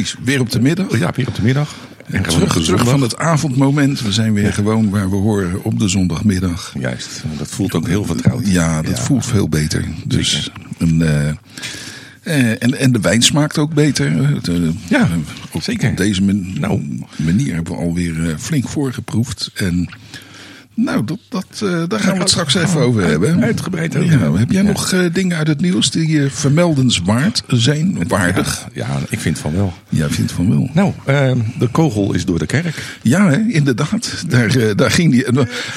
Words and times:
precies. 0.00 0.16
Weer 0.24 0.40
op 0.40 0.50
de 0.50 0.60
middag. 0.60 0.98
Ja, 0.98 1.12
weer 1.14 1.28
op 1.28 1.34
de 1.34 1.42
middag. 1.42 1.74
En 2.06 2.22
terug, 2.22 2.64
terug 2.64 2.84
van 2.84 3.00
het 3.00 3.16
avondmoment. 3.16 4.00
We 4.00 4.12
zijn 4.12 4.32
weer 4.32 4.52
gewoon 4.52 4.90
waar 4.90 5.10
we 5.10 5.16
horen 5.16 5.64
op 5.64 5.78
de 5.78 5.88
zondagmiddag. 5.88 6.74
Juist, 6.78 7.22
dat 7.38 7.48
voelt 7.48 7.74
ook 7.74 7.86
heel 7.86 8.04
vertrouwd. 8.04 8.46
Ja, 8.46 8.82
dat 8.82 9.00
voelt 9.00 9.26
veel 9.26 9.48
beter. 9.48 9.84
Dus 10.04 10.50
een, 10.78 11.00
uh, 11.00 11.28
en, 12.22 12.78
en 12.78 12.92
de 12.92 13.00
wijn 13.00 13.22
smaakt 13.22 13.58
ook 13.58 13.74
beter. 13.74 14.40
De, 14.42 14.72
ja, 14.88 15.08
zeker. 15.60 15.90
Op 15.90 15.96
deze 15.96 16.22
man, 16.22 16.58
nou, 16.60 16.98
manier 17.16 17.54
hebben 17.54 17.72
we 17.72 17.78
alweer 17.78 18.36
flink 18.38 18.68
voorgeproefd. 18.68 19.50
En 19.54 19.88
nou, 20.74 21.04
dat, 21.04 21.18
dat, 21.28 21.60
uh, 21.62 21.82
daar 21.88 22.00
gaan 22.00 22.12
we 22.12 22.20
het 22.20 22.30
straks 22.30 22.54
even 22.54 22.80
over 22.80 23.04
hebben. 23.04 23.42
Uitgebreid 23.42 23.96
over. 23.96 24.10
Ja, 24.10 24.32
heb 24.32 24.50
jij 24.50 24.62
ja. 24.62 24.68
nog 24.68 24.92
uh, 24.92 25.00
dingen 25.12 25.36
uit 25.36 25.46
het 25.46 25.60
nieuws 25.60 25.90
die 25.90 26.08
uh, 26.08 26.30
vermeldenswaard 26.30 27.42
zijn? 27.46 28.08
Waardig? 28.08 28.66
Ja, 28.72 28.86
ja, 28.86 28.98
ik 29.08 29.20
vind 29.20 29.38
van 29.38 29.54
wel. 29.54 29.72
Ja, 29.88 30.08
vindt 30.10 30.32
van 30.32 30.50
wel. 30.50 30.70
Nou, 30.72 30.92
ehm, 31.04 31.38
de 31.58 31.68
kogel 31.68 32.14
is 32.14 32.24
door 32.24 32.38
de 32.38 32.46
kerk. 32.46 32.98
Ja, 33.02 33.30
hè, 33.30 33.38
inderdaad. 33.48 34.24
Daar, 34.28 34.76
daar 34.76 34.90
ging 34.90 35.10
die. 35.10 35.26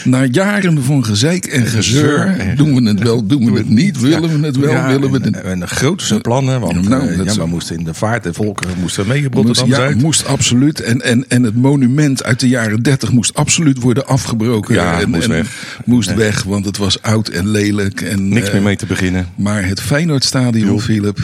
Na 0.04 0.26
jaren 0.26 0.84
van 0.84 1.05
gezeik 1.05 1.46
en 1.46 1.66
gezeur. 1.66 2.54
Doen 2.55 2.84
we 2.84 2.90
het 2.90 3.00
wel, 3.00 3.26
doen 3.26 3.52
we 3.52 3.58
het 3.58 3.70
niet? 3.70 4.00
Willen 4.00 4.40
we 4.41 4.46
het 4.46 4.58
wel, 4.58 4.88
willen 4.88 5.12
we 5.12 5.18
het 5.18 5.26
niet? 5.26 5.41
En 5.41 5.60
de 5.60 5.68
grootste 5.68 6.20
plannen, 6.20 6.60
want 6.60 6.90
nou, 6.90 7.24
ja, 7.24 7.34
we 7.34 7.46
moesten 7.46 7.77
in 7.77 7.84
de 7.84 7.94
vaart 7.94 8.26
en 8.26 8.34
volkeren 8.34 8.80
moesten 8.80 9.08
mee 9.08 9.27
Rotterdam 9.32 9.70
Ja, 9.70 9.96
moest 9.96 10.26
absoluut. 10.26 10.82
En, 10.82 11.02
en, 11.02 11.26
en 11.27 11.44
het 11.44 11.55
monument 11.55 12.24
uit 12.24 12.40
de 12.40 12.48
jaren 12.48 12.84
30 12.84 13.12
moest 13.12 13.34
absoluut 13.34 13.82
worden 13.82 14.08
afgebroken. 14.08 14.76
Ja, 14.91 15.02
en, 15.02 15.10
moest 15.10 15.24
en 15.24 15.30
weg. 15.30 15.80
Moest 15.85 16.13
weg, 16.13 16.43
want 16.43 16.66
het 16.66 16.77
was 16.77 17.02
oud 17.02 17.27
en 17.27 17.48
lelijk. 17.48 18.02
En, 18.02 18.30
Niks 18.30 18.48
uh, 18.48 18.54
meer 18.54 18.62
mee 18.62 18.76
te 18.76 18.85
beginnen. 18.85 19.27
Maar 19.35 19.66
het 19.66 19.82
Feyenoordstadion, 19.82 20.82
Philip. 20.82 21.20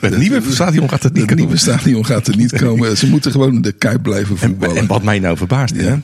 Het 0.00 0.18
nieuwe 0.18 0.42
stadion 0.52 0.88
gaat 0.88 1.04
er 1.04 1.10
niet 1.12 1.28
het 1.28 1.38
nieuwe 1.38 1.56
stadion 1.56 2.06
gaat 2.06 2.26
er 2.26 2.36
niet 2.36 2.52
komen. 2.52 2.96
Ze 2.96 3.08
moeten 3.08 3.30
gewoon 3.30 3.62
de 3.62 3.72
Kuip 3.72 4.02
blijven 4.02 4.38
voetballen. 4.38 4.76
En, 4.76 4.82
en 4.82 4.88
wat 4.88 5.02
mij 5.02 5.18
nou 5.18 5.36
verbaast, 5.36 5.74
ja. 5.74 6.00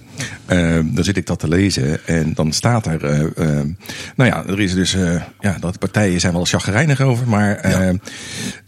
hè, 0.47 0.79
uh, 0.79 0.85
dan 0.95 1.05
zit 1.05 1.17
ik 1.17 1.27
dat 1.27 1.39
te 1.39 1.49
lezen 1.49 2.07
en 2.07 2.35
dan 2.35 2.53
staat 2.53 2.87
er, 2.87 3.05
uh, 3.05 3.21
uh, 3.21 3.61
nou 4.17 4.31
ja, 4.31 4.47
er 4.47 4.61
is 4.61 4.75
dus, 4.75 4.97
ja, 5.41 5.57
dat 5.61 5.79
partijen 5.79 6.21
zijn 6.21 6.33
wel 6.33 6.45
chagrijnig 6.45 7.01
over, 7.01 7.29
maar 7.29 7.69
ja. 7.69 7.95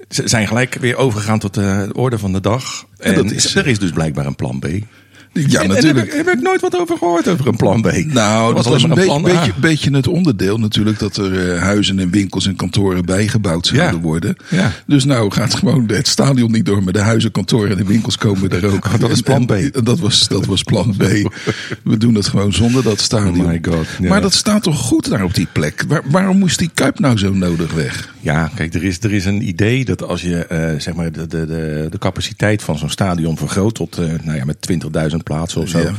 ze 0.08 0.22
zijn 0.24 0.46
gelijk 0.46 0.74
weer 0.74 0.96
overgegaan 0.96 1.38
tot 1.38 1.54
de 1.54 1.88
orde 1.92 2.18
van 2.18 2.32
de 2.32 2.40
dag. 2.40 2.86
En, 2.98 3.14
en 3.14 3.22
dat 3.22 3.30
is, 3.30 3.54
er 3.54 3.66
is 3.66 3.78
dus 3.78 3.90
blijkbaar 3.90 4.26
een 4.26 4.36
plan 4.36 4.58
B. 4.58 4.66
Ja, 5.32 5.60
en, 5.62 5.68
natuurlijk. 5.68 6.10
En 6.10 6.16
heb, 6.16 6.26
heb 6.26 6.34
ik 6.36 6.42
nooit 6.42 6.60
wat 6.60 6.78
over 6.78 6.96
gehoord, 6.98 7.28
over 7.28 7.46
een 7.46 7.56
plan 7.56 7.82
B. 7.82 7.92
Nou, 8.06 8.54
dat 8.54 8.64
was, 8.64 8.82
een, 8.82 8.98
een 8.98 9.52
beetje, 9.60 9.96
het 9.96 10.08
onderdeel 10.08 10.58
natuurlijk 10.58 10.98
dat 10.98 11.16
er 11.16 11.54
uh, 11.54 11.62
huizen 11.62 11.98
en 11.98 12.10
winkels 12.10 12.46
en 12.46 12.56
kantoren 12.56 13.04
bijgebouwd 13.04 13.66
zouden 13.66 13.94
Ja. 13.96 14.00
worden. 14.00 14.36
Ja. 14.48 14.72
Dus 14.86 15.04
nou 15.04 15.30
gaat 15.30 15.54
gewoon 15.54 15.84
het 15.86 16.08
stadion 16.08 16.50
niet 16.52 16.66
door, 16.66 16.82
maar 16.82 16.92
de 16.92 16.98
huizen, 17.00 17.30
kantoren 17.30 17.70
en 17.70 17.76
de 17.76 17.84
winkels 17.84 18.16
komen 18.16 18.50
er 18.50 18.66
ook. 18.66 18.84
Oh, 18.86 18.98
dat 19.00 19.10
is 19.10 19.20
plan 19.20 19.46
B. 19.46 19.50
En, 19.50 19.72
en 19.72 19.84
dat, 19.84 19.98
was, 19.98 20.28
dat 20.28 20.46
was 20.46 20.62
plan 20.62 20.94
B. 20.96 21.02
We 21.84 21.96
doen 21.96 22.14
het 22.14 22.26
gewoon 22.26 22.52
zonder 22.52 22.82
dat 22.82 23.00
stadion. 23.00 23.40
Oh 23.40 23.46
my 23.46 23.58
god. 23.62 23.86
Ja. 24.00 24.08
Maar 24.08 24.20
dat 24.20 24.34
staat 24.34 24.62
toch 24.62 24.78
goed 24.78 25.10
daar 25.10 25.24
op 25.24 25.34
die 25.34 25.48
plek? 25.52 25.84
Waar, 25.88 26.02
waarom 26.04 26.38
moest 26.38 26.58
die 26.58 26.70
Kuip 26.74 26.98
nou 26.98 27.18
zo 27.18 27.32
nodig 27.32 27.72
weg? 27.72 28.10
Ja, 28.20 28.50
kijk, 28.54 28.74
er 28.74 28.84
is, 28.84 28.98
er 29.00 29.12
is 29.12 29.24
een 29.24 29.48
idee 29.48 29.84
dat 29.84 30.02
als 30.02 30.22
je 30.22 30.46
uh, 30.52 30.80
zeg 30.80 30.94
maar 30.94 31.12
de, 31.12 31.26
de, 31.26 31.46
de, 31.46 31.86
de 31.90 31.98
capaciteit 31.98 32.62
van 32.62 32.78
zo'n 32.78 32.90
stadion 32.90 33.36
vergroot 33.38 33.74
tot 33.74 33.98
uh, 33.98 34.06
nou 34.22 34.36
ja, 34.36 34.44
met 34.44 34.56
20.000 35.10 35.16
plaatsen 35.22 35.60
of 35.60 35.68
zo. 35.68 35.78
Ja. 35.78 35.92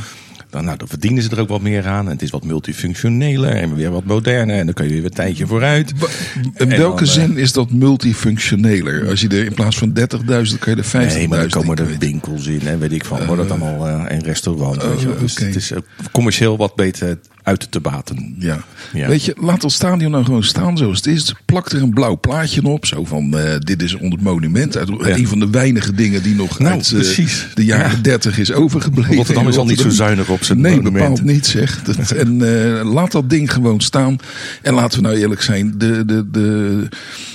Dan, 0.50 0.64
nou, 0.64 0.76
dan 0.78 0.88
verdienen 0.88 1.22
ze 1.22 1.30
er 1.30 1.40
ook 1.40 1.48
wat 1.48 1.60
meer 1.60 1.86
aan. 1.86 2.04
En 2.04 2.12
het 2.12 2.22
is 2.22 2.30
wat 2.30 2.44
multifunctioneler 2.44 3.50
en 3.50 3.74
weer 3.74 3.90
wat 3.90 4.04
moderner. 4.04 4.58
En 4.58 4.64
dan 4.64 4.74
kun 4.74 4.84
je 4.84 4.92
weer 4.92 5.04
een 5.04 5.10
tijdje 5.10 5.46
vooruit. 5.46 5.92
In 6.34 6.52
En 6.54 6.68
welke 6.68 7.04
dan, 7.04 7.14
uh, 7.14 7.20
zin 7.20 7.36
is 7.36 7.52
dat 7.52 7.70
multifunctioneler? 7.70 9.08
Als 9.08 9.20
je 9.20 9.28
er 9.28 9.44
in 9.44 9.54
plaats 9.54 9.78
van 9.78 9.88
30.000 9.88 10.58
kan 10.58 10.76
je 10.76 10.82
er 10.82 10.84
50.000 10.84 10.90
Nee, 10.90 11.28
maar 11.28 11.38
dan 11.38 11.48
komen 11.48 11.76
er 11.76 11.90
in. 11.90 11.98
winkels 11.98 12.46
in 12.46 12.66
en 12.66 12.78
weet 12.78 12.92
ik 12.92 13.04
van. 13.04 13.26
Wordt 13.26 13.42
het 13.42 13.50
allemaal 13.50 13.88
uh, 13.88 14.04
een 14.08 14.22
je 14.22 14.58
wel. 14.58 14.78
Dus 15.18 15.38
het 15.38 15.56
is 15.56 15.70
uh, 15.70 15.78
commercieel 16.12 16.56
wat 16.56 16.74
beter 16.74 17.18
uit 17.44 17.70
te 17.70 17.80
baten. 17.80 18.34
Ja. 18.38 18.64
Ja. 18.92 19.08
Weet 19.08 19.24
je, 19.24 19.34
laat 19.40 19.60
dat 19.60 19.72
stadion 19.72 20.10
nou 20.10 20.24
gewoon 20.24 20.42
staan 20.44 20.76
zoals 20.76 20.96
het 20.96 21.06
is. 21.06 21.34
Plak 21.44 21.70
er 21.70 21.82
een 21.82 21.90
blauw 21.90 22.18
plaatje 22.20 22.62
op. 22.64 22.86
Zo 22.86 23.04
van, 23.04 23.38
uh, 23.38 23.42
dit 23.58 23.82
is 23.82 23.94
onder 23.94 24.12
het 24.12 24.22
monument. 24.22 24.76
Uit, 24.76 24.88
Ja. 24.88 25.16
Een 25.16 25.28
van 25.28 25.38
de 25.38 25.50
weinige 25.50 25.92
dingen 25.94 26.22
die 26.22 26.34
nog 26.34 26.58
Nou, 26.58 26.74
uit 26.74 26.90
uh, 26.90 26.98
precies. 26.98 27.46
de 27.54 27.64
jaren 27.64 27.96
Ja. 27.96 28.02
30 28.02 28.38
is 28.38 28.52
overgebleven. 28.52 29.14
Rotterdam 29.16 29.48
is 29.48 29.56
al 29.56 29.66
niet 29.66 29.80
zo 29.80 29.88
zuinig 29.90 30.28
op 30.28 30.44
zijn 30.44 30.60
Nee, 30.60 30.70
monument. 30.76 30.94
bepaald 30.98 31.22
niet 31.22 31.46
zeg. 31.46 31.82
Dat, 31.82 32.10
en 32.22 32.40
uh, 32.40 32.92
laat 32.92 33.12
dat 33.12 33.30
ding 33.30 33.52
gewoon 33.52 33.80
staan. 33.80 34.16
En 34.62 34.74
laten 34.74 35.00
we 35.02 35.06
nou 35.08 35.18
eerlijk 35.20 35.42
zijn. 35.42 35.74
De, 35.78 36.04
de, 36.04 36.30
de, 36.30 36.88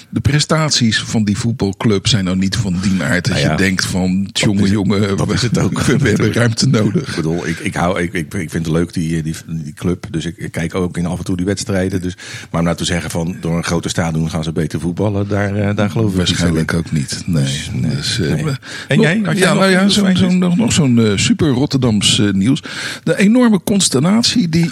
de 0.09 0.19
prestaties 0.19 0.99
van 1.01 1.23
die 1.23 1.37
voetbalclub 1.37 2.07
zijn 2.07 2.23
nou 2.23 2.37
niet 2.37 2.55
van 2.55 2.75
die 2.81 3.03
aard. 3.03 3.25
Dat 3.25 3.33
Nou 3.33 3.45
ja, 3.45 3.51
je 3.51 3.57
denkt 3.57 3.85
van, 3.85 4.29
jongen, 4.33 4.69
jongen, 4.69 5.27
we, 5.27 5.33
is 5.33 5.41
het 5.41 5.59
ook. 5.59 5.81
we, 5.81 5.97
we 6.03 6.07
hebben 6.07 6.33
ruimte 6.33 6.67
nodig. 6.67 7.09
Ik 7.09 7.15
bedoel, 7.15 7.47
ik, 7.47 7.59
ik, 7.59 7.75
hou, 7.75 8.01
ik, 8.01 8.13
ik, 8.13 8.33
ik 8.33 8.49
vind 8.49 8.65
het 8.65 8.75
leuk, 8.75 8.93
die, 8.93 9.23
die, 9.23 9.35
die 9.47 9.73
club. 9.73 10.07
Dus 10.11 10.25
ik, 10.25 10.37
ik 10.37 10.51
kijk 10.51 10.75
ook 10.75 10.97
in 10.97 11.05
af 11.05 11.17
en 11.17 11.23
toe 11.23 11.37
die 11.37 11.45
wedstrijden. 11.45 12.01
Dus, 12.01 12.17
maar 12.49 12.59
om 12.59 12.65
nou 12.65 12.77
te 12.77 12.85
zeggen 12.85 13.11
van 13.11 13.35
door 13.41 13.57
een 13.57 13.63
grote 13.63 13.89
stadion 13.89 14.29
gaan 14.29 14.43
ze 14.43 14.51
beter 14.51 14.79
voetballen, 14.79 15.27
daar, 15.27 15.55
eh, 15.55 15.75
daar 15.75 15.89
geloof 15.89 16.11
ik. 16.11 16.17
Waarschijnlijk 16.17 16.73
ook 16.73 16.91
niet. 16.91 17.23
Nee. 17.25 17.61
nee, 17.73 17.95
Dus, 17.95 18.19
eh, 18.19 18.33
nee. 18.33 18.53
En 18.87 18.99
jij? 18.99 19.21
Had 19.23 19.37
ja, 19.37 19.49
nog 19.53 19.59
nou 19.59 19.71
ja, 19.71 19.87
zo'n 19.87 20.37
nog, 20.37 20.57
nog 20.57 20.73
zo'n 20.73 20.99
eh, 20.99 21.11
super 21.15 21.49
Rotterdams 21.49 22.21
nieuws. 22.31 22.63
De 23.03 23.17
enorme 23.17 23.61
consternatie 23.63 24.49
die 24.49 24.71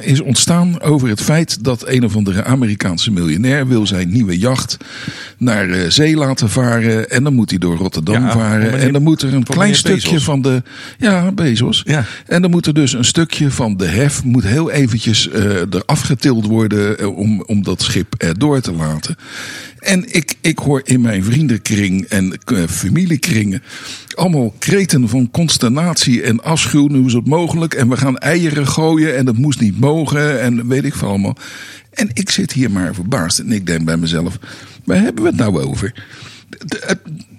is 0.00 0.20
ontstaan 0.20 0.80
over 0.80 1.08
het 1.08 1.20
feit 1.20 1.64
dat 1.64 1.88
een 1.88 2.04
of 2.04 2.16
andere 2.16 2.44
Amerikaanse 2.44 3.10
miljonair 3.10 3.66
wil 3.66 3.86
zijn 3.86 4.08
nieuwe 4.08 4.38
jacht 4.38 4.65
naar 5.38 5.70
eh, 5.70 5.90
zee 5.90 6.16
laten 6.16 6.48
varen. 6.50 7.10
En 7.10 7.24
dan 7.24 7.34
moet 7.34 7.50
hij 7.50 7.58
door 7.58 7.76
Rotterdam 7.76 8.22
Ja, 8.22 8.32
varen. 8.32 8.58
meneer- 8.70 8.80
en 8.86 8.92
dan 8.92 9.02
moet 9.02 9.22
er 9.22 9.34
een 9.34 9.44
klein 9.44 9.74
stukje 9.74 10.08
Bezos. 10.10 10.24
van 10.24 10.42
de. 10.42 10.62
Ja, 10.98 11.32
Bezos. 11.32 11.82
Ja. 11.86 12.04
En 12.26 12.42
dan 12.42 12.50
moet 12.50 12.66
er 12.66 12.74
dus 12.74 12.92
een 12.92 13.04
stukje 13.04 13.50
van 13.50 13.76
de 13.76 13.86
hef 13.86 14.24
moet 14.24 14.44
heel 14.44 14.70
eventjes 14.70 15.28
eh 15.30 15.44
er 15.74 15.82
afgetild 15.86 16.46
worden 16.46 16.98
eh, 16.98 17.16
om, 17.18 17.42
om 17.42 17.62
dat 17.62 17.82
schip 17.82 18.14
erdoor 18.18 18.60
te 18.60 18.72
laten. 18.72 19.16
En 19.78 20.14
ik, 20.14 20.34
ik 20.40 20.58
hoor 20.58 20.80
in 20.84 21.00
mijn 21.00 21.24
vriendenkring 21.24 22.04
en 22.04 22.38
familiekringen 22.68 23.62
allemaal 24.14 24.54
kreten 24.58 25.08
van 25.08 25.30
consternatie 25.30 26.22
en 26.22 26.42
afschuw. 26.42 26.86
Nu 26.86 27.04
is 27.06 27.12
het 27.12 27.26
mogelijk 27.26 27.74
en 27.74 27.88
we 27.88 27.96
gaan 27.96 28.18
eieren 28.18 28.66
gooien 28.68 29.16
en 29.16 29.24
dat 29.24 29.36
moest 29.36 29.60
niet 29.60 29.80
mogen 29.80 30.40
en 30.40 30.68
weet 30.68 30.84
ik 30.84 30.94
veel 30.94 31.08
allemaal. 31.08 31.36
En 31.96 32.10
ik 32.12 32.30
zit 32.30 32.52
hier 32.52 32.70
maar 32.70 32.94
verbaasd 32.94 33.38
en 33.38 33.52
ik 33.52 33.66
denk 33.66 33.84
bij 33.84 33.96
mezelf, 33.96 34.38
waar 34.84 35.00
hebben 35.00 35.22
we 35.22 35.28
het 35.28 35.38
nou 35.38 35.62
over? 35.62 35.94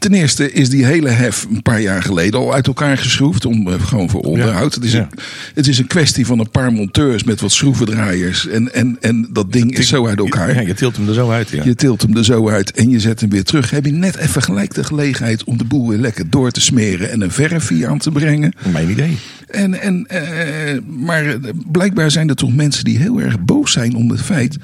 Ten 0.07 0.16
eerste 0.16 0.51
is 0.51 0.69
die 0.69 0.85
hele 0.85 1.09
hef 1.09 1.47
een 1.51 1.62
paar 1.62 1.81
jaar 1.81 2.01
geleden 2.01 2.40
al 2.40 2.53
uit 2.53 2.68
elkaar 2.68 2.97
geschroefd. 2.97 3.45
Om, 3.45 3.68
eh, 3.68 3.81
gewoon 3.81 4.09
voor 4.09 4.22
onderhoud. 4.22 4.75
Het, 4.75 4.84
is 4.84 4.91
ja. 4.91 5.00
een, 5.00 5.19
het 5.53 5.68
is 5.68 5.78
een 5.78 5.88
kwestie 5.88 6.25
van 6.25 6.40
een 6.40 6.50
paar 6.50 6.72
monteurs 6.72 7.23
met 7.23 7.41
wat 7.41 7.51
schroevendraaiers. 7.51 8.47
En, 8.47 8.73
en, 8.73 8.97
en 9.01 9.29
dat 9.34 9.51
ding 9.51 9.78
is 9.78 9.88
zo 9.88 10.07
uit 10.07 10.19
elkaar. 10.19 10.53
Ja, 10.53 10.62
je 10.62 10.73
tilt 10.73 10.97
hem 10.97 11.07
er 11.07 11.13
zo 11.13 11.29
uit, 11.29 11.50
ja. 11.50 11.63
Je 11.63 11.75
tilt 11.75 12.01
hem 12.01 12.17
er 12.17 12.25
zo 12.25 12.50
uit 12.50 12.72
en 12.72 12.90
je 12.90 13.00
zet 13.00 13.19
hem 13.19 13.29
weer 13.29 13.44
terug. 13.44 13.69
Heb 13.69 13.85
je 13.85 13.91
net 13.91 14.16
even 14.16 14.41
gelijk 14.41 14.73
de 14.73 14.84
gelegenheid 14.84 15.44
om 15.44 15.57
de 15.57 15.66
boel 15.66 15.90
weer 15.90 16.00
lekker 16.00 16.29
door 16.29 16.51
te 16.51 16.62
smeren 16.62 17.12
en 17.12 17.22
een 17.22 17.31
verfie 17.31 17.88
aan 17.88 17.97
te 17.97 18.12
brengen. 18.12 18.53
Mijn 18.72 18.90
idee. 18.90 19.17
En, 19.47 19.81
en, 19.81 20.06
eh, 20.06 20.81
maar 20.85 21.25
eh, 21.25 21.35
blijkbaar 21.72 22.12
zijn 22.12 22.29
er 22.29 22.35
toch 22.35 22.56
mensen 22.56 22.84
die 22.84 22.97
heel 22.97 23.22
erg 23.22 23.40
boos 23.40 23.72
zijn 23.72 23.96
om 23.96 24.09
het 24.09 24.22
feit 24.22 24.57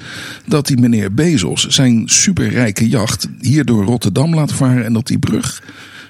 dat 0.46 0.66
die 0.66 0.78
meneer 0.78 1.14
Bezos 1.14 1.66
zijn 1.66 2.02
superrijke 2.06 2.88
jacht 2.88 3.28
hier 3.40 3.64
door 3.64 3.84
Rotterdam 3.84 4.34
laat 4.34 4.52
varen 4.52 4.84
en 4.84 4.92
dat 4.92 5.06
die 5.06 5.18
brug 5.18 5.33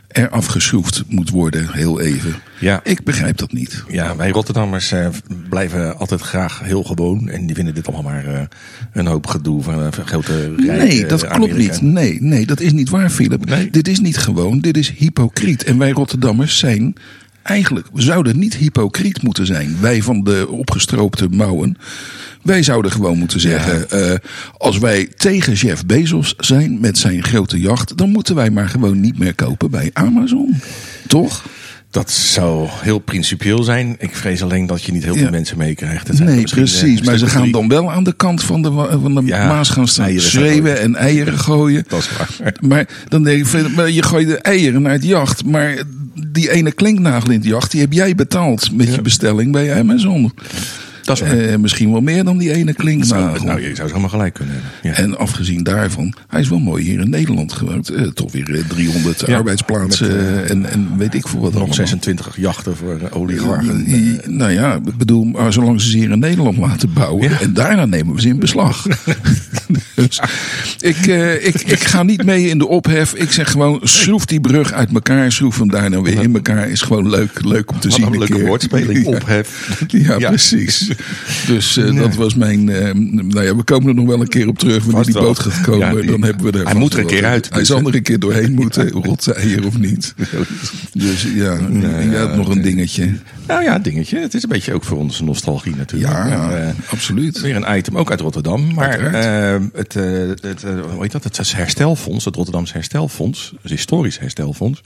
er 0.09 0.29
afgeschroefd 0.29 1.03
moet 1.09 1.31
worden, 1.31 1.73
heel 1.73 2.01
even. 2.01 2.35
Ja. 2.61 2.81
Ik 2.85 3.05
begrijp 3.05 3.37
dat 3.37 3.53
niet. 3.53 3.85
Ja, 3.89 4.17
wij 4.17 4.31
Rotterdammers 4.31 4.93
eh, 4.93 5.09
blijven 5.49 5.99
altijd 5.99 6.21
graag 6.21 6.61
heel 6.63 6.83
gewoon. 6.83 7.29
En 7.29 7.47
die 7.47 7.55
vinden 7.55 7.75
dit 7.75 7.87
allemaal 7.87 8.13
maar 8.13 8.25
eh, 8.27 8.41
een 8.93 9.07
hoop 9.07 9.27
gedoe 9.27 9.63
van 9.63 9.79
een 9.79 9.93
grote 9.93 10.55
rijke 10.57 10.85
Nee, 10.85 11.07
dat 11.07 11.27
klopt 11.27 11.35
Amerika. 11.53 11.73
niet. 11.73 11.81
Nee, 11.93 12.23
nee, 12.23 12.47
dat 12.47 12.61
is 12.61 12.73
niet 12.73 12.89
waar, 12.91 13.11
Philip. 13.11 13.45
Nee. 13.45 13.71
Dit 13.71 13.89
is 13.89 14.01
niet 14.01 14.17
gewoon, 14.17 14.61
dit 14.61 14.77
is 14.77 14.91
hypocriet. 14.91 15.65
En 15.65 15.79
wij 15.79 15.91
Rotterdammers 15.91 16.59
zijn 16.59 16.95
eigenlijk, 17.43 17.87
we 17.93 18.03
zouden 18.03 18.39
niet 18.39 18.57
hypocriet 18.57 19.23
moeten 19.23 19.47
zijn. 19.47 19.77
Wij 19.81 20.03
van 20.03 20.25
de 20.25 20.49
opgestroopte 20.49 21.29
mouwen. 21.29 21.77
Wij 22.45 22.63
zouden 22.63 22.91
gewoon 22.93 23.19
moeten 23.19 23.41
zeggen, 23.41 23.91
eh, 23.91 24.15
als 24.57 24.79
wij 24.79 25.09
tegen 25.17 25.53
Jeff 25.53 25.87
Bezos 25.87 26.35
zijn 26.39 26.81
met 26.81 26.99
zijn 26.99 27.23
grote 27.23 27.61
jacht, 27.61 27.97
dan 27.97 28.11
moeten 28.11 28.35
wij 28.35 28.51
maar 28.51 28.69
gewoon 28.69 29.01
niet 29.01 29.19
meer 29.19 29.35
kopen 29.35 29.71
bij 29.71 29.91
Amazon. 29.93 30.55
Toch? 31.07 31.45
Dat 31.91 32.11
zou 32.11 32.69
heel 32.71 32.99
principieel 32.99 33.63
zijn. 33.63 33.97
Ik 33.99 34.15
vrees 34.17 34.43
alleen 34.43 34.67
dat 34.67 34.83
je 34.83 34.93
niet 34.93 35.05
heel 35.05 35.15
Ja. 35.15 35.21
veel 35.21 35.31
mensen 35.31 35.59
meekrijgt. 35.59 36.19
Nee, 36.19 36.45
eh, 36.45 36.51
precies. 36.51 36.99
een 36.99 37.05
Maar 37.05 37.19
ze 37.19 37.27
gaan 37.27 37.41
drie. 37.41 37.53
dan 37.53 37.69
wel 37.69 37.93
aan 37.93 38.05
de 38.05 38.13
kant 38.17 38.43
van 38.43 38.63
de, 38.63 38.71
van 39.03 39.15
de 39.15 39.23
Ja, 39.25 39.47
Maas 39.47 39.69
gaan 39.71 39.89
staan 39.89 40.21
schreeuwen 40.21 40.81
en 40.81 40.95
eieren 40.97 41.39
gooien. 41.39 41.85
Dat 41.89 42.01
is 42.01 42.11
waar. 42.39 42.55
Maar 42.61 42.89
dan 43.09 43.23
denk 43.23 43.47
maar 43.75 43.91
je 43.91 44.03
gooit 44.03 44.27
de 44.29 44.39
eieren 44.39 44.83
naar 44.83 44.93
het 44.93 45.05
jacht. 45.05 45.45
Maar 45.45 45.83
die 46.29 46.51
ene 46.51 46.73
klinknagel 46.73 47.31
in 47.31 47.39
het 47.39 47.49
jacht, 47.49 47.71
die 47.71 47.81
heb 47.81 47.93
jij 47.93 48.15
betaald 48.15 48.73
met 48.77 48.95
je 48.95 49.03
bestelling 49.03 49.53
bij 49.53 49.75
Amazon. 49.79 50.33
Dat 51.05 51.21
is. 51.21 51.29
Eh, 51.33 51.57
misschien 51.57 51.91
wel 51.93 52.01
meer 52.01 52.25
dan 52.25 52.39
die 52.39 52.53
ene 52.53 52.73
klinknagel. 52.75 53.45
Nou, 53.47 53.61
je 53.69 53.75
zou 53.75 53.89
zomaar 53.89 54.11
gelijk 54.11 54.35
kunnen 54.35 54.55
hebben. 54.83 55.05
En 55.05 55.19
afgezien 55.19 55.63
daarvan, 55.63 56.15
hij 56.29 56.41
is 56.41 56.49
wel 56.49 56.59
mooi 56.59 56.85
hier 56.85 57.01
in 57.01 57.11
Nederland 57.11 57.53
gewoond. 57.53 57.89
Eh, 57.89 58.03
toch 58.07 58.33
weer 58.33 58.55
eh, 58.55 58.61
300 58.69 59.23
Ja, 59.27 59.37
arbeidsplaatsen 59.37 60.07
met, 60.09 60.17
eh, 60.45 60.51
en, 60.51 60.67
en 60.71 60.89
weet 60.97 61.15
ik 61.15 61.29
veel 61.29 61.41
wat 61.41 61.49
Nog 61.49 61.59
allemaal. 61.59 61.75
26 61.77 62.37
jachten 62.37 62.77
voor 62.77 62.99
eh, 63.11 63.17
oligarchen. 63.17 63.85
Nou 64.27 64.51
ja, 64.53 64.75
ik 64.75 64.97
bedoel, 64.97 65.25
maar 65.25 65.53
zolang 65.53 65.81
ze 65.81 65.91
ze 65.91 65.97
hier 65.97 66.11
in 66.11 66.19
Nederland 66.19 66.57
laten 66.57 66.93
bouwen. 66.93 67.41
En 67.41 67.53
daarna 67.53 67.85
nemen 67.87 68.15
we 68.15 68.21
ze 68.21 68.29
in 68.29 68.39
beslag. 68.39 68.87
dus 69.95 70.21
ik, 70.81 71.07
eh, 71.07 71.47
ik, 71.47 71.55
ik 71.61 71.85
ga 71.85 72.03
niet 72.03 72.25
mee 72.25 72.49
in 72.49 72.59
de 72.59 72.67
ophef. 72.69 73.15
Ik 73.15 73.31
zeg 73.33 73.51
gewoon, 73.51 73.81
schroef 73.83 74.25
die 74.25 74.41
brug 74.41 74.73
uit 74.73 74.93
elkaar. 74.95 75.33
Schroef 75.33 75.59
hem 75.59 75.71
daarna 75.71 76.01
weer 76.03 76.23
in 76.23 76.35
elkaar. 76.35 76.69
Is 76.71 76.83
gewoon 76.83 77.09
leuk, 77.11 77.45
leuk 77.45 77.71
om 77.71 77.81
te 77.81 77.89
Wat 77.89 77.97
zien. 77.97 78.07
een 78.07 78.19
leuke 78.19 78.47
woordspeling. 78.47 79.07
Ophef. 79.15 79.79
Ja, 79.89 80.17
Ja. 80.19 80.29
precies. 80.29 80.91
Dus 81.47 81.77
eh, 81.77 81.97
dat 81.97 82.15
was 82.15 82.35
mijn. 82.35 82.69
eh, 82.69 82.95
nou 82.95 83.43
ja, 83.45 83.57
we 83.57 83.63
komen 83.63 83.89
er 83.89 83.95
nog 83.95 84.07
wel 84.07 84.21
een 84.21 84.29
keer 84.29 84.49
op 84.49 84.59
terug. 84.59 84.85
Wanneer 84.85 85.05
die 85.05 85.15
boot 85.15 85.39
gaat 85.39 85.61
komen, 85.61 85.79
Ja, 85.95 86.01
die- 86.01 86.11
dan 86.11 86.23
hebben 86.25 86.53
we 86.53 86.59
er. 86.59 86.65
Hij 86.65 86.75
moet 86.75 86.93
er 86.93 86.99
een 86.99 87.07
keer 87.07 87.25
uit, 87.25 87.49
Hij 87.49 87.59
dus, 87.59 87.69
zal 87.69 87.79
er 87.87 87.95
een 87.95 88.03
keer 88.03 88.19
doorheen 88.19 88.53
moeten, 88.61 88.91
rotzeier 88.91 89.67
of 89.67 89.79
niet. 89.79 90.15
Dus 90.93 91.27
ja, 91.35 91.59
Nee, 91.69 92.07
ja, 92.11 92.13
ja, 92.23 92.35
nog 92.37 92.49
een 92.49 92.63
dingetje. 92.63 93.13
Nou 93.47 93.63
ja, 93.63 93.79
dingetje. 93.79 94.19
Het 94.19 94.35
is 94.35 94.43
een 94.43 94.49
beetje 94.49 94.73
ook 94.75 94.85
voor 94.85 94.99
onze 94.99 95.25
nostalgie 95.25 95.77
natuurlijk. 95.77 96.13
Ja, 96.13 96.51
En, 96.51 96.67
eh, 96.67 96.75
absoluut. 96.87 97.41
Weer 97.41 97.57
een 97.57 97.77
item, 97.77 97.97
ook 97.99 98.11
uit 98.11 98.21
Rotterdam. 98.21 98.75
Maar 98.75 99.01
het, 99.73 99.95
het, 100.43 100.63
hoe 100.93 101.03
heet 101.03 101.13
dat? 101.13 101.25
het 101.25 101.53
herstelfonds, 101.57 102.25
het 102.25 102.35
Rotterdamse 102.37 102.73
herstelfonds, 102.73 103.55
het 103.63 103.71
historisch 103.71 104.19
herstelfonds, 104.19 104.83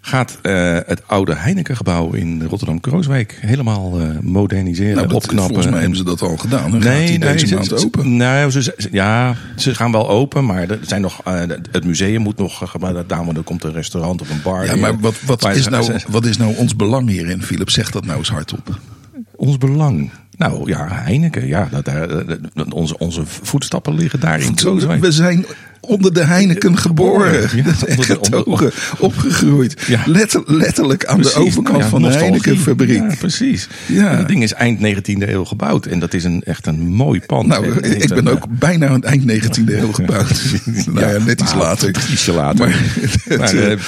gaat 0.00 0.38
eh, 0.42 0.76
het 0.86 1.02
oude 1.06 1.34
Heinekengebouw 1.34 2.12
in 2.12 2.42
Rotterdam-Krooswijk 2.44 3.38
helemaal 3.40 4.00
eh, 4.00 4.08
moderniseren, 4.22 4.94
Nou, 4.94 5.06
dat, 5.06 5.16
opknappen. 5.16 5.44
volgens 5.46 5.66
mij 5.66 5.74
en- 5.74 5.80
hebben 5.80 5.96
ze 5.98 6.04
dat 6.04 6.22
al 6.22 6.36
gedaan. 6.36 6.70
Dan 6.70 6.82
gaat 6.82 7.06
die 7.06 7.18
deze 7.18 7.46
ze- 7.46 7.54
maand 7.54 7.66
ze- 7.66 7.74
open. 7.84 8.16
Nou, 8.16 8.50
ze, 8.50 8.88
ja, 8.92 9.34
ze 9.56 9.74
gaan 9.74 9.92
wel 9.92 10.08
open, 10.08 10.46
maar 10.46 10.70
er 10.70 10.78
zijn 10.82 11.00
nog, 11.00 11.20
eh, 11.24 11.40
het 11.72 11.84
museum 11.84 12.22
moet 12.22 12.36
nog, 12.38 12.78
maar 12.80 12.94
er 12.96 13.42
komt 13.44 13.64
een 13.64 13.72
restaurant 13.72 14.20
of 14.20 14.30
een 14.30 14.42
bar. 14.42 14.64
Ja, 14.64 14.76
maar 14.76 14.98
wat, 14.98 15.14
wat, 15.26 15.42
Maar 15.42 15.56
is 15.56 15.68
nou, 15.68 15.92
wat 16.08 16.24
is 16.26 16.36
nou 16.36 16.56
ons 16.56 16.76
belang 16.76 17.08
hierin, 17.08 17.42
Philip? 17.42 17.70
Zeg 17.70 17.90
dat 17.90 18.04
nou 18.04 18.18
eens 18.18 18.30
hardop. 18.30 18.78
Ons 19.36 19.58
belang. 19.58 20.10
Nou 20.36 20.68
ja, 20.70 20.86
Heineken. 20.90 21.46
Ja, 21.46 21.68
dat, 21.70 21.84
daar, 21.84 22.08
dat- 22.54 22.72
onze, 22.72 22.98
onze 22.98 23.22
voetstappen 23.26 23.94
liggen 23.94 24.20
daar 24.20 24.40
in 24.40 24.54
Krooswijk. 24.54 25.00
We 25.00 25.12
zijn 25.12 25.44
onder 25.88 26.12
de 26.14 26.24
Heineken 26.24 26.78
geboren. 26.78 27.48
Ja, 27.56 27.72
getogen, 27.98 28.70
opgegroeid. 28.98 29.82
Ja. 29.86 30.02
Letter- 30.06 30.42
letterlijk 30.46 31.04
aan 31.04 31.16
Precies, 31.16 31.34
de 31.34 31.40
overkant 31.40 31.68
nou 31.68 31.82
ja, 31.82 31.88
van 31.88 32.02
de. 32.02 32.08
Heinekenfabriek. 32.08 33.10
Ja, 33.10 33.14
precies. 33.18 33.68
Ja. 33.86 34.10
En 34.10 34.16
dat 34.16 34.28
ding 34.28 34.42
is 34.42 34.52
eind 34.52 34.78
19e 34.78 35.28
eeuw 35.28 35.44
gebouwd. 35.44 35.86
En 35.86 35.98
dat 35.98 36.14
is 36.14 36.24
een, 36.24 36.42
echt 36.44 36.66
een 36.66 36.86
mooi 36.88 37.20
pand. 37.20 37.46
Nou, 37.46 37.80
En 37.80 38.02
ik 38.02 38.08
ben 38.08 38.18
een, 38.18 38.28
ook 38.28 38.44
bijna 38.48 38.86
aan 38.86 38.94
het 38.94 39.04
eind 39.04 39.22
19e 39.32 39.72
eeuw 39.72 39.92
gebouwd. 40.02 40.42
nou 40.86 41.12
ja, 41.14 41.24
net 41.24 41.40
iets 41.40 41.54
later. 41.54 41.88
Ietsje 41.88 42.32
later. 42.32 42.80
Maar, 43.38 43.38
eh, 43.54 43.72
eh, 43.72 43.78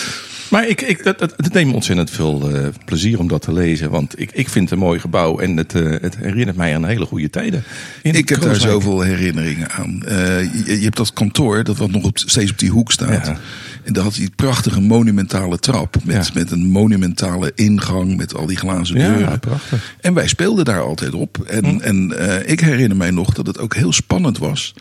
maar 0.51 0.69
ik, 0.69 0.81
ik, 0.81 1.05
dat, 1.05 1.19
dat, 1.19 1.35
het 1.37 1.53
neemt 1.53 1.69
me 1.69 1.75
ontzettend 1.75 2.11
veel 2.11 2.51
eh, 2.55 2.67
plezier 2.85 3.19
om 3.19 3.29
dat 3.29 3.43
te 3.43 3.53
lezen. 3.53 3.91
Want 3.91 4.21
ik, 4.21 4.31
ik 4.33 4.49
vind 4.49 4.71
het 4.71 4.79
een 4.79 4.85
mooi 4.85 5.01
gebouw. 5.01 5.39
En 5.39 5.57
het, 5.57 5.75
eh, 5.75 5.83
het 6.01 6.17
herinnert 6.17 6.57
mij 6.57 6.75
aan 6.75 6.85
hele 6.85 7.07
goede 7.07 7.31
tijden. 7.31 7.63
In 8.03 8.15
ik 8.15 8.29
heb 8.29 8.41
daar 8.41 8.57
zoveel 8.57 9.01
herinneringen 9.01 9.71
aan. 9.71 10.03
Eh, 10.07 10.17
je, 10.43 10.63
je 10.79 10.85
hebt 10.85 10.97
dat 10.97 11.13
kantoor, 11.13 11.65
dat 11.65 11.77
wat 11.77 11.91
nog 11.91 12.05
op, 12.05 12.19
steeds 12.19 12.51
op 12.51 12.59
die 12.59 12.71
hoek 12.71 12.93
staat. 12.93 13.27
Ja. 13.27 13.37
En 13.85 13.93
daar 13.93 14.05
had 14.05 14.15
hij 14.15 14.25
die 14.25 14.35
prachtige 14.37 14.81
monumentale 14.81 15.59
trap. 15.59 15.97
Met, 16.05 16.27
Ja. 16.27 16.33
met 16.35 16.51
een 16.51 16.67
monumentale 16.71 17.53
ingang, 17.55 18.17
met 18.17 18.35
al 18.35 18.47
die 18.47 18.57
glazen 18.57 18.99
Ja, 18.99 19.15
deuren. 19.15 19.39
prachtig. 19.41 19.95
En 20.01 20.15
wij 20.15 20.29
speelden 20.29 20.65
daar 20.65 20.81
altijd 20.83 21.15
op. 21.15 21.39
En, 21.47 21.81
en 21.83 22.19
eh, 22.19 22.51
ik 22.51 22.61
herinner 22.61 22.97
mij 22.97 23.11
nog 23.11 23.35
dat 23.35 23.47
het 23.47 23.59
ook 23.59 23.75
heel 23.75 23.93
spannend 23.93 24.39
was 24.39 24.75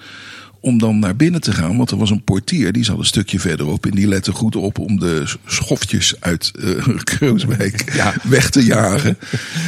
om 0.61 0.77
dan 0.77 0.99
naar 0.99 1.15
binnen 1.15 1.41
te 1.41 1.51
gaan. 1.51 1.77
Want 1.77 1.91
er 1.91 1.97
was 1.97 2.09
een 2.09 2.23
portier, 2.23 2.71
die 2.71 2.83
zat 2.83 2.97
een 2.97 3.05
stukje 3.05 3.39
verderop. 3.39 3.85
En 3.85 3.91
die 3.91 4.07
lette 4.07 4.31
goed 4.31 4.55
op 4.55 4.79
om 4.79 4.99
de 4.99 5.23
schofjes 5.45 6.13
uit 6.19 6.51
Ja. 7.95 8.13
weg 8.23 8.49
te 8.49 8.65
jagen. 8.65 9.17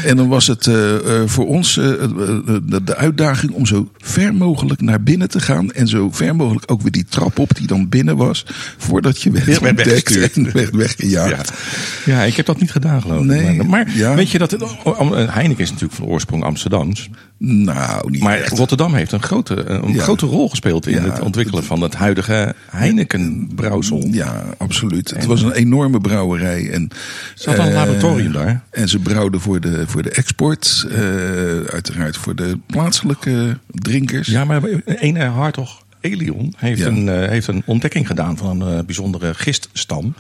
En 0.06 0.16
dan 0.16 0.28
was 0.28 0.48
het 0.48 0.68
eh, 0.68 0.96
eh, 0.96 1.28
voor 1.28 1.48
ons 1.48 1.74
de, 1.74 2.96
uitdaging 2.96 3.52
om 3.52 3.66
zo 3.66 3.90
ver 3.98 4.34
mogelijk 4.34 4.82
naar 4.82 5.04
binnen 5.04 5.30
te 5.30 5.40
gaan. 5.40 5.72
En 5.72 5.88
zo 5.88 6.12
ver 6.12 6.36
mogelijk 6.36 6.72
ook 6.72 6.82
weer 6.82 6.92
die 6.92 7.06
trap 7.10 7.40
op 7.40 7.56
die 7.56 7.68
dan 7.68 7.90
binnen 7.90 8.18
was. 8.18 8.46
Voordat 8.78 9.22
je 9.22 9.32
werd 9.32 9.46
Ja, 9.46 9.70
ontdekt 9.70 10.36
en 10.36 10.52
werd 10.52 10.76
weggejaagd. 10.76 11.52
Ja. 12.06 12.14
ja, 12.14 12.24
ik 12.24 12.36
heb 12.36 12.46
dat 12.46 12.60
niet 12.60 12.72
gedaan 12.72 13.02
geloof 13.02 13.20
ik. 13.20 13.26
Nee, 13.26 13.64
maar 13.64 13.88
weet 14.16 14.30
je 14.30 14.38
dat 14.38 14.52
het, 14.52 14.62
oh, 14.84 15.30
Heineken 15.30 15.64
is 15.64 15.70
natuurlijk 15.70 16.00
van 16.00 16.08
oorsprong 16.08 16.44
Amsterdams. 16.44 17.10
Nou, 17.44 18.12
niet 18.12 18.22
Maar 18.24 18.38
echt. 18.38 18.58
Rotterdam 18.58 18.94
heeft 18.94 19.12
een 19.12 19.22
grote, 19.24 19.64
een 19.70 19.94
Ja. 19.94 20.02
grote 20.04 20.26
rol 20.26 20.50
gespeeld 20.50 20.88
in 20.88 20.94
Ja, 21.04 21.10
het 21.10 21.20
ontwikkelen 21.20 21.64
van 21.64 21.82
het 21.82 21.94
huidige 21.96 22.56
Heineken 22.70 23.50
brouwsel. 23.56 24.08
Ja, 24.12 24.44
absoluut. 24.58 25.10
Het 25.10 25.26
was 25.26 25.42
een 25.42 25.52
enorme 25.52 26.00
brouwerij. 26.02 26.70
En, 26.72 26.90
Ze 27.36 27.50
hadden 27.50 27.66
een 27.66 27.72
eh, 27.72 27.78
laboratorium 27.78 28.32
daar. 28.32 28.64
En 28.70 28.90
ze 28.90 29.00
brouwden 29.00 29.40
voor 29.42 29.60
de, 29.60 29.84
voor 29.88 30.04
de 30.04 30.10
export. 30.10 30.86
eh, 30.92 31.00
uiteraard 31.74 32.18
voor 32.18 32.36
de 32.36 32.58
plaatselijke 32.66 33.58
drinkers. 33.68 34.28
Ja, 34.28 34.46
maar 34.46 34.62
een 34.86 35.16
Hartog 35.18 35.84
Elion 36.02 36.54
heeft, 36.58 36.80
Ja. 36.80 36.88
een, 36.88 37.10
eh, 37.10 37.30
heeft 37.30 37.48
een 37.48 37.64
ontdekking 37.66 38.08
gedaan 38.08 38.38
van 38.38 38.62
een 38.62 38.78
eh, 38.78 38.84
bijzondere 38.86 39.34
giststam. 39.34 40.14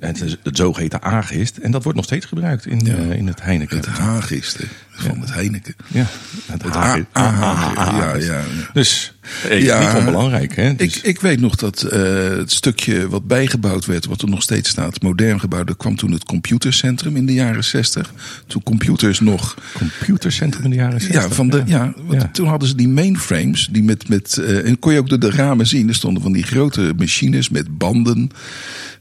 Het, 0.00 0.22
is 0.22 0.36
het 0.42 0.56
zogeheten 0.56 1.04
A-gist. 1.06 1.56
En 1.56 1.70
dat 1.70 1.82
wordt 1.82 1.96
nog 1.96 2.06
steeds 2.06 2.26
gebruikt 2.26 2.66
in, 2.66 2.80
Ja. 2.84 2.94
eh, 2.94 3.10
in 3.12 3.26
het 3.26 3.42
Heineken. 3.42 3.76
Het 3.76 3.86
haagiste 3.86 4.64
van 4.90 5.20
het 5.20 5.32
Heineken. 5.34 5.74
ja, 5.86 6.04
het, 6.46 6.62
Het 6.62 6.74
ja, 6.74 8.14
ja. 8.16 8.42
Dus 8.72 9.17
Ja. 9.50 9.78
niet 9.92 9.98
onbelangrijk. 9.98 10.56
Hè? 10.56 10.74
Dus, 10.74 10.96
Ik, 10.96 11.02
ik 11.02 11.20
weet 11.20 11.40
nog 11.40 11.54
dat 11.56 11.82
eh, 11.82 12.00
het 12.28 12.52
stukje 12.52 13.08
wat 13.08 13.26
bijgebouwd 13.26 13.86
werd, 13.86 14.06
wat 14.06 14.22
er 14.22 14.28
nog 14.28 14.42
steeds 14.42 14.70
staat, 14.70 15.02
modern 15.02 15.40
gebouwd, 15.40 15.68
er 15.68 15.76
kwam 15.76 15.96
toen 15.96 16.12
het 16.12 16.24
computercentrum 16.24 17.16
in 17.16 17.26
de 17.26 17.32
jaren 17.34 17.64
60. 17.64 18.12
Toen 18.46 18.62
computers 18.62 19.20
nog 19.20 19.56
computercentrum 19.76 20.64
in 20.64 20.70
de 20.70 20.76
jaren 20.76 21.00
60. 21.00 21.22
Ja, 21.22 21.28
van 21.30 21.48
de, 21.48 21.62
ja. 21.66 21.92
want 22.06 22.22
Ja. 22.22 22.28
toen 22.32 22.46
hadden 22.48 22.68
ze 22.68 22.74
die 22.76 22.88
mainframes. 22.88 23.68
Die 23.70 23.82
met, 23.82 24.08
met, 24.08 24.36
eh, 24.38 24.66
en 24.66 24.78
kon 24.78 24.92
je 24.92 24.98
ook 24.98 25.08
door 25.08 25.18
de 25.20 25.30
ramen 25.30 25.66
zien. 25.66 25.88
Er 25.88 25.94
stonden 25.94 26.22
van 26.22 26.32
die 26.32 26.42
grote 26.42 26.92
machines 26.96 27.48
met 27.48 27.78
banden. 27.78 28.30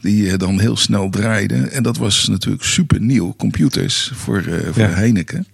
Die 0.01 0.31
eh, 0.31 0.37
dan 0.37 0.59
heel 0.59 0.77
snel 0.77 1.09
draaiden. 1.09 1.71
En 1.71 1.83
dat 1.83 1.97
was 1.97 2.27
natuurlijk 2.27 2.63
super 2.63 3.01
nieuw. 3.01 3.35
Computers 3.37 4.11
voor, 4.15 4.43
voor 4.71 4.83
Ja. 4.83 4.89
Heineken. 4.89 5.47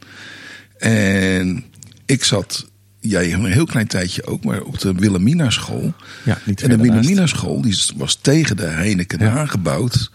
En 0.78 1.64
ik 2.06 2.24
zat, 2.24 2.72
jij 3.04 3.34
een 3.34 3.46
heel 3.46 3.66
klein 3.66 3.88
tijdje 3.88 4.26
ook, 4.26 4.44
maar 4.44 4.62
op 4.62 4.80
de 4.80 4.94
Wilhelmina 4.94 5.50
school. 5.50 5.94
Ja, 6.24 6.38
niet 6.46 6.62
en 6.62 6.70
de. 6.70 6.78
Wilhelmina 6.78 7.26
school 7.28 7.62
die 7.62 7.78
was 7.96 8.16
tegen 8.22 8.58
de 8.58 8.66
Heineken 8.66 9.20
Ja. 9.20 9.30
aangebouwd. 9.38 10.12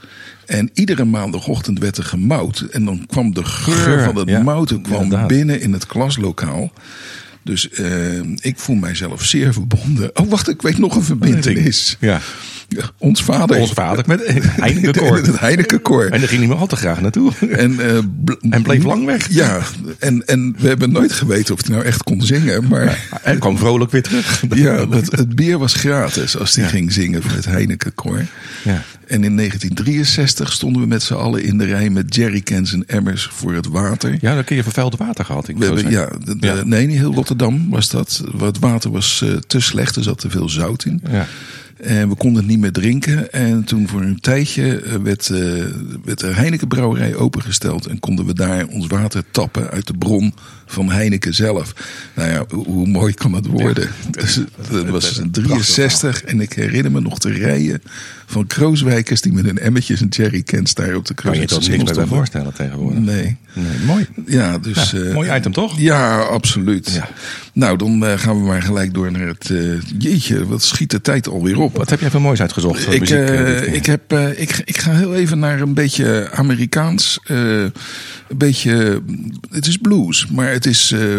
En 0.47 0.71
iedere 0.75 1.05
maandagochtend 1.05 1.79
werd 1.79 1.97
er 1.97 2.05
gemouwd. 2.05 2.61
En 2.71 2.85
dan 2.85 3.05
kwam 3.07 3.35
de 3.35 3.45
geur, 3.45 3.75
Geur, 3.75 4.05
van 4.05 4.17
het 4.17 4.29
ja. 4.29 4.43
mouten 4.43 4.83
kwam 4.83 5.03
Inderdaad. 5.03 5.29
binnen 5.29 5.61
in 5.61 5.73
het 5.73 5.87
klaslokaal. 5.87 6.73
Dus 7.43 7.71
eh, 7.71 8.19
ik 8.21 8.55
voel 8.59 8.77
mijzelf 8.77 9.25
zeer 9.25 9.53
verbonden. 9.53 10.11
Oh, 10.17 10.29
wacht, 10.29 10.49
ik 10.49 10.63
weet 10.63 10.79
nog 10.79 10.97
een 10.97 11.03
verbindenis. 11.03 11.97
Ja. 12.01 12.21
Ja, 12.69 12.91
ons 12.99 13.23
vader. 13.23 13.59
Onze 13.59 13.75
vader 13.75 14.05
met 14.07 14.23
Heineken 14.61 14.93
Koor. 14.93 15.17
Het 15.17 15.39
Heinekenkoor. 15.41 16.05
En 16.05 16.19
daar 16.21 16.29
ging 16.29 16.41
hij 16.41 16.49
me 16.49 16.55
al 16.55 16.67
te 16.67 16.77
graag 16.77 17.01
naartoe. 17.01 17.33
En, 17.51 17.81
eh, 17.81 17.97
En 18.51 18.63
bleef 18.63 18.85
lang 18.85 19.05
weg. 19.07 19.27
Ja, 19.31 19.61
en, 19.99 20.27
en 20.27 20.55
we 20.59 20.69
hebben 20.69 20.93
nooit 20.93 21.13
geweten 21.13 21.55
of 21.55 21.61
hij 21.67 21.75
nou 21.75 21.87
echt 21.87 22.03
kon 22.03 22.23
zingen. 22.23 22.69
Maar 22.69 23.09
En 23.23 23.39
kwam 23.39 23.59
vrolijk 23.59 23.91
weer 23.91 24.03
terug. 24.03 24.43
ja, 24.55 24.89
het, 24.89 25.11
het 25.17 25.35
bier 25.35 25.59
was 25.59 25.75
gratis 25.75 26.39
als 26.39 26.55
hij 26.55 26.65
Ja. 26.65 26.71
ging 26.71 26.93
zingen 26.93 27.23
voor 27.23 27.33
het 27.33 27.45
Heinekenkoor. 27.45 28.25
Ja. 28.65 28.83
En 29.07 29.25
in 29.25 29.37
1963 29.37 30.53
stonden 30.53 30.83
we 30.83 30.89
met 30.89 31.03
z'n 31.03 31.15
allen 31.15 31.43
in 31.43 31.59
de 31.59 31.65
rij 31.65 31.91
met 31.91 32.15
jerrycans 32.15 32.73
en 32.73 32.85
emmers 32.87 33.29
voor 33.33 33.55
het 33.55 33.67
water. 33.67 34.17
Ja, 34.21 34.35
dan 34.35 34.45
kun 34.45 34.57
je 34.57 34.63
vervuild 34.63 34.97
water 34.97 35.25
gehad. 35.25 35.49
Ik 35.49 35.57
We 35.57 35.65
hebben, 35.65 35.91
ja, 35.91 36.09
de- 36.25 36.37
Ja. 36.41 36.63
nee, 36.65 36.87
niet 36.87 36.97
heel 36.99 37.15
Rotterdam 37.15 37.67
was 37.71 37.91
dat. 37.91 38.23
Het 38.41 38.59
water 38.59 38.91
was 38.91 39.23
eh, 39.25 39.31
te 39.47 39.61
slecht, 39.61 39.97
er 39.97 40.03
zat 40.03 40.19
te 40.19 40.31
veel 40.31 40.49
zout 40.49 40.85
in. 40.85 41.01
Ja. 41.11 41.27
En 41.81 42.09
we 42.09 42.15
konden 42.15 42.43
het 42.43 42.51
niet 42.51 42.61
meer 42.61 42.73
drinken. 42.73 43.33
En 43.33 43.65
toen 43.65 43.89
voor 43.89 44.01
een 44.01 44.21
tijdje 44.21 44.81
eh, 44.81 44.95
werd, 44.95 45.31
eh, 45.31 45.39
werd 46.05 46.19
de 46.19 46.27
Heineken 46.27 46.69
brouwerij 46.69 47.15
opengesteld. 47.15 47.87
En 47.87 48.01
konden 48.01 48.27
we 48.27 48.35
daar 48.35 48.67
ons 48.67 48.87
water 48.87 49.25
tappen 49.31 49.71
uit 49.71 49.87
de 49.87 49.95
bron 49.99 50.35
van 50.69 50.91
Heineken 50.91 51.35
zelf. 51.35 51.75
Nou 52.15 52.31
ja, 52.31 52.45
hoe, 52.57 52.87
mooi 52.87 53.15
kan 53.15 53.33
dat 53.33 53.47
worden? 53.47 53.89
Dus 54.11 54.41
dat 54.71 54.89
was 54.89 55.21
63 55.31 56.25
en 56.25 56.41
ik 56.41 56.53
herinner 56.53 56.93
me 56.93 57.01
nog 57.01 57.19
de 57.19 57.33
rijen 57.33 57.83
van 58.31 58.47
krooswijkers 58.47 59.21
die 59.21 59.33
met 59.33 59.45
hun 59.45 59.59
emmetjes 59.59 60.01
en 60.01 60.09
jerrycans 60.09 60.75
daar 60.75 60.95
op 60.95 61.07
de 61.07 61.15
kruis. 61.15 61.37
Kan 61.37 61.47
je 61.47 61.55
dat 61.55 61.69
niks 61.69 61.93
bij 61.93 62.07
voorstellen 62.07 62.55
tegenwoordig? 62.55 63.01
Nee. 63.01 63.37
nee. 63.53 63.79
mooi. 63.87 64.07
Ja, 64.27 64.59
dus, 64.59 64.91
ja, 64.91 64.99
eh, 64.99 65.15
mooi 65.15 65.35
item 65.35 65.53
toch? 65.53 65.79
Ja, 65.79 66.21
absoluut. 66.21 66.93
Ja. 66.93 67.09
Nou, 67.53 67.77
dan 67.77 68.07
eh, 68.07 68.19
gaan 68.19 68.41
we 68.41 68.47
maar 68.47 68.63
gelijk 68.63 68.95
door 68.95 69.13
naar 69.13 69.27
het... 69.27 69.51
Eh, 69.51 69.81
jeetje, 69.99 70.47
wat 70.47 70.63
schiet 70.63 70.91
de 70.91 71.01
tijd 71.01 71.29
alweer 71.29 71.59
op. 71.59 71.77
Wat 71.77 71.91
heb 71.91 72.01
je 72.01 72.07
even 72.07 72.23
moois 72.23 72.41
uitgezocht? 72.41 72.93
Ik, 72.93 73.09
ik, 73.73 73.87
heb, 73.87 74.13
ik, 74.37 74.63
ik 74.65 74.79
ga 74.79 74.93
heel 74.93 75.15
even 75.15 75.39
naar 75.39 75.61
een 75.61 75.75
beetje 75.75 76.31
Amerikaans. 76.33 77.21
een 77.25 77.73
beetje... 78.37 79.03
Het 79.51 79.67
is 79.67 79.77
blues, 79.77 80.27
maar 80.27 80.53
het 80.59 80.67
is 80.67 80.93
eh, 80.93 81.17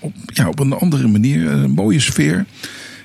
op, 0.00 0.12
ja, 0.26 0.48
op 0.48 0.58
een 0.58 0.72
andere 0.72 1.08
manier 1.08 1.46
een 1.46 1.70
mooie 1.70 2.00
sfeer. 2.00 2.46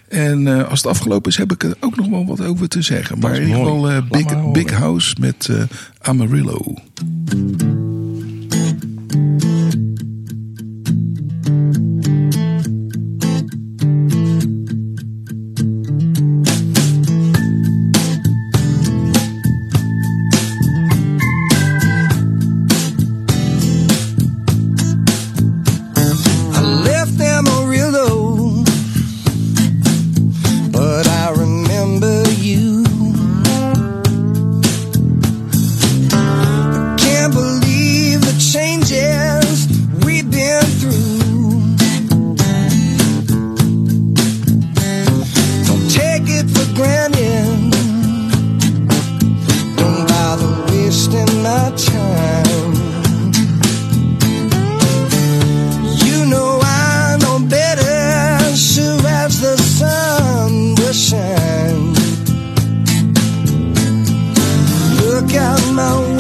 En 0.07 0.47
eh, 0.47 0.69
als 0.69 0.81
het 0.81 0.91
afgelopen 0.91 1.31
is, 1.31 1.37
heb 1.37 1.51
ik 1.51 1.63
er 1.63 1.75
ook 1.79 1.95
nog 1.95 2.07
wel 2.09 2.25
wat 2.25 2.41
over 2.41 2.67
te 2.67 2.81
zeggen. 2.81 3.19
Maar 3.19 3.35
in 3.35 3.41
ieder 3.41 3.55
geval 3.55 3.89
eh, 3.89 4.01
big, 4.09 4.51
big 4.51 4.71
House 4.71 5.15
met 5.19 5.49
Amarillo. 6.01 6.75
out 65.37 65.73
my 65.73 66.14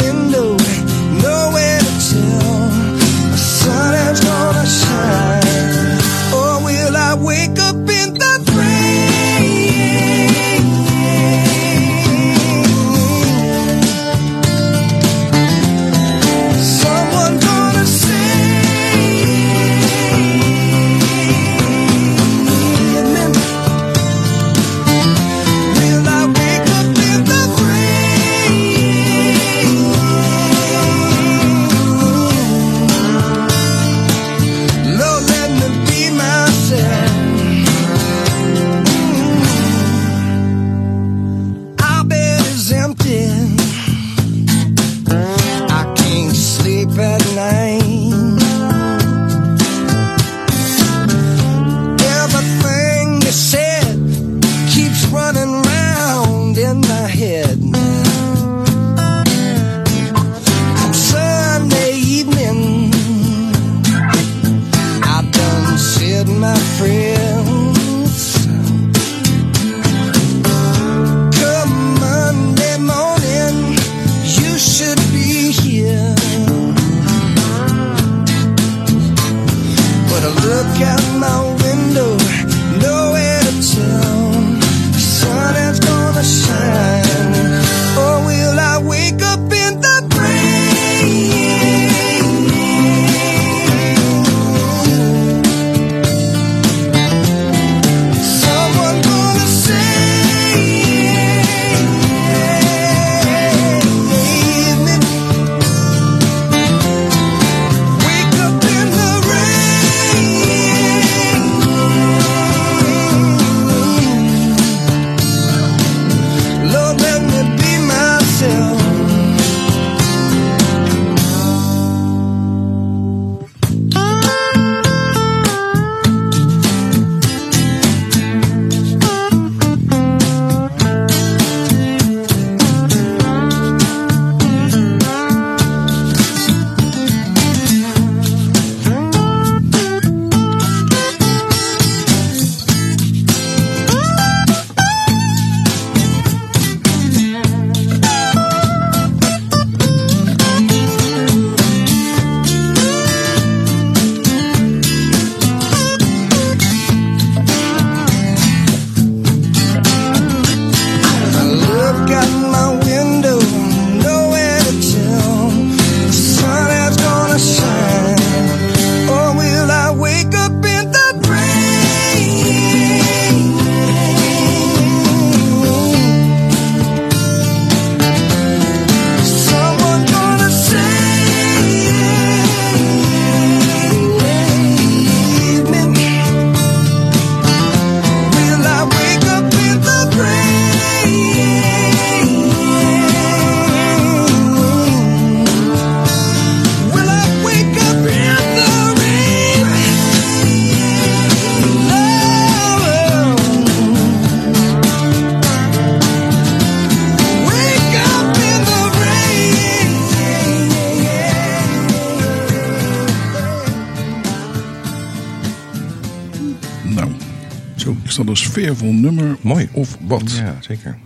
sfeervol 218.65 218.93
nummer 218.93 219.37
Mooi. 219.41 219.69
of 219.71 219.97
wat? 220.01 220.31
Ja, 220.31 220.55
zeker. 220.59 220.97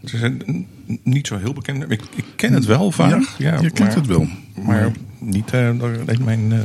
Het 0.00 0.12
is 0.12 0.20
een, 0.20 0.66
niet 1.02 1.26
zo 1.26 1.38
heel 1.38 1.52
bekend. 1.52 1.90
Ik, 1.90 2.00
ik 2.14 2.24
ken 2.36 2.52
het 2.52 2.64
wel 2.64 2.90
vaak. 2.90 3.22
Ja, 3.38 3.60
je 3.60 3.70
kent 3.70 3.94
het 3.94 4.06
wel. 4.06 4.28
Maar 4.62 4.90
niet 5.18 5.50
door 5.78 5.98
mijn. 6.24 6.52
eh, 6.52 6.58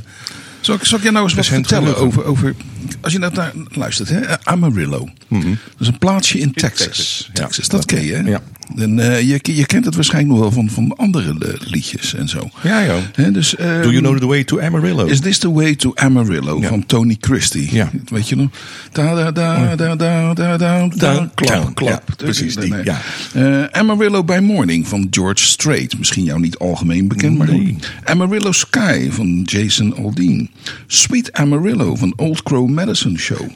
Zal 0.61 0.75
ik, 0.75 0.83
zal 0.83 0.97
ik 0.97 1.03
je 1.03 1.11
nou 1.11 1.23
eens 1.25 1.33
wat 1.33 1.45
vertellen 1.45 1.97
over, 1.97 2.23
over... 2.25 2.55
Als 3.01 3.13
je 3.13 3.19
naar 3.19 3.31
luistert, 3.69 4.09
hè? 4.09 4.43
Amarillo. 4.43 5.09
Dat 5.29 5.41
is 5.79 5.87
een 5.87 5.97
plaatsje 5.97 6.39
in 6.39 6.51
Texas. 6.53 6.85
Texas, 6.87 7.29
Texas, 7.33 7.65
ja. 7.65 7.71
dat 7.71 7.85
ken 7.85 8.03
je, 8.03 8.13
hè? 8.13 8.21
Ja. 8.29 8.41
En, 8.75 8.99
eh, 8.99 9.21
je, 9.21 9.39
je 9.43 9.65
kent 9.65 9.85
het 9.85 9.95
waarschijnlijk 9.95 10.33
nog 10.33 10.41
wel 10.41 10.51
van, 10.51 10.69
van 10.69 10.95
andere 10.97 11.35
eh, 11.39 11.53
liedjes 11.71 12.13
en 12.15 12.27
zo. 12.29 12.49
ja, 12.63 12.85
joh. 12.85 12.95
Hè, 13.13 13.31
dus, 13.31 13.55
eh, 13.55 13.81
Do 13.81 13.89
you 13.91 13.99
know 14.01 14.17
the 14.19 14.27
way 14.27 14.43
to 14.43 14.59
Amarillo? 14.59 15.05
Is 15.05 15.19
this 15.19 15.37
the 15.37 15.51
way 15.51 15.75
to 15.75 15.91
Amarillo 15.95 16.59
Ja. 16.61 16.67
van 16.67 16.85
Tony 16.85 17.17
Christie? 17.19 17.73
Ja. 17.75 17.89
Weet 18.05 18.29
je 18.29 18.35
nog? 18.35 18.49
Da 18.91 19.13
da 19.15 19.31
da 19.31 19.75
da 19.75 19.95
da 19.95 20.33
da 20.33 20.57
da 20.57 20.87
da 20.95 21.29
klap 21.35 21.75
klap. 21.75 21.89
Ja, 21.89 22.15
precies 22.17 22.55
die, 22.55 22.69
Nee. 22.73 22.83
ja. 22.83 23.01
Eh, 23.33 23.63
Amarillo 23.79 24.23
by 24.23 24.39
Morning 24.41 24.87
van 24.87 25.07
George 25.09 25.43
Strait. 25.43 25.97
Misschien 25.97 26.23
jou 26.23 26.39
niet 26.39 26.57
algemeen 26.57 27.07
bekend, 27.07 27.37
maar 27.37 27.47
Nee. 27.51 27.75
Amarillo 28.03 28.51
Sky 28.51 29.09
van 29.11 29.41
Jason 29.41 29.95
Aldean. 29.95 30.49
Sweet 30.87 31.33
Amarillo 31.33 31.95
van 31.95 32.13
Old 32.15 32.43
Crow 32.43 32.69
Medicine 32.69 33.17
Show. 33.17 33.49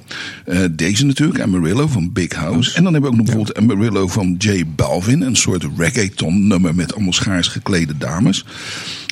Deze 0.72 1.06
natuurlijk, 1.06 1.40
Amarillo 1.42 1.88
van 1.88 2.12
Big 2.14 2.34
House. 2.34 2.76
En 2.76 2.84
dan 2.84 2.94
hebben 2.94 3.12
we 3.12 3.18
ook 3.18 3.26
nog 3.26 3.36
bijvoorbeeld 3.36 3.58
Amarillo 3.72 4.08
van 4.08 4.36
J 4.38 4.64
Balvin. 4.76 5.00
Een 5.08 5.36
soort 5.36 5.66
reggaeton 5.78 6.48
nummer 6.48 6.76
met 6.76 6.94
allemaal 6.94 7.14
schaars 7.14 7.48
geklede 7.48 7.98
dames. 7.98 8.46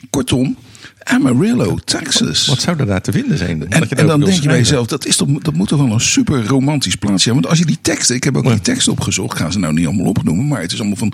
Kortom, 0.09 0.57
Amarillo, 1.03 1.77
Texas. 1.85 2.47
Wat 2.47 2.61
zou 2.61 2.79
er 2.79 2.85
daar 2.85 3.01
te 3.01 3.11
vinden 3.11 3.37
zijn? 3.37 3.69
En, 3.69 3.89
en 3.89 4.07
dan 4.07 4.19
denk 4.19 4.41
je 4.41 4.47
bij 4.47 4.57
jezelf, 4.57 4.87
dat, 4.87 5.05
is 5.05 5.15
toch, 5.15 5.27
dat 5.27 5.53
moet 5.53 5.67
toch 5.67 5.79
wel 5.79 5.91
een 5.91 6.01
super 6.01 6.45
romantisch 6.45 6.95
plaatsje 6.95 7.19
zijn. 7.19 7.35
Want 7.35 7.47
als 7.47 7.59
je 7.59 7.65
die 7.65 7.77
teksten, 7.81 8.15
ik 8.15 8.23
heb 8.23 8.37
ook 8.37 8.43
die 8.43 8.61
teksten 8.61 8.91
opgezocht, 8.91 9.31
ik 9.33 9.45
ga 9.45 9.51
ze 9.51 9.59
nou 9.59 9.73
niet 9.73 9.85
allemaal 9.85 10.05
opnoemen, 10.05 10.47
maar 10.47 10.61
het 10.61 10.71
is 10.71 10.79
allemaal 10.79 10.97
van 10.97 11.13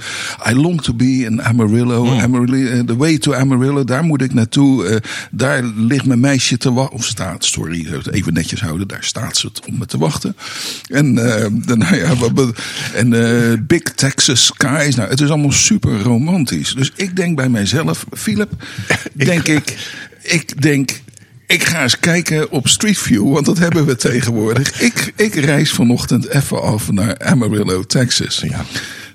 I 0.50 0.56
long 0.56 0.82
to 0.82 0.94
be 0.94 1.06
in 1.06 1.44
Amarillo, 1.44 2.20
Amarillo 2.20 2.70
eh, 2.70 2.80
the 2.80 2.96
way 2.96 3.18
to 3.18 3.34
Amarillo, 3.34 3.84
daar 3.84 4.04
moet 4.04 4.22
ik 4.22 4.34
naartoe, 4.34 4.86
eh, 4.86 4.96
daar 5.32 5.64
ligt 5.64 6.06
mijn 6.06 6.20
meisje 6.20 6.58
te 6.58 6.74
wachten, 6.74 6.96
of 6.98 7.06
staat, 7.06 7.46
sorry, 7.46 8.04
even 8.12 8.34
netjes 8.34 8.62
houden, 8.62 8.88
daar 8.88 9.04
staat 9.04 9.38
ze 9.38 9.48
op 9.48 9.78
me 9.78 9.86
te 9.86 9.98
wachten. 9.98 10.36
En, 10.88 11.18
eh, 11.18 11.46
dan, 11.66 11.78
nou 11.86 11.96
ja, 11.96 12.14
en 12.94 13.14
eh, 13.14 13.58
Big 13.62 13.82
Texas 13.82 14.46
Skies, 14.46 14.96
nou, 14.96 15.10
het 15.10 15.22
is 15.22 15.30
allemaal 15.30 15.52
super 15.52 16.02
romantisch. 16.02 16.74
Dus 16.74 16.92
ik 16.96 17.16
denk 17.16 17.36
bij 17.36 17.50
mijzelf, 17.50 18.06
Philip, 18.12 18.52
denk 19.14 19.48
ik, 19.48 19.75
ik 20.22 20.62
denk, 20.62 20.92
ik 21.48 21.64
ga 21.64 21.82
eens 21.82 22.00
kijken 22.00 22.52
op 22.52 22.68
Street 22.68 22.98
View, 22.98 23.34
want 23.34 23.46
dat 23.46 23.58
hebben 23.58 23.86
we 23.86 23.96
tegenwoordig. 24.10 24.82
Ik, 24.82 25.14
ik 25.16 25.36
reis 25.36 25.72
vanochtend 25.72 26.28
even 26.28 26.62
af 26.62 26.92
naar 26.92 27.18
Amarillo, 27.18 27.84
Texas. 27.84 28.44
Ja. 28.48 28.66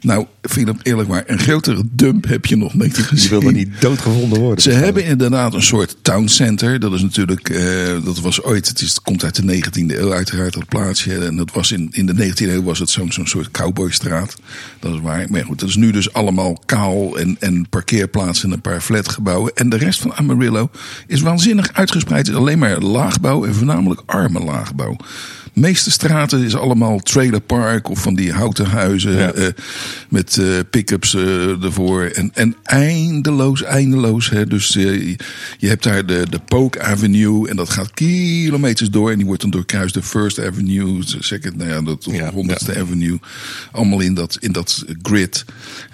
Nou, 0.01 0.27
Philip, 0.43 0.81
eerlijk 0.83 1.09
waar, 1.09 1.23
een 1.27 1.39
grotere 1.39 1.83
dump 1.91 2.27
heb 2.29 2.47
je 2.47 2.57
nog 2.57 2.75
niet 2.75 2.99
gezien. 2.99 3.23
Je 3.23 3.41
wil 3.41 3.49
er 3.49 3.57
niet 3.57 3.81
doodgevonden 3.81 4.41
worden. 4.41 4.63
Ze 4.63 4.71
hebben 4.71 5.05
inderdaad 5.05 5.55
een 5.55 5.63
soort 5.63 5.97
town 6.03 6.27
center. 6.27 6.81
Dat 6.81 6.93
is 6.93 7.03
natuurlijk, 7.03 7.49
eh, 7.49 8.05
dat 8.05 8.21
was 8.21 8.43
ooit, 8.43 8.69
het, 8.69 8.81
is, 8.81 8.89
het 8.89 9.03
komt 9.03 9.25
uit 9.25 9.35
de 9.35 9.43
19e 9.43 9.99
eeuw 9.99 10.13
uiteraard, 10.13 10.53
dat 10.53 10.69
plaatsje. 10.69 11.19
En 11.19 11.37
dat 11.37 11.53
was 11.53 11.73
in, 11.73 11.89
in 11.91 12.07
de 12.07 12.15
19e 12.15 12.49
eeuw 12.49 12.63
was 12.63 12.79
het 12.79 12.91
zo'n 12.91 13.13
zo'n 13.13 13.27
soort 13.27 13.51
cowboystraat. 13.51 14.37
Dat 14.79 14.95
is 14.95 15.01
waar. 15.01 15.27
Maar 15.31 15.45
goed, 15.45 15.61
dat 15.61 15.69
is 15.69 15.77
nu 15.77 15.91
dus 15.91 16.13
allemaal 16.13 16.63
kaal 16.67 17.19
en, 17.19 17.37
en 17.41 17.69
parkeerplaatsen 17.69 18.49
en 18.49 18.55
een 18.55 18.61
paar 18.61 18.81
flatgebouwen. 18.81 19.53
En 19.55 19.69
de 19.69 19.77
rest 19.77 20.01
van 20.01 20.15
Amarillo 20.15 20.71
is 21.07 21.21
waanzinnig 21.21 21.73
uitgespreid. 21.73 22.27
Het 22.27 22.37
is 22.37 22.41
alleen 22.43 22.59
maar 22.59 22.81
laagbouw 22.81 23.45
en 23.45 23.55
voornamelijk 23.55 24.03
arme 24.07 24.41
laagbouw. 24.41 24.97
De 25.53 25.61
meeste 25.61 25.91
straten 25.91 26.45
is 26.45 26.57
allemaal 26.57 26.99
trailerpark 26.99 27.89
of 27.89 28.03
van 28.03 28.15
die 28.15 28.33
houten 28.33 28.67
huizen 28.67 29.17
Ja. 29.17 29.33
eh, 29.33 29.47
met 30.09 30.37
eh, 30.39 30.47
pick-ups 30.71 31.15
eh, 31.15 31.65
ervoor. 31.65 32.03
En, 32.05 32.31
en 32.35 32.57
eindeloos, 32.63 33.63
eindeloos. 33.63 34.31
Hè. 34.31 34.47
Dus 34.47 34.69
je- 34.69 35.17
hebt 35.59 35.83
daar 35.83 36.07
de, 36.07 36.27
de 36.31 36.39
Polk 36.39 36.79
Avenue 36.79 37.49
en 37.49 37.57
dat 37.57 37.71
gaat 37.71 37.91
kilometers 37.95 38.91
door. 38.91 39.11
En 39.11 39.17
die 39.17 39.27
wordt 39.27 39.41
dan 39.43 39.51
doorkruist 39.51 39.95
de 39.95 40.03
First 40.03 40.39
Avenue, 40.41 40.99
de 41.01 41.17
Second, 41.21 41.57
nou 41.57 41.71
ja, 41.71 41.83
dat 41.83 42.07
Ja, 42.11 42.33
100ste 42.33 42.79
Avenue. 42.81 43.19
Allemaal 43.73 44.01
in 44.01 44.15
dat, 44.15 44.37
in 44.41 44.53
dat 44.53 44.85
grid. 45.03 45.45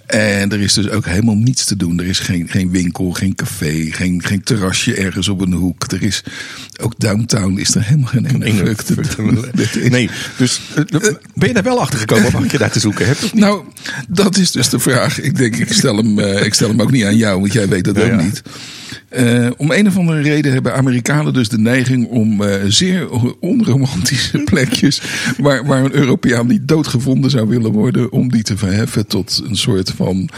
En 0.07 0.53
er 0.53 0.61
is 0.61 0.73
dus 0.73 0.89
ook 0.89 1.07
helemaal 1.07 1.35
niets 1.35 1.65
te 1.65 1.77
doen. 1.77 1.99
Er 1.99 2.07
is 2.07 2.19
geen, 2.19 2.49
geen 2.49 2.71
winkel, 2.71 3.11
geen 3.11 3.35
café, 3.35 3.87
geen, 3.91 4.23
geen 4.25 4.43
terrasje 4.43 4.95
ergens 4.95 5.29
op 5.29 5.41
een 5.41 5.53
hoek. 5.53 5.93
Er 5.93 6.03
is, 6.03 6.23
ook 6.81 6.95
downtown 6.99 7.59
is 7.59 7.75
er 7.75 7.83
helemaal 7.85 8.09
geen 8.11 8.27
ene 8.43 8.67
fuck 8.67 8.81
te 8.81 8.95
is- 9.83 9.91
Nee, 9.91 10.11
dus 10.37 10.61
eh, 10.75 10.85
ben 11.35 11.49
je 11.49 11.55
daar 11.55 11.63
wel 11.63 11.81
achter 11.81 11.99
gekomen 11.99 12.33
wat 12.33 12.51
je 12.51 12.59
daar 12.59 12.71
te 12.71 12.81
zoeken 12.81 13.07
hebt? 13.07 13.35
Nou, 13.35 13.65
dat 14.09 14.37
is 14.37 14.51
dus 14.51 14.69
de 14.69 14.79
vraag. 14.79 15.21
Ik 15.21 15.37
denk, 15.37 15.57
ik 15.57 15.73
stel 15.73 15.97
hem, 15.97 16.19
eh, 16.19 16.45
ik 16.45 16.55
stel 16.55 16.69
hem 16.69 16.81
ook 16.83 16.91
niet 16.91 17.05
aan 17.05 17.17
jou, 17.17 17.41
want 17.41 17.53
jij 17.53 17.69
weet 17.69 17.85
dat 17.85 17.99
ook 17.99 18.21
niet. 18.23 18.43
Eh, 19.17 19.51
om 19.57 19.71
een 19.71 19.87
of 19.87 19.97
andere 19.97 20.21
reden 20.21 20.53
hebben 20.53 20.75
Amerikanen 20.75 21.33
dus 21.33 21.49
de 21.49 21.59
neiging 21.59 22.07
om 22.09 22.43
eh, 22.43 22.61
zeer 22.67 23.09
onromantische 23.41 24.39
plekjes. 24.51 25.03
Waar, 25.39 25.67
waar 25.67 25.85
een 25.85 25.95
Europeaan 25.95 26.47
niet 26.47 26.69
doodgevonden 26.69 27.31
zou 27.31 27.49
willen 27.49 27.73
worden. 27.73 28.13
om 28.13 28.31
die 28.31 28.43
te 28.43 28.57
verheffen 28.57 29.07
tot 29.07 29.43
een 29.49 29.57
soort 29.57 29.93
van. 29.97 30.29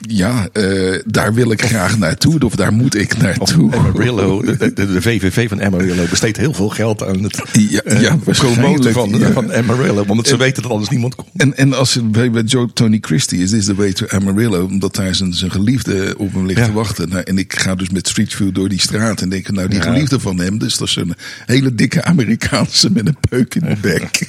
Ja, 0.00 0.48
eh, 0.52 0.98
daar 1.06 1.34
wil 1.34 1.50
ik 1.50 1.62
graag 1.62 1.98
naartoe. 1.98 2.38
Of 2.44 2.54
daar 2.54 2.72
moet 2.72 2.94
ik 2.94 3.16
naartoe. 3.16 3.72
Amarillo, 3.72 4.42
de, 4.42 4.56
de, 4.56 4.92
de 4.92 5.02
VVV 5.02 5.48
van 5.48 5.62
Amarillo 5.62 6.04
besteedt 6.10 6.36
heel 6.36 6.52
veel 6.52 6.68
geld 6.68 7.02
aan 7.02 7.22
het 7.22 7.42
Ja, 7.52 7.80
ja, 8.00 8.16
promoten 8.16 8.92
van, 8.92 9.18
ja. 9.18 9.32
van 9.32 9.52
Amarillo. 9.52 10.04
Omdat 10.06 10.28
ze 10.28 10.36
weten 10.36 10.62
dat 10.62 10.70
anders 10.70 10.90
niemand 10.90 11.14
komt. 11.14 11.30
En, 11.36 11.56
en 11.56 11.72
als 11.72 11.98
bij, 12.04 12.30
bij 12.30 12.42
Joe 12.42 12.72
Tony 12.72 12.98
Christie 13.00 13.42
is 13.42 13.50
This 13.50 13.64
the 13.64 13.74
Way 13.74 13.92
to 13.92 14.06
Amarillo, 14.08 14.64
omdat 14.64 14.94
daar 14.94 15.14
zijn, 15.14 15.34
zijn 15.34 15.50
geliefde 15.50 16.14
op 16.18 16.32
hem 16.32 16.46
ligt 16.46 16.64
te 16.64 16.72
wachten. 16.72 17.08
Nou, 17.08 17.22
en 17.22 17.38
ik 17.38 17.58
ga 17.58 17.74
dus 17.74 17.90
met 17.90 17.99
Street 18.08 18.34
View 18.34 18.54
door 18.54 18.68
die 18.68 18.80
straat 18.80 19.20
en 19.20 19.28
denk, 19.28 19.50
nou, 19.50 19.68
die 19.68 19.78
Ja. 19.78 19.84
geliefde 19.84 20.20
van 20.20 20.40
hem, 20.40 20.58
dus 20.58 20.76
dat 20.76 20.88
is 20.88 20.96
een 20.96 21.14
hele 21.46 21.74
dikke 21.74 22.04
Amerikaanse 22.04 22.90
met 22.92 23.06
een 23.06 23.16
peuk 23.28 23.54
in 23.54 23.60
de 23.60 23.76
bek. 23.88 24.28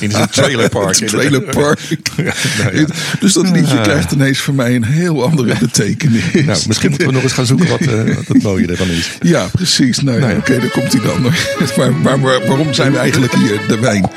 In 0.00 0.14
een 0.20 0.28
trailerpark. 0.28 0.94
Trailerpark. 0.96 1.80
Ja, 2.16 2.32
nou. 2.72 2.86
Dus 3.20 3.32
dat 3.32 3.50
liedje 3.50 3.80
krijgt 3.80 4.12
ineens 4.12 4.38
voor 4.38 4.54
mij 4.54 4.74
een 4.74 4.84
heel 4.84 5.24
andere 5.24 5.58
betekenis. 5.60 6.22
Nou, 6.32 6.58
misschien 6.66 6.88
moeten 6.90 7.06
we 7.08 7.12
nog 7.12 7.22
eens 7.22 7.32
gaan 7.32 7.46
zoeken 7.46 7.68
wat, 7.68 7.84
wat 8.14 8.26
het 8.28 8.42
mooie 8.42 8.66
ervan 8.66 8.88
is. 8.88 9.10
Ja, 9.22 9.46
precies. 9.52 9.98
Nou, 9.98 10.16
ja, 10.16 10.22
Nou 10.22 10.32
ja. 10.32 10.38
oké, 10.38 10.58
daar 10.60 10.70
komt 10.70 10.92
hij 10.92 11.00
dan. 11.02 11.22
Maar, 11.22 11.92
maar, 12.02 12.18
maar 12.20 12.46
waarom 12.46 12.72
zijn 12.74 12.92
we 12.92 12.98
eigenlijk 12.98 13.32
hier? 13.34 13.60
De 13.68 13.78
wijn. 13.80 14.10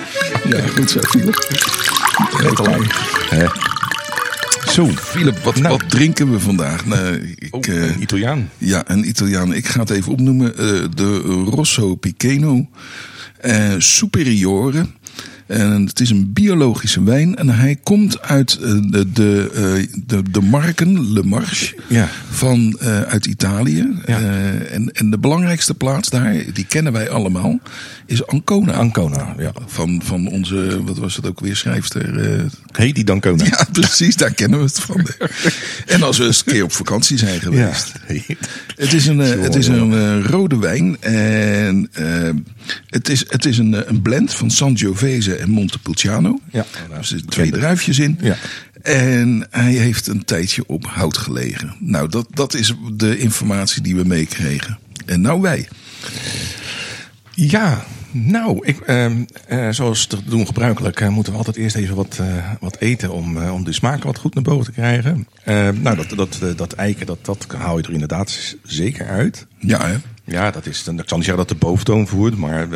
Ja, 0.49 0.61
goed 0.75 0.91
zo, 0.91 0.99
Philip. 1.01 1.47
Hè? 3.29 3.45
Zo, 4.71 4.87
Philip, 4.95 5.37
wat, 5.37 5.55
Nou. 5.55 5.77
wat 5.77 5.89
drinken 5.89 6.31
we 6.31 6.39
vandaag? 6.39 6.85
Nou, 6.85 7.15
ik, 7.35 7.55
oh, 7.55 7.67
eh, 7.67 7.81
een 7.83 8.01
Italiaan. 8.01 8.49
ja, 8.57 8.83
een 8.87 9.07
Italiaan. 9.07 9.53
Ik 9.53 9.67
ga 9.67 9.79
het 9.79 9.89
even 9.89 10.11
opnoemen. 10.11 10.57
eh, 10.57 10.83
de 10.95 11.17
Rosso 11.49 11.95
Piceno 11.95 12.67
eh, 13.37 13.73
Superiore. 13.77 14.85
En 15.47 15.85
het 15.85 15.99
is 15.99 16.09
een 16.09 16.33
biologische 16.33 17.03
wijn. 17.03 17.35
En 17.35 17.49
hij 17.49 17.75
komt 17.83 18.21
uit 18.21 18.53
eh, 18.61 18.71
de, 18.89 19.11
de, 19.11 19.49
eh, 19.53 19.99
de, 20.05 20.21
de 20.31 20.41
marken, 20.41 21.11
Le 21.13 21.23
Marche, 21.23 21.75
Ja. 21.87 22.09
van, 22.29 22.77
eh, 22.79 23.01
uit 23.01 23.25
Italië. 23.25 23.87
Ja. 24.05 24.19
En, 24.71 24.91
en 24.93 25.09
de 25.09 25.17
belangrijkste 25.17 25.73
plaats 25.73 26.09
daar, 26.09 26.35
die 26.53 26.65
kennen 26.65 26.93
wij 26.93 27.09
allemaal, 27.09 27.59
is 28.05 28.27
Ancona. 28.27 28.71
Ancona, 28.73 29.35
ja. 29.37 29.51
Van, 29.65 30.01
van 30.03 30.27
onze, 30.27 30.83
wat 30.85 30.97
was 30.97 31.15
het 31.15 31.27
ook 31.27 31.39
weer, 31.39 31.55
schrijfster? 31.55 32.35
eh, 32.39 32.43
Heidi 32.71 33.03
Dancona. 33.03 33.43
ja, 33.45 33.65
precies, 33.79 34.15
daar 34.15 34.33
kennen 34.33 34.59
we 34.59 34.65
het 34.65 34.79
van. 34.79 35.07
En 35.85 36.03
als 36.03 36.17
we 36.17 36.25
eens 36.25 36.43
een 36.45 36.51
keer 36.53 36.63
op 36.63 36.71
vakantie 36.71 37.17
zijn 37.17 37.33
Ja. 37.33 37.39
geweest. 37.39 37.91
Het 38.75 38.93
is 38.93 39.05
een, 39.05 39.17
het 39.19 39.55
is 39.55 39.67
een 39.67 40.23
rode 40.23 40.57
wijn. 40.59 40.97
En 41.01 41.89
het 42.87 43.09
is, 43.09 43.23
het 43.27 43.45
is 43.45 43.57
een, 43.57 43.89
een 43.89 44.01
blend 44.01 44.33
van 44.33 44.51
Sangiovese 44.51 45.36
en 45.37 45.49
Montepulciano. 45.49 46.39
Ja. 46.51 46.65
Er 46.91 47.05
zitten 47.05 47.29
twee 47.29 47.51
druifjes 47.51 47.99
in. 47.99 48.17
Ja. 48.21 48.37
En 48.81 49.47
hij 49.49 49.73
heeft 49.73 50.07
een 50.07 50.25
tijdje 50.25 50.63
op 50.67 50.85
hout 50.85 51.17
gelegen. 51.17 51.75
Nou, 51.79 52.09
dat, 52.09 52.27
dat 52.29 52.53
is 52.53 52.73
de 52.93 53.17
informatie 53.17 53.81
die 53.81 53.95
we 53.95 54.03
meekregen. 54.03 54.79
En 55.05 55.21
nou 55.21 55.41
wij. 55.41 55.67
Ja, 57.33 57.85
nou, 58.25 58.59
ik, 58.65 58.79
ehm, 58.79 59.23
eh, 59.47 59.69
zoals 59.69 60.05
te 60.05 60.17
doen 60.25 60.45
gebruikelijk, 60.45 60.99
eh, 60.99 61.09
moeten 61.09 61.31
we 61.31 61.37
altijd 61.37 61.55
eerst 61.57 61.75
even 61.75 61.95
wat, 61.95 62.17
eh, 62.21 62.51
wat 62.59 62.77
eten 62.79 63.11
om, 63.11 63.37
om 63.37 63.63
de 63.63 63.73
smaak 63.73 64.03
wat 64.03 64.17
goed 64.17 64.33
naar 64.33 64.43
boven 64.43 64.65
te 64.65 64.71
krijgen. 64.71 65.27
Eh, 65.43 65.69
nou, 65.81 65.95
dat, 65.95 66.09
dat, 66.09 66.57
dat 66.57 66.73
eiken, 66.73 67.05
dat, 67.05 67.25
dat 67.25 67.45
hou 67.57 67.81
je 67.81 67.87
er 67.87 67.93
inderdaad 67.93 68.55
zeker 68.63 69.07
uit. 69.07 69.47
Ja, 69.59 69.87
hè? 69.87 69.95
Ja, 70.23 70.51
dat 70.51 70.65
is, 70.65 70.77
ik 70.79 70.83
zal 70.83 70.93
niet 70.95 71.07
zeggen 71.07 71.37
dat 71.37 71.49
de 71.49 71.55
boventoon 71.55 72.07
voert, 72.07 72.37
maar... 72.37 72.67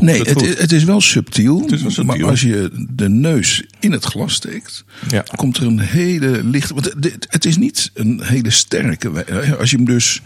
Nee, 0.00 0.18
het 0.18 0.28
het, 0.28 0.42
is- 0.42 0.58
het 0.58 0.72
is 0.72 0.84
wel 0.84 1.00
subtiel. 1.00 1.64
is 1.64 1.82
wel 1.82 1.90
subtiel. 1.90 2.16
Maar 2.16 2.24
als 2.30 2.40
je 2.40 2.86
de 2.90 3.08
neus 3.08 3.64
in 3.80 3.92
het 3.92 4.04
glas 4.04 4.32
steekt, 4.34 4.84
Ja. 5.08 5.24
komt 5.36 5.56
er 5.56 5.62
een 5.66 5.80
hele 5.80 6.44
lichte. 6.44 6.74
Want 6.74 6.86
het, 7.00 7.26
het 7.30 7.44
is 7.44 7.56
niet 7.56 7.90
een 7.94 8.20
hele 8.24 8.50
sterke. 8.50 9.24
Als 9.58 9.70
je 9.70 9.76
hem 9.76 9.84
dus 9.84 10.22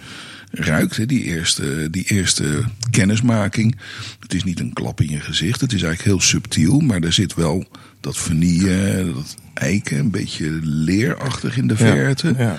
ruikt. 0.51 0.97
Hè, 0.97 1.07
die, 1.07 1.23
eerste, 1.23 1.89
die 1.91 2.05
eerste 2.05 2.65
kennismaking. 2.91 3.77
Het 4.21 4.35
is 4.35 4.45
niet 4.45 4.61
een 4.61 4.73
klap 4.73 5.01
in 5.01 5.11
je 5.11 5.21
gezicht. 5.21 5.61
Het 5.61 5.73
is 5.73 5.83
eigenlijk 5.83 6.13
heel 6.13 6.29
subtiel. 6.29 6.81
Maar 6.81 7.01
er 7.01 7.13
zit 7.13 7.35
wel 7.35 7.65
dat 8.01 8.17
vanille, 8.17 9.13
dat 9.15 9.37
eiken, 9.55 9.99
een 9.99 10.11
beetje 10.11 10.59
leerachtig 10.63 11.57
in 11.57 11.67
de 11.67 11.77
verte. 11.77 12.35
Ja. 12.39 12.59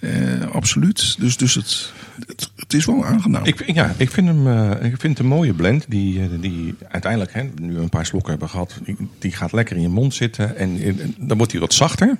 Eh, 0.00 0.50
absoluut. 0.52 1.16
Dus, 1.18 1.36
dus 1.36 1.54
het, 1.54 1.92
het, 2.26 2.50
het 2.56 2.74
is 2.74 2.84
wel 2.84 3.04
aangenaam. 3.04 3.44
Ik, 3.44 3.72
ja, 3.72 3.94
ik 3.96 4.10
vind 4.10 4.26
hem 4.26 4.46
eh, 4.46 4.70
ik 4.70 5.00
vind 5.00 5.02
het 5.02 5.18
een 5.18 5.26
mooie 5.26 5.52
blend. 5.52 5.84
Die, 5.88 6.20
eh, 6.20 6.26
die 6.40 6.74
uiteindelijk, 6.88 7.32
hè, 7.32 7.42
nu 7.60 7.74
we 7.74 7.80
een 7.80 7.88
paar 7.88 8.06
slokken 8.06 8.30
hebben 8.30 8.48
gehad, 8.48 8.78
die, 8.84 8.96
die 9.18 9.32
gaat 9.32 9.52
lekker 9.52 9.76
in 9.76 9.82
je 9.82 9.88
mond 9.88 10.14
zitten. 10.14 10.56
En, 10.56 10.80
en 10.82 11.14
dan 11.18 11.36
wordt 11.36 11.52
hij 11.52 11.60
wat 11.60 11.74
zachter. 11.74 12.16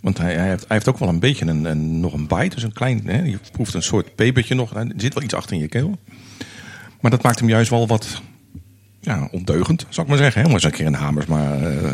Want 0.00 0.18
hij, 0.18 0.34
hij, 0.34 0.48
heeft, 0.48 0.64
hij 0.68 0.76
heeft 0.76 0.88
ook 0.88 0.98
wel 0.98 1.08
een 1.08 1.20
beetje 1.20 1.46
een, 1.46 1.64
een, 1.64 2.00
nog 2.00 2.12
een 2.12 2.26
bite. 2.26 2.54
Dus 2.54 2.62
een 2.62 2.72
klein, 2.72 3.02
hè, 3.04 3.22
je 3.22 3.38
proeft 3.52 3.74
een 3.74 3.82
soort 3.82 4.14
pepertje 4.14 4.54
nog. 4.54 4.74
Er 4.74 4.92
zit 4.96 5.14
wel 5.14 5.22
iets 5.22 5.34
achter 5.34 5.56
in 5.56 5.62
je 5.62 5.68
keel. 5.68 5.98
Maar 7.00 7.10
dat 7.10 7.22
maakt 7.22 7.38
hem 7.38 7.48
juist 7.48 7.70
wel 7.70 7.86
wat 7.86 8.22
ja, 9.06 9.28
ondeugend, 9.30 9.86
zou 9.88 10.06
ik 10.06 10.12
maar 10.12 10.22
zeggen. 10.22 10.40
Hè? 10.40 10.46
Om 10.46 10.54
eens 10.54 10.64
een 10.64 10.70
keer 10.70 10.86
een 10.86 10.94
hamers 10.94 11.26
maar 11.26 11.62
eh, 11.62 11.90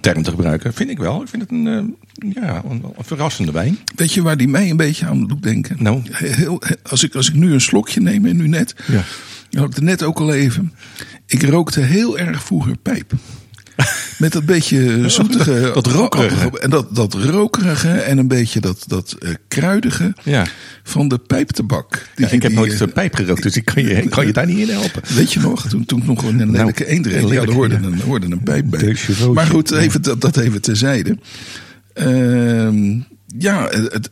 term 0.00 0.22
te 0.22 0.30
gebruiken. 0.30 0.74
Vind 0.74 0.90
ik 0.90 0.98
wel. 0.98 1.22
Ik 1.22 1.28
vind 1.28 1.42
het 1.42 1.50
een, 1.50 1.66
eh, 1.66 2.32
ja, 2.34 2.62
een, 2.68 2.84
een 2.96 3.04
verrassende 3.04 3.52
wijn. 3.52 3.78
Weet 3.96 4.12
je 4.12 4.22
waar 4.22 4.36
die 4.36 4.48
mij 4.48 4.70
een 4.70 4.76
beetje 4.76 5.06
aan 5.06 5.26
doet 5.26 5.42
denken? 5.42 5.76
Nou? 5.78 6.00
Heel, 6.10 6.62
als, 6.82 7.02
ik, 7.04 7.14
als 7.14 7.28
ik 7.28 7.34
nu 7.34 7.52
een 7.52 7.60
slokje 7.60 8.00
neem 8.00 8.26
en 8.26 8.36
nu 8.36 8.48
net. 8.48 8.74
Ja. 8.86 9.02
Had 9.58 9.74
het 9.74 9.84
net 9.84 10.02
ook 10.02 10.20
al 10.20 10.32
even. 10.32 10.72
Ik 11.26 11.42
rookte 11.42 11.80
heel 11.80 12.18
erg 12.18 12.44
vroeger 12.44 12.76
pijp. 12.76 13.12
Met 14.18 14.32
dat 14.32 14.46
beetje 14.46 15.08
zoetige. 15.08 15.70
Dat 15.74 15.86
rokerige. 15.86 16.60
En 16.60 16.70
dat, 16.70 16.94
dat 16.94 17.14
rokerige 17.14 17.88
en 17.90 18.18
een 18.18 18.28
beetje 18.28 18.60
dat, 18.60 18.84
dat 18.86 19.16
eh, 19.18 19.30
kruidige 19.48 20.14
Ja. 20.22 20.46
van 20.82 21.08
de 21.08 21.18
pijptabak. 21.18 22.08
Die, 22.14 22.26
Ja, 22.26 22.32
ik 22.32 22.42
heb 22.42 22.50
die, 22.50 22.60
nooit 22.60 22.72
eh, 22.72 22.78
zo'n 22.78 22.92
pijp 22.92 23.14
gerookt, 23.14 23.42
dus 23.42 23.56
ik 23.56 23.64
kan 23.64 23.82
je, 23.82 24.08
kan 24.08 24.26
je 24.26 24.32
daar 24.32 24.46
niet 24.46 24.58
in 24.58 24.68
helpen. 24.68 25.02
Weet 25.14 25.32
je 25.32 25.40
nog, 25.40 25.68
toen, 25.68 25.84
toen 25.84 26.00
ik 26.00 26.06
nog 26.06 26.22
een 26.22 26.50
lelijke 26.50 26.86
eend 26.86 27.06
reed, 27.06 27.28
ja, 27.28 27.44
hoorde, 27.44 27.74
een, 27.74 28.00
hoorde 28.00 28.26
een 28.26 28.42
pijp 28.42 28.70
bij. 28.70 28.96
Maar 29.32 29.46
goed, 29.46 29.70
even, 29.70 30.02
dat, 30.02 30.20
dat 30.20 30.36
even 30.36 30.60
terzijde. 30.60 31.18
Ehm 31.92 32.98
ja, 33.38 33.68
het, 33.68 34.08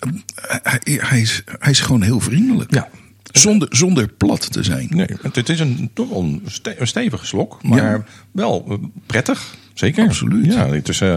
hij, 0.63 0.81
hij, 0.85 1.21
is, 1.21 1.43
hij 1.59 1.71
is 1.71 1.81
gewoon 1.81 2.03
heel 2.03 2.21
vriendelijk. 2.21 2.75
Ja. 2.75 2.89
Zonder, 3.31 3.69
zonder 3.71 4.09
plat 4.09 4.53
te 4.53 4.63
zijn. 4.63 4.87
Nee, 4.91 5.07
het, 5.33 5.49
is 5.49 5.61
een, 5.61 5.91
toch 5.95 6.09
wel 6.09 6.21
een, 6.23 6.43
ste- 6.47 6.75
een 6.79 6.87
stevige 6.87 7.27
slok, 7.27 7.63
maar 7.63 7.83
Ja. 7.83 8.05
wel 8.33 8.67
eh, 8.69 8.77
prettig. 9.07 9.55
Zeker. 9.75 10.05
Absoluut. 10.07 10.53
Ja, 10.53 10.67
dus 10.83 11.01
eh, 11.01 11.15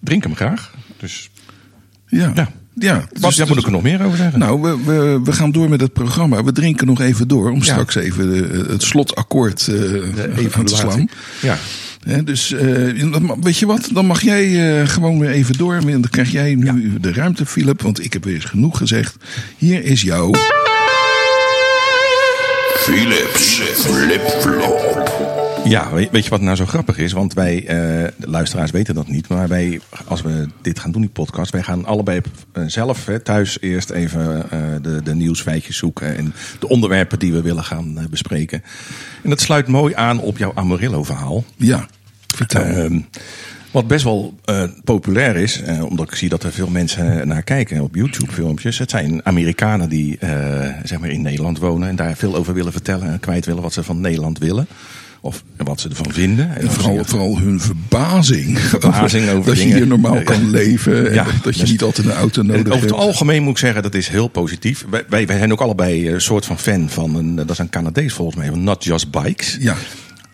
drink 0.00 0.22
hem 0.22 0.34
graag. 0.36 0.74
Dus 0.96 1.30
Ja. 2.06 2.32
Ja. 2.34 2.50
ja. 2.74 3.06
dus- 3.20 3.36
daar 3.36 3.46
moet 3.48 3.58
ik 3.58 3.64
er 3.64 3.70
nog 3.70 3.82
meer 3.82 4.04
over 4.04 4.16
zeggen? 4.16 4.38
Nou, 4.38 4.60
we, 4.60 4.78
we, 4.84 5.20
we 5.24 5.32
gaan 5.32 5.52
door 5.52 5.68
met 5.68 5.80
het 5.80 5.92
programma. 5.92 6.44
We 6.44 6.52
drinken 6.52 6.86
nog 6.86 7.00
even 7.00 7.28
door 7.28 7.50
om 7.50 7.56
Ja. 7.58 7.62
straks 7.64 7.94
even 7.94 8.28
de- 8.30 8.64
het 8.72 8.82
slotakkoord 8.82 9.68
eh, 9.68 10.54
aan 10.56 10.64
te 10.64 10.76
slaan. 10.76 11.08
Ja. 11.42 11.56
Dus 12.24 12.52
eh, 12.52 12.66
weet 13.40 13.56
je 13.58 13.66
wat, 13.66 13.88
dan 13.92 14.06
mag 14.06 14.22
jij 14.22 14.80
eh, 14.80 14.88
gewoon 14.88 15.18
weer 15.18 15.30
even 15.30 15.56
door. 15.56 15.80
Dan 15.80 16.04
krijg 16.10 16.30
jij 16.32 16.54
nu 16.54 17.00
de 17.00 17.12
ruimte, 17.12 17.46
Philip. 17.46 17.82
Want 17.82 18.04
ik 18.04 18.12
heb 18.12 18.24
weer 18.24 18.34
eens 18.34 18.44
genoeg 18.44 18.78
gezegd. 18.78 19.16
Hier 19.58 19.84
is 19.84 20.02
jouw... 20.02 20.30
Philips 22.82 23.60
Flip-Flop. 23.74 25.10
Ja, 25.64 25.90
weet 25.90 26.24
je 26.24 26.30
wat 26.30 26.40
nou 26.40 26.56
zo 26.56 26.66
grappig 26.66 26.98
is? 26.98 27.12
Want 27.12 27.34
wij, 27.34 27.58
eh, 27.58 27.66
de 28.16 28.28
luisteraars 28.28 28.70
weten 28.70 28.94
dat 28.94 29.08
niet, 29.08 29.28
maar 29.28 29.48
wij, 29.48 29.80
als 30.04 30.22
we 30.22 30.48
dit 30.62 30.78
gaan 30.78 30.92
doen, 30.92 31.00
die 31.00 31.10
podcast, 31.10 31.52
wij 31.52 31.62
gaan 31.62 31.84
allebei 31.84 32.20
eh, 32.52 32.62
zelf 32.66 33.06
hè, 33.06 33.20
thuis 33.20 33.60
eerst 33.60 33.90
even 33.90 34.50
eh, 34.50 34.60
de, 34.82 35.02
de 35.02 35.14
nieuwsfeitjes 35.14 35.76
zoeken 35.76 36.16
en 36.16 36.34
de 36.58 36.68
onderwerpen 36.68 37.18
die 37.18 37.32
we 37.32 37.42
willen 37.42 37.64
gaan 37.64 37.98
eh, 37.98 38.04
bespreken. 38.10 38.62
En 39.22 39.30
dat 39.30 39.40
sluit 39.40 39.68
mooi 39.68 39.94
aan 39.94 40.20
op 40.20 40.38
jouw 40.38 40.52
Amarillo-verhaal. 40.54 41.44
Ja, 41.56 41.86
vertel. 42.34 42.62
Wat 43.72 43.86
best 43.86 44.04
wel 44.04 44.34
eh, 44.44 44.62
populair 44.84 45.36
is, 45.36 45.62
eh, 45.62 45.84
omdat 45.84 46.08
ik 46.10 46.14
zie 46.14 46.28
dat 46.28 46.42
er 46.42 46.52
veel 46.52 46.68
mensen 46.68 47.28
naar 47.28 47.42
kijken 47.42 47.80
op 47.80 47.94
YouTube-filmpjes. 47.94 48.78
Het 48.78 48.90
zijn 48.90 49.20
Amerikanen 49.24 49.88
die 49.88 50.18
eh, 50.18 50.30
zeg 50.84 50.98
maar 50.98 51.10
in 51.10 51.22
Nederland 51.22 51.58
wonen 51.58 51.88
en 51.88 51.96
daar 51.96 52.16
veel 52.16 52.36
over 52.36 52.54
willen 52.54 52.72
vertellen 52.72 53.12
en 53.12 53.20
kwijt 53.20 53.46
willen 53.46 53.62
wat 53.62 53.72
ze 53.72 53.82
van 53.82 54.00
Nederland 54.00 54.38
willen. 54.38 54.66
Of 55.20 55.44
wat 55.56 55.80
ze 55.80 55.88
ervan 55.88 56.12
vinden. 56.12 56.56
En 56.56 56.70
vooral, 56.70 57.04
vooral 57.04 57.38
hun 57.38 57.60
verbazing. 57.60 58.58
Verbazing 58.78 59.30
over 59.30 59.44
dat 59.44 59.62
je 59.62 59.74
hier 59.74 59.86
normaal 59.86 60.22
kan 60.22 60.50
leven. 60.50 61.10
En 61.10 61.26
dat 61.42 61.54
je 61.54 61.60
dus- 61.60 61.70
niet 61.70 61.82
altijd 61.82 62.06
een 62.06 62.12
auto 62.12 62.42
nodig 62.42 62.60
over 62.60 62.72
het 62.72 62.80
hebt. 62.80 62.92
algemeen 62.92 63.42
moet 63.42 63.52
ik 63.52 63.58
zeggen, 63.58 63.82
dat 63.82 63.94
is 63.94 64.08
heel 64.08 64.28
positief. 64.28 64.84
Wij, 64.90 65.04
wij, 65.08 65.26
wij 65.26 65.36
zijn 65.36 65.52
ook 65.52 65.60
allebei 65.60 66.10
een 66.10 66.20
soort 66.20 66.46
van 66.46 66.58
fan 66.58 66.88
van 66.88 67.14
een, 67.14 67.34
dat 67.34 67.50
is 67.50 67.58
een 67.58 67.70
Canadees 67.70 68.12
volgens 68.12 68.36
mij, 68.36 68.48
van 68.48 68.64
Not 68.64 68.84
Just 68.84 69.10
Bikes. 69.10 69.56
Ja, 69.60 69.76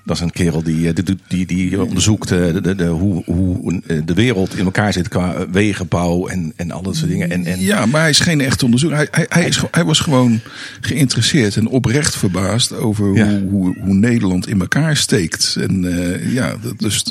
Dat 0.09 0.17
is 0.17 0.23
een 0.23 0.31
kerel 0.31 0.63
die, 0.63 0.89
eh, 0.89 0.95
die, 0.95 1.17
die, 1.29 1.47
die 1.47 1.83
onderzoekt 1.83 2.31
eh, 2.31 2.39
de, 2.39 2.61
de, 2.61 2.75
de, 2.75 2.87
hoe, 2.87 3.23
hoe 3.25 3.83
eh, 3.87 3.97
de 4.05 4.15
wereld 4.15 4.57
in 4.57 4.65
elkaar 4.65 4.93
zit 4.93 5.09
qua 5.09 5.47
wegenbouw 5.51 6.27
en, 6.27 6.53
en 6.57 6.71
al 6.71 6.83
dat 6.83 6.97
soort 6.97 7.11
dingen. 7.11 7.31
En, 7.31 7.47
en, 7.47 7.61
ja, 7.61 7.87
maar 7.87 8.01
hij 8.01 8.11
is 8.11 8.21
geen 8.21 8.41
echt 8.41 8.63
onderzoek. 8.63 8.91
Hij, 8.91 9.09
hij, 9.11 9.27
hij, 9.29 9.47
is, 9.47 9.63
hij 9.71 9.85
was 9.85 10.01
gewoon 10.01 10.41
geïnteresseerd 10.81 11.57
en 11.57 11.67
oprecht 11.67 12.17
verbaasd 12.17 12.73
over 12.73 13.15
Ja. 13.15 13.29
hoe, 13.29 13.49
hoe, 13.51 13.77
hoe 13.81 13.95
Nederland 13.95 14.49
in 14.49 14.61
elkaar 14.61 14.97
steekt. 14.97 15.57
En 15.61 15.87
ja, 16.33 16.57
dat, 16.63 16.79
dus 16.79 17.05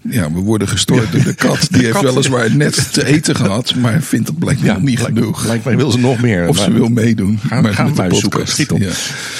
ja, 0.00 0.32
we 0.32 0.40
worden 0.40 0.68
gestoord 0.68 1.12
door 1.12 1.22
de 1.24 1.34
kat. 1.34 1.68
Die 1.72 1.84
heeft 1.84 2.00
weliswaar 2.00 2.56
net 2.56 2.92
te 2.92 3.06
eten 3.06 3.36
gehad, 3.36 3.74
maar 3.74 4.02
vindt 4.02 4.28
het 4.28 4.38
blijkbaar 4.38 4.82
niet 4.82 4.94
blijk- 4.94 5.14
genoeg. 5.14 5.42
Blijkbaar 5.42 5.76
wil 5.76 5.90
ze 5.90 5.98
nog 5.98 6.20
meer. 6.20 6.48
Of 6.48 6.58
ze 6.58 6.72
wil 6.72 6.88
meedoen. 6.88 7.38
Gaan, 7.38 7.62
maar 7.62 7.74
gaan 7.74 7.84
we 7.84 8.02
met 8.02 8.10
de 8.10 8.36
maar 8.36 8.48
zoeken. 8.48 8.80
Ja. 8.80 8.90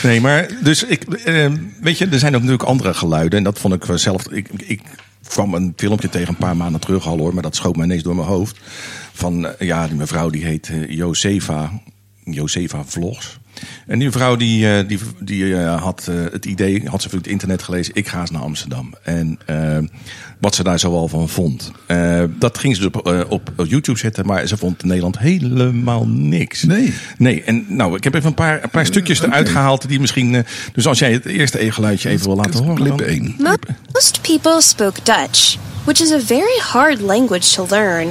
Nee, 0.03 0.21
maar 0.21 0.49
dus 0.63 0.85
ik, 0.85 1.03
weet 1.81 1.99
je, 1.99 2.07
er 2.07 2.19
zijn 2.19 2.35
ook 2.35 2.41
natuurlijk 2.41 2.69
andere 2.69 2.76
geluiden. 2.85 3.39
En 3.39 3.45
dat 3.45 3.59
vond 3.59 3.75
ik 3.75 3.99
zelf. 3.99 4.31
Ik, 4.31 4.49
ik 4.57 4.81
kwam 5.27 5.55
een 5.55 5.73
filmpje 5.77 6.09
tegen 6.09 6.29
een 6.29 6.37
paar 6.37 6.57
maanden 6.57 6.81
terug 6.81 7.07
al 7.07 7.19
hoor, 7.19 7.35
maar 7.35 7.43
dat 7.43 7.57
schoot 7.57 7.77
mij 7.77 7.85
ineens 7.85 8.03
door 8.03 8.15
mijn 8.15 8.29
hoofd. 8.29 8.61
Van 9.13 9.47
eh, 9.47 9.67
ja, 9.67 9.87
die 9.87 9.97
mevrouw 9.97 10.31
die 10.31 10.45
heet 10.45 10.69
eh, 10.69 10.91
Josefa, 10.91 11.73
Josefa 12.25 12.85
Vlogs. 12.85 13.39
En 13.87 13.99
die 13.99 14.11
vrouw 14.11 14.37
die, 14.37 14.77
eh, 14.77 14.89
die, 14.89 14.99
die 15.21 15.57
had 15.57 16.05
het 16.05 16.45
idee, 16.45 16.89
had 16.89 17.03
ze 17.03 17.09
via 17.09 17.19
het 17.19 17.27
internet 17.27 17.63
gelezen, 17.63 17.95
ik 17.95 18.09
ga 18.09 18.21
eens 18.21 18.31
naar 18.31 18.43
Amsterdam. 18.43 18.95
En 19.03 19.39
wat 20.39 20.55
ze 20.55 20.63
daar 20.63 20.79
zoal 20.79 21.09
van 21.09 21.29
vond. 21.29 21.71
Eh, 21.87 22.23
dat 22.39 22.59
ging 22.59 22.77
ze 22.77 22.81
dus 22.81 22.91
op, 22.93 23.07
eh, 23.07 23.21
op 23.29 23.51
YouTube 23.69 23.99
zetten, 23.99 24.27
maar 24.27 24.47
ze 24.47 24.57
vond 24.57 24.85
Nederland 24.85 25.19
helemaal 25.19 26.07
niks. 26.07 26.63
Nee. 26.63 26.95
Nee, 27.19 27.43
en 27.43 27.65
nou, 27.69 27.97
ik 27.97 28.05
heb 28.05 28.15
even 28.15 28.29
een 28.29 28.35
paar, 28.35 28.63
een 28.63 28.71
paar 28.71 28.87
stukjes 28.87 29.21
eruit 29.23 29.49
gehaald 29.49 29.89
die 29.89 30.01
misschien. 30.01 30.35
eh, 30.35 30.43
dus 30.73 30.87
als 30.87 30.99
jij 30.99 31.13
het 31.13 31.25
eerste 31.27 31.73
geluidje 31.73 32.09
even 32.09 32.27
wil 32.27 32.37
laten 32.37 32.63
horen. 32.65 32.75
Clip 32.77 32.99
dan- 32.99 33.07
1. 33.09 33.35
Mo- 33.39 33.55
Most 33.93 34.21
people 34.21 34.63
spoke 34.63 35.01
Dutch, 35.03 35.57
which 35.85 36.01
is 36.01 36.13
a 36.13 36.21
very 36.27 36.59
hard 36.63 37.01
language 37.01 37.55
to 37.55 37.67
learn. 37.71 38.09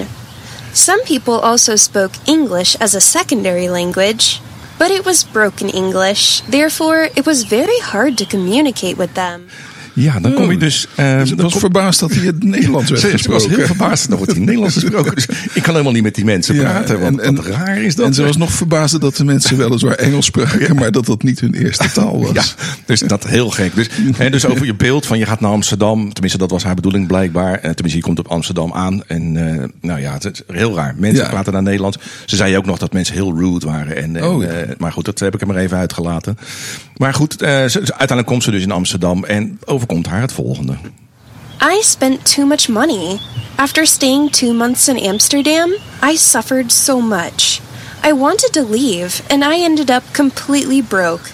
Some 0.71 1.01
people 1.05 1.39
also 1.39 1.75
spoke 1.75 2.15
English 2.23 2.75
as 2.77 2.95
a 2.95 2.99
secondary 2.99 3.67
language, 3.67 4.37
but 4.77 4.89
it 4.89 5.01
was 5.03 5.25
broken 5.31 5.69
English, 5.73 6.39
therefore, 6.49 7.09
it 7.13 7.25
was 7.25 7.45
very 7.47 7.79
hard 7.91 8.17
to 8.17 8.25
communicate 8.25 8.95
with 8.97 9.09
them. 9.13 9.41
Ja, 9.95 10.19
dan 10.19 10.33
kom 10.33 10.51
je 10.51 10.57
dus. 10.57 10.87
ik 11.25 11.41
was 11.41 11.51
kom- 11.51 11.59
verbaasd 11.59 11.99
dat 11.99 12.13
hij 12.13 12.25
het 12.25 12.43
Nederlands 12.55 12.89
werd 12.89 13.01
Ze 13.01 13.07
ze 13.07 13.13
was 13.13 13.21
gesproken. 13.21 13.55
heel 13.57 13.65
verbaasd. 13.65 14.07
Wordt 14.09 14.31
hij 14.31 14.39
Nederlands 14.41 14.73
gesproken. 14.79 15.15
Dus 15.15 15.25
ik 15.53 15.61
kan 15.61 15.71
helemaal 15.71 15.91
niet 15.93 16.03
met 16.03 16.15
die 16.15 16.25
mensen 16.25 16.55
praten. 16.57 16.99
Want 16.99 17.21
wat 17.21 17.45
raar 17.45 17.81
is 17.81 17.95
dat. 17.95 18.05
En 18.05 18.13
ze 18.13 18.23
was 18.23 18.37
nog 18.37 18.51
verbaasd 18.51 19.01
dat 19.01 19.15
de 19.15 19.23
mensen 19.25 19.57
weliswaar 19.57 19.95
Engels 19.95 20.25
spraken, 20.25 20.75
maar 20.75 20.91
dat 20.91 21.05
dat 21.05 21.23
niet 21.23 21.39
hun 21.39 21.53
eerste 21.53 21.91
taal 21.91 22.21
was. 22.21 22.33
Ja, 22.33 22.43
dus 22.85 22.99
dat 22.99 23.27
heel 23.27 23.49
gek. 23.49 23.75
Dus, 23.75 23.89
hè, 24.17 24.29
dus 24.29 24.45
over 24.45 24.65
je 24.65 24.75
beeld 24.75 25.05
van 25.05 25.17
je 25.17 25.25
gaat 25.25 25.39
naar 25.39 25.51
Amsterdam. 25.51 26.13
Tenminste, 26.13 26.37
dat 26.39 26.51
was 26.51 26.63
haar 26.63 26.75
bedoeling 26.75 27.07
blijkbaar. 27.07 27.53
Eh, 27.53 27.59
tenminste, 27.61 27.95
je 27.97 28.01
komt 28.01 28.19
op 28.19 28.27
Amsterdam 28.27 28.73
aan. 28.73 29.03
En 29.07 29.37
eh, 29.61 29.63
nou 29.81 29.99
ja, 30.01 30.13
het 30.13 30.25
is 30.25 30.41
heel 30.47 30.75
raar. 30.75 30.95
Mensen 30.97 31.23
Ja. 31.23 31.29
praten 31.29 31.53
naar 31.53 31.63
Nederlands. 31.63 31.97
Ze 32.25 32.35
zei 32.35 32.57
ook 32.57 32.65
nog 32.65 32.77
dat 32.77 32.93
mensen 32.93 33.13
heel 33.15 33.37
rude 33.37 33.65
waren. 33.65 33.95
En, 33.95 34.15
en, 34.15 34.23
Oh, 34.25 34.43
ja. 34.43 34.49
maar 34.77 34.91
goed, 34.91 35.05
dat 35.05 35.19
heb 35.19 35.33
ik 35.33 35.41
er 35.41 35.47
maar 35.47 35.55
even 35.55 35.77
uitgelaten. 35.77 36.37
Maar 36.97 37.13
goed, 37.13 37.41
eh, 37.41 37.49
ze- 37.65 37.79
uiteindelijk 37.79 38.27
komt 38.27 38.43
ze 38.43 38.51
dus 38.51 38.61
in 38.61 38.71
Amsterdam. 38.71 39.23
En 39.23 39.59
overkomt 39.65 40.07
haar 40.07 40.21
het 40.21 40.31
volgende. 40.33 40.73
I 41.63 41.81
spent 41.83 42.33
too 42.35 42.45
much 42.45 42.67
money. 42.67 43.19
After 43.55 43.85
staying 43.87 44.31
two 44.31 44.53
months 44.53 44.87
in 44.87 44.99
Amsterdam, 45.09 45.69
I 46.11 46.17
suffered 46.17 46.71
so 46.71 46.99
much. 47.01 47.59
I 48.07 48.13
wanted 48.13 48.51
to 48.51 48.67
leave, 48.69 49.21
and 49.27 49.43
I 49.43 49.63
ended 49.63 49.89
up 49.89 50.01
completely 50.13 50.81
broke. 50.87 51.29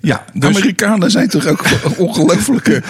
Ja, 0.00 0.24
dus, 0.32 0.56
Amerikanen 0.56 1.10
zijn 1.10 1.28
toch 1.28 1.46
ook 1.46 1.64
ongelofelijke 1.96 2.82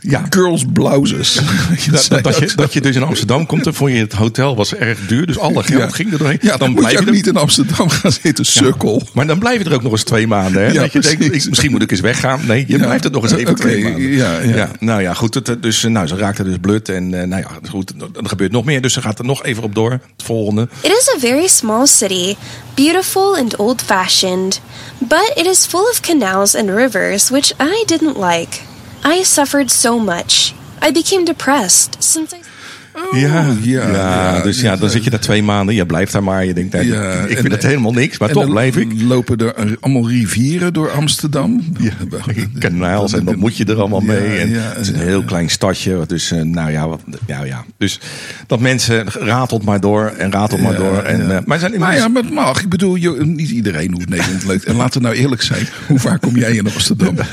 Ja. 0.00 0.26
Girls 0.30 0.64
blouses. 0.72 1.34
Dat, 1.90 2.06
dat, 2.08 2.22
dat 2.22 2.36
je, 2.38 2.52
dat 2.56 2.72
je 2.72 2.80
dus 2.80 2.96
in 2.96 3.02
Amsterdam 3.02 3.46
komt 3.46 3.66
en 3.66 3.74
vond 3.74 3.92
je 3.92 3.98
het 3.98 4.12
hotel 4.12 4.56
was 4.56 4.74
erg 4.74 4.98
duur. 5.06 5.26
Dus 5.26 5.38
alle 5.38 5.62
geld 5.62 5.94
ging 5.94 6.12
er 6.12 6.18
doorheen. 6.18 6.38
Ja, 6.42 6.56
dan, 6.56 6.70
moet 6.70 6.78
blijf 6.80 6.92
je 6.94 7.00
ook 7.00 7.06
er- 7.06 7.12
niet 7.12 7.26
in 7.26 7.36
Amsterdam 7.36 7.88
gaan 8.00 8.12
zitten, 8.12 8.44
sukkel. 8.44 9.02
Maar 9.14 9.26
dan 9.26 9.38
blijf 9.38 9.58
je 9.62 9.68
er 9.68 9.74
ook 9.74 9.82
nog 9.82 9.92
eens 9.92 10.02
twee 10.04 10.26
maanden. 10.26 10.62
Hè? 10.62 10.72
Ja, 10.72 10.80
dat 10.80 10.92
je 10.92 11.00
denkt, 11.00 11.24
ik- 11.24 11.48
misschien 11.48 11.70
moet 11.70 11.82
ik 11.82 11.90
eens 11.90 12.00
weggaan. 12.00 12.40
Nee, 12.46 12.64
je 12.68 12.78
Ja. 12.78 12.84
blijft 12.84 13.04
er 13.04 13.10
nog 13.10 13.22
eens 13.22 13.32
even 13.32 13.54
twee 13.54 13.82
maanden. 13.82 14.02
ja, 14.10 14.38
ja. 14.40 14.70
nou 14.80 15.02
ja, 15.02 15.14
goed. 15.14 15.34
Het, 15.34 15.62
dus, 15.62 15.82
nou, 15.82 16.06
ze 16.06 16.16
raakte 16.16 16.44
dus 16.44 16.56
blut. 16.60 16.88
En 16.88 17.14
eh, 17.20 17.26
nou 17.26 17.42
ja, 17.42 17.68
goed. 17.68 17.92
Er 18.22 18.28
gebeurt 18.28 18.52
nog 18.52 18.64
meer. 18.64 18.80
Dus 18.80 18.92
ze 18.92 19.00
gaat 19.02 19.18
er 19.18 19.24
nog 19.24 19.44
even 19.44 19.62
op 19.62 19.74
door. 19.74 19.90
Het 19.90 20.02
volgende. 20.24 20.68
It 20.80 20.90
is 20.90 21.12
a 21.16 21.18
very 21.18 21.46
small 21.48 21.86
city, 21.86 22.34
beautiful 22.74 23.36
and 23.36 23.56
old 23.56 23.82
fashioned, 23.82 24.60
but 24.98 25.32
it 25.34 25.46
is 25.46 25.66
full 25.66 25.88
of 25.90 26.00
canals 26.00 26.54
and 26.56 26.68
rivers, 26.70 27.28
which 27.28 27.50
I 27.60 27.84
didn't 27.86 28.16
like. 28.16 28.56
I 29.02 29.22
suffered 29.22 29.70
so 29.70 29.98
much. 29.98 30.54
I 30.82 30.90
became 30.90 31.24
depressed 31.24 32.02
since 32.02 32.34
I. 32.34 32.42
ja, 33.12 33.46
ja, 33.62 33.88
ja. 33.90 34.42
dus 34.42 34.60
ja, 34.60 34.76
dan 34.76 34.90
zit 34.90 35.04
je 35.04 35.10
daar 35.10 35.20
twee 35.20 35.42
maanden. 35.42 35.74
Je 35.74 35.86
blijft 35.86 36.12
daar 36.12 36.22
maar. 36.22 36.44
Je 36.44 36.54
denkt, 36.54 36.72
nee, 36.72 36.86
Ja, 36.86 37.12
ik 37.12 37.38
vind 37.38 37.52
het 37.52 37.62
helemaal 37.62 37.92
niks. 37.92 38.18
Maar 38.18 38.28
toch 38.28 38.48
blijf 38.50 38.76
ik. 38.76 38.92
Lopen 39.02 39.36
er 39.38 39.76
allemaal 39.80 40.08
rivieren 40.08 40.72
door 40.72 40.90
Amsterdam? 40.90 41.62
Ja, 41.78 41.92
kanaals 42.58 43.12
en 43.12 43.24
dat 43.24 43.36
moet 43.36 43.56
je 43.56 43.64
er 43.64 43.78
allemaal 43.80 44.00
Ja, 44.02 44.06
mee. 44.06 44.38
En 44.38 44.48
het 44.52 44.78
is 44.78 44.88
een 44.88 44.98
ja. 44.98 45.00
heel 45.04 45.22
klein 45.22 45.50
stadje. 45.50 46.04
Dus, 46.06 46.30
eh, 46.30 46.42
nou 46.42 46.70
ja, 46.70 46.88
wat, 46.88 47.00
ja, 47.26 47.44
ja. 47.44 47.64
Dus 47.78 48.00
dat 48.46 48.60
mensen 48.60 49.04
ratelt 49.06 49.64
maar 49.64 49.80
door 49.80 50.12
en 50.18 50.32
ratelt 50.32 50.60
maar 50.60 50.72
Ja, 50.72 50.78
door. 50.78 51.02
En, 51.02 51.26
ja. 51.26 51.36
eh, 51.36 51.44
maar 51.44 51.58
zijn 51.58 51.78
Maar 51.78 51.96
ja, 51.96 52.08
maar 52.08 52.22
het 52.22 52.32
mag. 52.32 52.60
Ik 52.62 52.68
bedoel, 52.68 52.94
je, 52.94 53.10
niet 53.24 53.50
iedereen 53.50 53.92
hoeft 53.92 54.08
Nederland 54.08 54.44
leuk. 54.46 54.62
En 54.62 54.74
laten 54.76 55.00
we 55.00 55.06
nou 55.06 55.18
eerlijk 55.20 55.42
zijn. 55.42 55.66
Hoe 55.86 55.98
vaak 55.98 56.20
kom 56.20 56.36
jij 56.36 56.52
in 56.52 56.64
Amsterdam? 56.72 57.14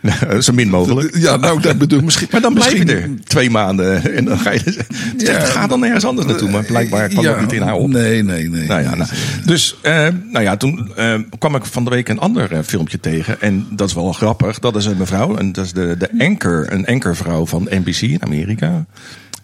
Nou, 0.00 0.40
zo 0.40 0.52
min 0.52 0.68
mogelijk. 0.68 1.16
Ja, 1.16 1.36
nou, 1.36 1.60
dat 1.60 1.78
bedoel 1.78 1.98
ik 1.98 2.04
misschien. 2.04 2.28
Maar 2.30 2.40
dan 2.40 2.54
blijf 2.54 2.72
je 2.72 2.78
misschien- 2.84 3.02
er 3.02 3.24
twee 3.24 3.50
maanden 3.50 4.14
en 4.16 4.24
dan 4.24 4.38
ga 4.38 4.50
je. 4.50 4.76
Ja. 5.16 5.40
Ga 5.40 5.66
dan 5.66 5.80
nergens 5.80 6.04
anders 6.04 6.26
naartoe. 6.26 6.50
Maar 6.50 6.64
blijkbaar 6.64 7.08
kwam 7.08 7.24
dat 7.24 7.40
niet 7.40 7.52
in 7.52 7.62
haar 7.62 7.74
op. 7.74 7.88
Nee, 7.88 8.22
nee, 8.22 8.48
nee. 8.48 8.66
Nou 8.66 8.82
ja, 8.82 8.94
nou. 8.94 9.10
dus 9.44 9.76
eh, 9.82 10.08
nou 10.30 10.44
ja, 10.44 10.56
toen 10.56 10.92
eh, 10.96 11.14
kwam 11.38 11.54
ik 11.54 11.64
van 11.64 11.84
de 11.84 11.90
week 11.90 12.08
een 12.08 12.18
ander 12.18 12.52
eh, 12.52 12.58
filmpje 12.64 13.00
tegen. 13.00 13.40
En 13.40 13.66
dat 13.70 13.88
is 13.88 13.94
wel 13.94 14.12
grappig. 14.12 14.58
Dat 14.58 14.76
is 14.76 14.84
een 14.84 14.96
mevrouw. 14.96 15.36
En 15.36 15.52
dat 15.52 15.64
is 15.64 15.72
de, 15.72 15.96
de 15.98 16.10
anchor, 16.18 16.72
een 16.72 16.86
anchorvrouw 16.86 17.46
van 17.46 17.66
NBC 17.70 18.00
in 18.00 18.22
Amerika. 18.22 18.84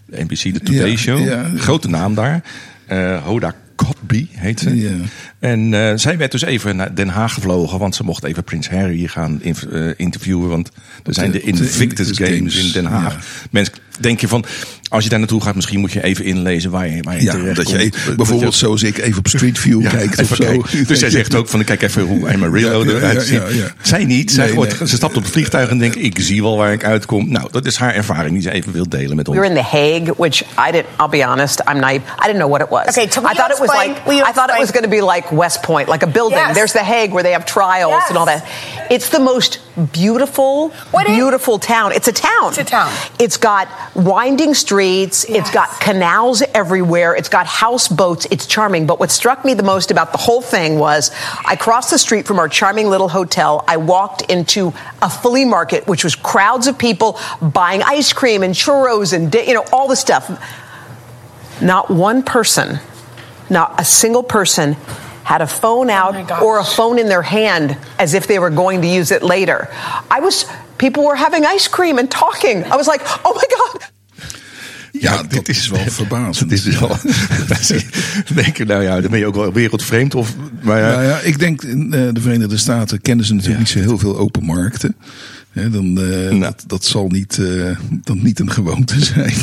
De 0.07 0.25
NBC, 0.25 0.43
de 0.55 0.61
Today 0.61 0.97
Show. 0.97 1.29
Grote 1.57 1.89
naam 1.89 2.15
daar. 2.15 2.43
Hoda 3.25 3.55
Kotb 3.75 4.13
heet 4.31 4.61
ze. 4.61 5.01
En 5.41 5.75
eh, 5.75 5.93
zij 5.97 6.17
werd 6.19 6.31
dus 6.33 6.43
even 6.43 6.77
naar 6.77 6.95
Den 6.95 7.09
Haag 7.09 7.35
gevlogen. 7.35 7.79
Want 7.79 7.95
ze 7.95 8.05
mocht 8.05 8.25
even 8.25 8.45
Prins 8.45 8.69
Harry 8.69 9.07
gaan 9.07 9.41
eh, 9.43 9.53
interviewen. 9.97 10.49
Want 10.49 10.71
er 11.05 11.15
zijn 11.15 11.31
de- 11.31 11.33
de 11.33 11.39
op 11.39 11.45
de 11.45 11.51
Invictus 11.51 11.81
Invictus 11.81 12.17
Games 12.29 12.55
Games, 12.55 12.67
in 12.67 12.73
Den 12.73 12.85
Haag. 12.85 13.13
ja. 13.13 13.19
Mensen 13.51 13.75
denk 14.01 14.21
je 14.21 14.29
van, 14.29 14.45
als 14.89 15.05
je 15.05 15.11
daar 15.11 15.19
naartoe 15.19 15.43
gaat, 15.43 15.55
misschien 15.55 15.81
moet 15.81 15.93
je 15.93 16.03
even 16.03 16.25
inlezen 16.25 16.71
waar 16.71 16.89
je, 16.89 17.03
waar 17.03 17.17
je 17.17 17.23
Ja, 17.23 17.33
terecht 17.33 17.57
dat 17.57 17.71
je 17.71 17.91
bijvoorbeeld 18.17 18.55
zoals 18.55 18.83
ik 18.83 18.99
even 18.99 19.19
op 19.19 19.29
Street 19.29 19.59
View 19.59 19.83
Ja, 19.83 19.91
kijkt 19.91 20.19
of 20.21 20.27
zo. 20.37 20.45
kijken. 20.45 20.87
Dus 20.87 20.99
zij 20.99 21.11
zegt 21.11 21.35
ook 21.35 21.49
van, 21.49 21.65
kijk 21.65 21.83
even 21.83 22.03
hoe 22.03 22.33
Amarillo 22.33 22.85
Ja, 22.85 22.91
ja, 22.91 22.97
eruit 22.97 23.23
ziet. 23.23 23.41
ja, 23.41 23.49
ja. 23.49 23.67
Zij 23.83 24.05
niet. 24.05 24.31
Zij 24.33 24.45
Nee, 24.47 24.55
gooit- 24.55 24.79
nee. 24.79 24.89
Ze 24.89 24.97
stapt 24.97 25.17
op 25.17 25.23
het 25.23 25.33
vliegtuig 25.33 25.69
en 25.71 25.79
denkt, 25.79 25.97
ik 25.97 26.19
zie 26.21 26.43
wel 26.43 26.57
waar 26.57 26.73
ik 26.73 26.85
uitkom. 26.85 27.31
Nou, 27.33 27.49
dat 27.51 27.67
is 27.67 27.77
haar 27.77 27.95
ervaring 27.95 28.33
die 28.33 28.43
ze 28.43 28.51
even 28.51 28.73
wil 28.73 28.89
delen 28.89 29.17
met 29.17 29.29
ons. 29.29 29.37
We 29.39 29.43
were 29.43 29.55
in 29.59 29.63
The 29.63 29.69
Hague, 29.77 30.15
which 30.17 30.41
I 30.43 30.71
didn't. 30.73 30.87
I'll 31.01 31.09
be 31.21 31.27
honest. 31.27 31.63
I'm 31.73 31.81
naive. 31.81 32.01
I 32.19 32.23
didn't 32.27 32.37
know 32.39 32.49
what 32.51 32.61
it 32.61 32.69
was. 32.69 32.87
Okay, 32.87 33.05
I 33.05 33.35
thought 33.37 33.51
it 33.51 33.59
was 33.59 33.85
like. 33.85 33.95
I 34.29 34.33
thought 34.35 34.51
it 34.51 34.59
was 34.59 34.71
going 34.71 34.85
to 34.85 34.89
be 34.91 35.03
like 35.15 35.30
West 35.33 35.63
Point, 35.63 35.89
like 35.89 36.03
a 36.03 36.07
building. 36.07 36.39
Yes. 36.39 36.55
There's 36.55 36.73
The 36.73 36.85
Hague 36.85 37.13
where 37.13 37.23
they 37.23 37.33
have 37.33 37.47
trials 37.47 37.91
Yes. 37.93 38.09
and 38.09 38.19
all 38.19 38.27
that. 38.27 38.47
It's 38.91 39.11
the 39.11 39.21
most 39.21 39.61
beautiful, 39.93 40.71
What 40.91 41.09
is- 41.09 41.15
beautiful 41.17 41.59
town. 41.59 41.93
It's 41.93 42.09
a 42.09 42.13
town. 42.13 42.49
It's 42.49 42.59
a 42.59 42.65
town. 42.65 42.93
It's 43.19 43.37
got 43.37 43.69
winding 43.95 44.55
streets. 44.55 45.25
It's 45.29 45.51
got 45.51 45.81
canals 45.81 46.43
everywhere. 46.55 47.15
It's 47.15 47.29
got 47.29 47.47
houseboats. 47.47 48.27
It's 48.31 48.47
charming. 48.47 48.87
But 48.87 48.99
what 49.01 49.11
struck 49.11 49.45
me 49.45 49.55
the 49.55 49.63
most 49.63 49.91
about 49.91 50.13
the 50.13 50.19
whole 50.19 50.43
thing 50.43 50.79
was 50.79 51.11
I 51.47 51.57
crossed 51.57 51.91
the 51.91 51.99
street 51.99 52.27
from 52.27 52.39
our 52.39 52.49
charming 52.49 52.89
little 52.91 53.09
hotel. 53.09 53.65
I 53.69 53.77
walked 53.77 54.23
into 54.23 54.73
a 55.01 55.09
flea 55.09 55.45
market, 55.45 55.87
which 55.87 56.03
was 56.05 56.15
crowds 56.17 56.67
of 56.67 56.77
people 56.77 57.19
buying 57.41 57.83
ice 57.83 58.13
cream 58.13 58.43
and 58.43 58.55
churros 58.55 59.13
and 59.13 59.33
you 59.35 59.55
know 59.55 59.65
all 59.73 59.89
the 59.89 59.97
stuff. 59.97 60.31
Not 61.61 61.91
one 61.91 62.23
person, 62.23 62.81
not 63.51 63.79
a 63.79 63.85
single 63.85 64.23
person 64.23 64.77
had 65.31 65.41
a 65.41 65.47
phone 65.47 65.91
out 66.01 66.15
Oh 66.17 66.25
gosh. 66.25 66.43
or 66.43 66.59
a 66.59 66.65
phone 66.65 67.01
in 67.01 67.07
their 67.07 67.23
hand 67.23 67.77
as 67.99 68.13
if 68.15 68.27
they 68.27 68.39
were 68.39 68.55
going 68.55 68.81
to 68.83 68.89
use 68.99 69.15
it 69.17 69.23
later. 69.23 69.69
I 70.17 70.21
was 70.21 70.45
people 70.77 71.03
were 71.05 71.19
having 71.27 71.45
ice 71.55 71.69
cream 71.71 71.99
and 71.99 72.09
talking. 72.11 72.57
I 72.73 72.77
was 72.77 72.87
like, 72.87 73.03
"Oh 73.25 73.33
my 73.35 73.47
god." 73.59 73.91
Ja, 74.93 75.23
dat 75.23 75.49
is 75.49 75.69
wel 75.69 75.85
verbazend. 75.87 76.51
Het 76.51 76.67
is 76.67 76.79
wel. 76.79 76.89
Dan 77.49 78.37
denk 78.43 78.57
je, 78.57 78.65
nou 78.65 78.83
ja, 78.83 79.01
dan 79.01 79.11
ben 79.11 79.19
je 79.19 79.27
ook 79.27 79.35
wel 79.35 79.53
wereldvreemd. 79.53 80.15
Of, 80.15 80.35
maar 80.63 80.79
ja, 80.79 80.91
Nou 80.91 81.03
ja, 81.03 81.19
ik 81.19 81.39
denk 81.39 81.63
in 81.63 81.93
eh, 81.93 82.09
de 82.13 82.21
Verenigde 82.21 82.57
Staten 82.57 83.01
kennen 83.01 83.27
ze 83.27 83.33
natuurlijk 83.35 83.59
niet 83.61 83.69
zo 83.69 83.79
heel 83.79 83.99
veel 83.99 84.19
open 84.19 84.45
markten. 84.45 84.97
Hè, 85.53 85.71
dan, 85.71 85.85
eh, 85.99 86.05
Nou. 86.29 86.41
dat, 86.41 86.65
dat 86.67 86.85
zal 86.85 87.07
niet, 87.09 87.39
eh, 87.39 87.77
dat 88.05 88.17
niet 88.17 88.41
een 88.41 88.51
gewoonte 88.51 89.05
zijn. 89.05 89.35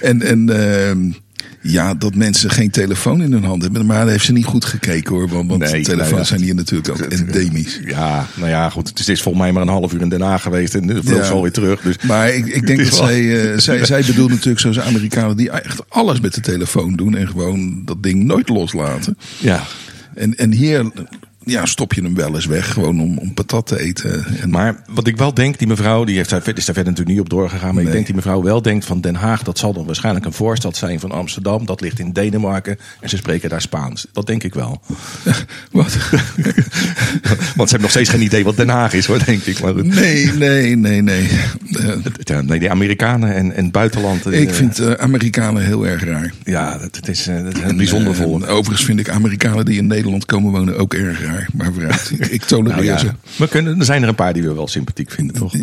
en 0.00 0.22
en 0.22 0.48
ehm, 0.48 1.10
ja, 1.62 1.94
dat 1.94 2.14
mensen 2.14 2.50
geen 2.50 2.70
telefoon 2.70 3.22
in 3.22 3.32
hun 3.32 3.44
hand 3.44 3.62
hebben. 3.62 3.86
Maar 3.86 3.96
daar 4.00 4.08
heeft 4.08 4.24
ze 4.24 4.32
niet 4.32 4.44
goed 4.44 4.64
gekeken 4.64 5.14
hoor. 5.14 5.28
Want, 5.28 5.48
want 5.48 5.60
Nee, 5.62 5.82
telefoons 5.82 6.08
nou 6.10 6.20
ja. 6.20 6.24
zijn 6.26 6.40
hier 6.42 6.54
natuurlijk 6.54 6.88
ook 6.90 6.98
endemisch. 7.00 7.80
Ja, 7.84 8.26
nou 8.34 8.48
ja, 8.48 8.70
goed. 8.70 8.88
Het 8.88 9.08
is, 9.08 9.22
volgens 9.22 9.44
mij 9.44 9.52
maar 9.52 9.62
een 9.62 9.68
half 9.68 9.92
uur 9.92 10.00
in 10.00 10.08
Den 10.08 10.20
Haag 10.20 10.42
geweest. 10.42 10.74
En 10.74 10.86
nu 10.86 11.00
vloog 11.02 11.18
Ja. 11.18 11.24
ze 11.24 11.32
alweer 11.32 11.52
terug. 11.52 11.80
Dus 11.80 11.96
Maar 12.06 12.28
ik, 12.34 12.46
ik 12.46 12.66
denk 12.66 12.78
dat 12.84 12.98
wel- 12.98 13.06
zij, 13.06 13.52
eh, 13.52 13.58
zij, 13.66 13.84
zij 13.84 14.02
bedoelt 14.06 14.30
natuurlijk 14.30 14.60
zoals 14.60 14.80
Amerikanen 14.80 15.36
die 15.36 15.50
echt 15.50 15.82
alles 15.88 16.20
met 16.20 16.34
de 16.34 16.40
telefoon 16.40 16.96
doen. 16.96 17.16
En 17.16 17.28
gewoon 17.28 17.82
dat 17.84 18.02
ding 18.02 18.24
nooit 18.24 18.48
loslaten. 18.48 19.16
ja. 19.38 19.62
En, 20.14 20.36
en 20.36 20.52
hier 20.52 20.90
ja, 21.50 21.66
stop 21.66 21.92
je 21.92 22.02
hem 22.02 22.14
wel 22.14 22.34
eens 22.34 22.46
weg, 22.46 22.72
gewoon 22.72 23.00
om, 23.00 23.18
om 23.18 23.34
patat 23.34 23.66
te 23.66 23.80
eten. 23.80 24.24
En, 24.40 24.50
Maar 24.50 24.82
wat 24.90 25.06
ik 25.06 25.16
wel 25.16 25.34
denk, 25.34 25.58
die 25.58 25.66
mevrouw, 25.68 26.04
die 26.04 26.16
heeft 26.16 26.30
is 26.32 26.42
daar 26.44 26.44
verder 26.54 26.84
natuurlijk 26.84 27.08
niet 27.08 27.20
op 27.20 27.28
doorgegaan. 27.28 27.74
Maar 27.74 27.82
ik 27.84 27.92
denk 27.92 28.06
die 28.06 28.14
mevrouw 28.14 28.42
wel 28.42 28.62
denkt 28.62 28.84
van 28.84 29.00
Den 29.00 29.14
Haag, 29.14 29.42
dat 29.42 29.58
zal 29.58 29.72
dan 29.72 29.86
waarschijnlijk 29.86 30.24
een 30.26 30.32
voorstad 30.32 30.76
zijn 30.76 31.00
van 31.00 31.10
Amsterdam. 31.10 31.66
Dat 31.66 31.80
ligt 31.80 31.98
in 31.98 32.12
Denemarken 32.12 32.78
en 33.00 33.08
ze 33.08 33.16
spreken 33.16 33.48
daar 33.48 33.60
Spaans. 33.60 34.06
Dat 34.12 34.26
denk 34.26 34.42
ik 34.42 34.54
wel. 34.54 34.80
wat? 35.72 35.96
Want 37.56 37.68
ze 37.68 37.76
hebben 37.76 37.80
nog 37.80 37.90
steeds 37.90 38.08
geen 38.10 38.22
idee 38.22 38.44
wat 38.44 38.56
Den 38.56 38.68
Haag 38.68 38.92
is 38.92 39.06
hoor, 39.06 39.24
denk 39.24 39.42
ik. 39.42 39.60
Maar 39.60 39.72
goed. 39.72 39.86
Nee, 39.94 40.26
nee, 40.32 40.76
nee, 40.76 41.02
nee. 41.02 41.28
Ja, 42.30 42.40
nee, 42.40 42.58
die 42.58 42.70
Amerikanen 42.70 43.34
en, 43.34 43.52
en 43.54 43.70
buitenland. 43.70 44.26
eh, 44.26 44.40
ik 44.40 44.54
vind 44.54 44.78
eh, 44.78 44.92
Amerikanen 44.92 45.64
heel 45.64 45.86
erg 45.86 46.04
raar. 46.04 46.32
Ja, 46.44 46.78
het, 46.80 46.96
het 46.96 47.08
is, 47.08 47.26
het 47.26 47.56
is 47.56 47.62
een 47.62 47.76
bijzonder 47.76 48.12
Eh, 48.12 48.18
volk. 48.18 48.42
en 48.42 48.48
overigens 48.48 48.84
vind 48.86 49.00
ik 49.00 49.08
Amerikanen 49.08 49.64
die 49.64 49.78
in 49.78 49.86
Nederland 49.86 50.24
komen 50.26 50.52
wonen 50.52 50.78
ook 50.78 50.94
erg 50.94 51.22
raar. 51.24 51.39
Maar 51.52 51.72
vooruit, 51.72 52.10
ik, 52.18 52.26
ik 52.26 52.42
tolereer 52.42 52.74
Nou 52.74 52.86
ja, 52.86 52.98
ze. 52.98 53.10
we 53.36 53.48
kunnen, 53.48 53.78
er 53.78 53.84
zijn 53.84 54.02
er 54.02 54.08
een 54.08 54.14
paar 54.14 54.32
die 54.32 54.42
we 54.42 54.54
wel 54.54 54.68
sympathiek 54.68 55.10
vinden, 55.10 55.36
toch? 55.36 55.54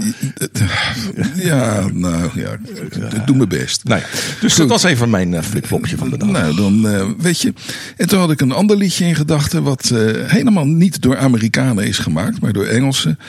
Ja, 1.36 1.88
nou 1.94 2.30
ja, 2.34 2.58
ik 3.16 3.26
doe 3.26 3.36
mijn 3.36 3.50
best. 3.50 3.84
Nou 3.84 4.02
dus 4.42 4.56
dat 4.56 4.70
was 4.70 4.84
even 4.84 5.10
mijn 5.10 5.34
uh, 5.34 5.42
flipflopje 5.42 5.98
van 5.98 6.10
de 6.10 6.18
dag. 6.18 6.30
Nou, 6.30 6.56
dan 6.56 6.88
eh, 6.88 7.06
weet 7.18 7.42
je. 7.42 7.54
En 7.98 8.08
toen 8.08 8.20
had 8.20 8.32
ik 8.32 8.42
een 8.42 8.52
ander 8.52 8.78
liedje 8.78 9.06
in 9.06 9.16
gedachten. 9.16 9.64
wat 9.64 9.90
eh, 9.90 10.00
helemaal 10.26 10.68
niet 10.68 11.02
door 11.02 11.18
Amerikanen 11.18 11.88
is 11.88 11.98
gemaakt, 11.98 12.42
maar 12.42 12.54
door 12.54 12.66
Engelsen. 12.66 13.20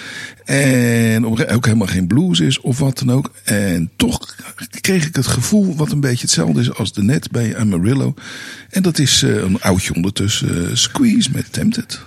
En 0.45 1.27
ook 1.27 1.65
helemaal 1.65 1.87
geen 1.87 2.07
blues 2.07 2.41
is 2.41 2.61
of 2.61 2.79
wat 2.79 2.99
dan 2.99 3.11
ook. 3.13 3.31
En 3.45 3.91
toch 3.97 4.35
kreeg 4.81 5.07
ik 5.07 5.17
het 5.17 5.27
gevoel 5.27 5.77
wat 5.77 5.93
een 5.93 6.01
beetje 6.01 6.23
hetzelfde 6.23 6.61
is 6.61 6.75
als 6.75 6.93
de 6.93 7.03
net 7.03 7.31
bij 7.31 7.57
Amarillo. 7.57 8.15
En 8.71 8.83
dat 8.83 8.99
is 8.99 9.23
eh, 9.23 9.37
een 9.37 9.61
oudje 9.61 9.95
ondertussen. 9.95 10.69
eh, 10.71 10.75
Squeeze 10.75 11.29
met 11.33 11.53
Tempted. 11.53 12.01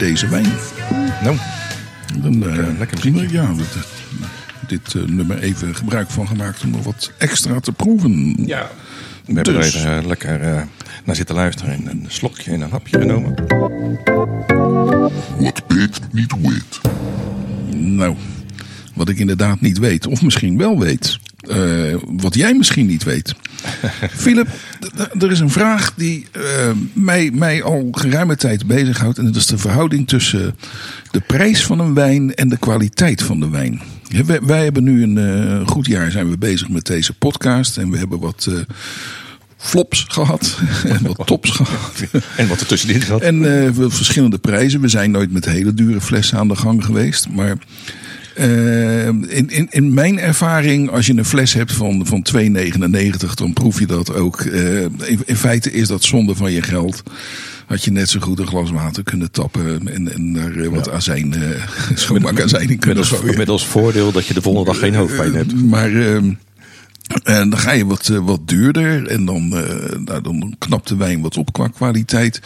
Deze 0.00 0.28
wijn. 0.28 0.46
Nou, 1.22 1.36
Dan, 2.22 2.46
eh, 2.50 2.78
lekker 2.78 2.98
muziekje. 3.12 3.36
Ja, 3.36 3.52
dit, 3.54 3.76
dit 4.66 4.94
eh, 4.94 5.02
nummer 5.02 5.38
even 5.38 5.74
gebruik 5.74 6.10
van 6.10 6.26
gemaakt 6.28 6.62
om 6.64 6.70
nog 6.70 6.84
wat 6.84 7.12
extra 7.18 7.60
te 7.60 7.72
proeven. 7.72 8.34
ja. 8.46 8.70
We 9.24 9.32
hebben 9.36 9.54
Dus. 9.54 9.74
er 9.74 9.80
even 9.80 9.98
eh, 9.98 10.06
lekker 10.06 10.40
eh, 10.40 10.62
naar 11.04 11.16
zitten 11.16 11.34
luisteren 11.34 11.72
en 11.74 11.86
een 11.90 12.04
slokje 12.08 12.50
en 12.52 12.60
een 12.60 12.70
hapje 12.70 12.98
genomen. 13.00 13.34
Wat 15.38 15.66
Piet 15.66 16.00
niet 16.12 16.34
weet. 16.40 16.80
Nou, 17.76 18.14
wat 18.94 19.08
ik 19.08 19.18
inderdaad 19.18 19.60
niet 19.60 19.78
weet, 19.78 20.06
of 20.06 20.22
misschien 20.22 20.56
wel 20.58 20.78
weet. 20.78 21.18
Eh, 21.40 21.94
wat 22.06 22.34
jij 22.34 22.54
misschien 22.54 22.86
niet 22.86 23.04
weet. 23.04 23.34
Philip, 24.22 24.48
er 25.20 25.30
is 25.30 25.40
een 25.40 25.50
vraag 25.50 25.94
die 25.96 26.26
eh, 26.32 26.42
mij, 26.92 27.30
mij 27.34 27.62
al 27.62 27.88
geruime 27.92 28.36
tijd 28.36 28.66
bezighoudt. 28.66 29.18
En 29.18 29.24
dat 29.24 29.36
is 29.36 29.46
de 29.46 29.58
verhouding 29.58 30.08
tussen 30.08 30.56
de 31.10 31.20
prijs 31.20 31.64
van 31.66 31.78
een 31.78 31.94
wijn 31.94 32.34
en 32.34 32.48
de 32.48 32.58
kwaliteit 32.58 33.22
van 33.22 33.40
de 33.40 33.48
wijn. 33.48 33.80
Ja, 34.08 34.24
wij, 34.24 34.40
wij 34.42 34.64
hebben 34.64 34.84
nu 34.84 35.02
een 35.02 35.18
eh, 35.18 35.66
goed 35.68 35.86
jaar 35.86 36.10
zijn 36.10 36.30
we 36.30 36.38
bezig 36.38 36.68
met 36.68 36.86
deze 36.86 37.12
podcast. 37.12 37.76
En 37.76 37.90
we 37.90 37.98
hebben 37.98 38.20
wat 38.20 38.48
flops 39.56 40.04
gehad. 40.08 40.58
en 40.84 41.02
wat 41.02 41.26
tops 41.26 41.50
gehad. 41.50 42.04
En 42.36 42.48
wat 42.48 42.60
er 42.60 42.66
tussenin 42.66 43.02
zat. 43.02 43.20
En 43.20 43.40
we- 43.74 43.90
verschillende 43.90 44.38
prijzen. 44.38 44.80
We 44.80 44.88
zijn 44.88 45.10
nooit 45.10 45.32
met 45.32 45.44
hele 45.44 45.74
dure 45.74 46.00
flessen 46.00 46.38
aan 46.38 46.48
de 46.48 46.56
gang 46.56 46.84
geweest. 46.84 47.28
Maar 47.28 47.56
eh, 48.34 49.06
in, 49.06 49.50
in, 49.50 49.66
in 49.70 49.94
mijn 49.94 50.18
ervaring, 50.18 50.90
als 50.90 51.06
je 51.06 51.16
een 51.16 51.24
fles 51.24 51.52
hebt 51.52 51.72
van, 51.72 52.06
van 52.06 52.26
2,99, 52.36 53.34
dan 53.34 53.52
proef 53.52 53.78
je 53.78 53.86
dat 53.86 54.14
ook. 54.14 54.40
Eh, 54.40 54.82
in, 54.82 55.20
in 55.24 55.36
feite 55.36 55.72
is 55.72 55.88
dat 55.88 56.04
zonde 56.04 56.34
van 56.34 56.52
je 56.52 56.62
geld. 56.62 57.02
Had 57.66 57.84
je 57.84 57.90
net 57.90 58.08
zo 58.08 58.20
goed 58.20 58.38
een 58.38 58.46
glas 58.46 58.70
water 58.70 59.02
kunnen 59.02 59.30
tappen 59.30 59.88
en, 59.88 60.12
en 60.12 60.32
daar 60.32 60.56
eh, 60.56 60.68
wat 60.68 60.90
azijn, 60.90 61.34
eh 61.34 61.48
schoonmaakazijn 61.94 62.62
in 62.62 62.68
Met 62.68 62.78
kunnen 62.78 62.98
als, 62.98 63.12
gooien. 63.12 63.38
met 63.38 63.48
als 63.48 63.66
voordeel 63.66 64.12
dat 64.12 64.26
je 64.26 64.34
de 64.34 64.42
volgende 64.42 64.70
dag 64.70 64.80
geen 64.80 64.94
hoofdpijn 64.94 65.34
hebt. 65.34 65.62
Maar 65.62 65.94
ehm, 65.94 66.30
en 67.22 67.50
dan 67.50 67.58
ga 67.58 67.70
je 67.70 67.86
wat, 67.86 68.08
eh, 68.08 68.18
wat 68.18 68.48
duurder 68.48 69.06
en 69.06 69.24
dan, 69.24 69.56
eh, 69.56 69.98
nou, 70.04 70.22
dan 70.22 70.54
knapt 70.58 70.88
de 70.88 70.96
wijn 70.96 71.20
wat 71.20 71.36
op 71.36 71.52
qua 71.52 71.68
kwaliteit. 71.68 72.40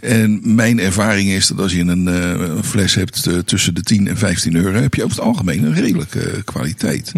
En 0.00 0.40
mijn 0.54 0.80
ervaring 0.80 1.30
is 1.30 1.46
dat 1.46 1.58
als 1.58 1.72
je 1.72 1.80
een, 1.80 2.08
eh, 2.08 2.30
een 2.30 2.64
fles 2.64 2.94
hebt 2.94 3.28
tussen 3.44 3.74
de 3.74 3.82
10 3.82 4.08
en 4.08 4.16
15 4.16 4.56
euro, 4.56 4.80
heb 4.80 4.94
je 4.94 5.04
over 5.04 5.16
het 5.16 5.26
algemeen 5.26 5.64
een 5.64 5.74
redelijke 5.74 6.42
kwaliteit. 6.44 7.12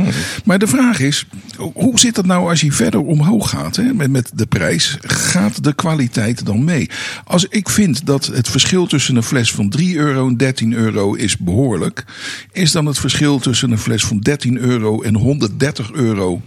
Maar 0.45 0.59
de 0.59 0.67
vraag 0.67 1.01
is, 1.01 1.27
hoe 1.57 1.99
zit 1.99 2.15
dat 2.15 2.27
nou 2.27 2.49
als 2.49 2.61
je 2.61 2.73
verder 2.73 3.01
omhoog 3.01 3.51
gaat 3.51 3.77
hè, 3.77 3.95
met, 3.95 4.11
met 4.11 4.31
de 4.35 4.47
prijs? 4.47 4.99
Gaat 5.01 5.65
de 5.65 5.75
kwaliteit 5.75 6.47
dan 6.47 6.65
mee? 6.65 6.91
Als 7.25 7.47
ik 7.49 7.69
vind 7.69 8.07
dat 8.07 8.27
het 8.27 8.49
verschil 8.49 8.87
tussen 8.87 9.17
een 9.17 9.23
fles 9.23 9.53
van 9.53 9.69
3 9.69 9.97
euro 9.97 10.29
en 10.29 10.37
13 10.37 10.73
euro 10.73 11.15
is 11.15 11.37
behoorlijk, 11.37 12.05
is 12.53 12.73
dan 12.73 12.87
het 12.87 12.99
verschil 12.99 13.39
tussen 13.39 13.71
een 13.71 13.79
fles 13.79 14.05
van 14.05 14.19
13 14.19 14.59
euro 14.59 15.03
en 15.03 15.15
130 15.15 15.93
euro 15.93 16.43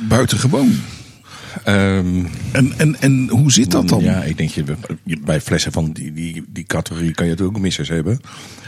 buitengewoon? 0.00 0.82
Ehm, 1.64 2.06
En, 2.52 2.72
en, 2.76 2.96
en 3.00 3.28
hoe 3.30 3.52
zit 3.52 3.70
dat 3.70 3.88
dan? 3.88 4.02
Ja, 4.02 4.22
ik 4.22 4.36
denk 4.36 4.50
je, 4.50 4.64
bij 5.24 5.40
flessen 5.40 5.72
van 5.72 5.92
die, 5.92 6.12
die, 6.12 6.44
die 6.52 6.64
categorie 6.64 7.12
kan 7.12 7.24
je 7.24 7.30
natuurlijk 7.30 7.56
ook 7.58 7.62
missers 7.64 7.88
hebben. 7.88 8.20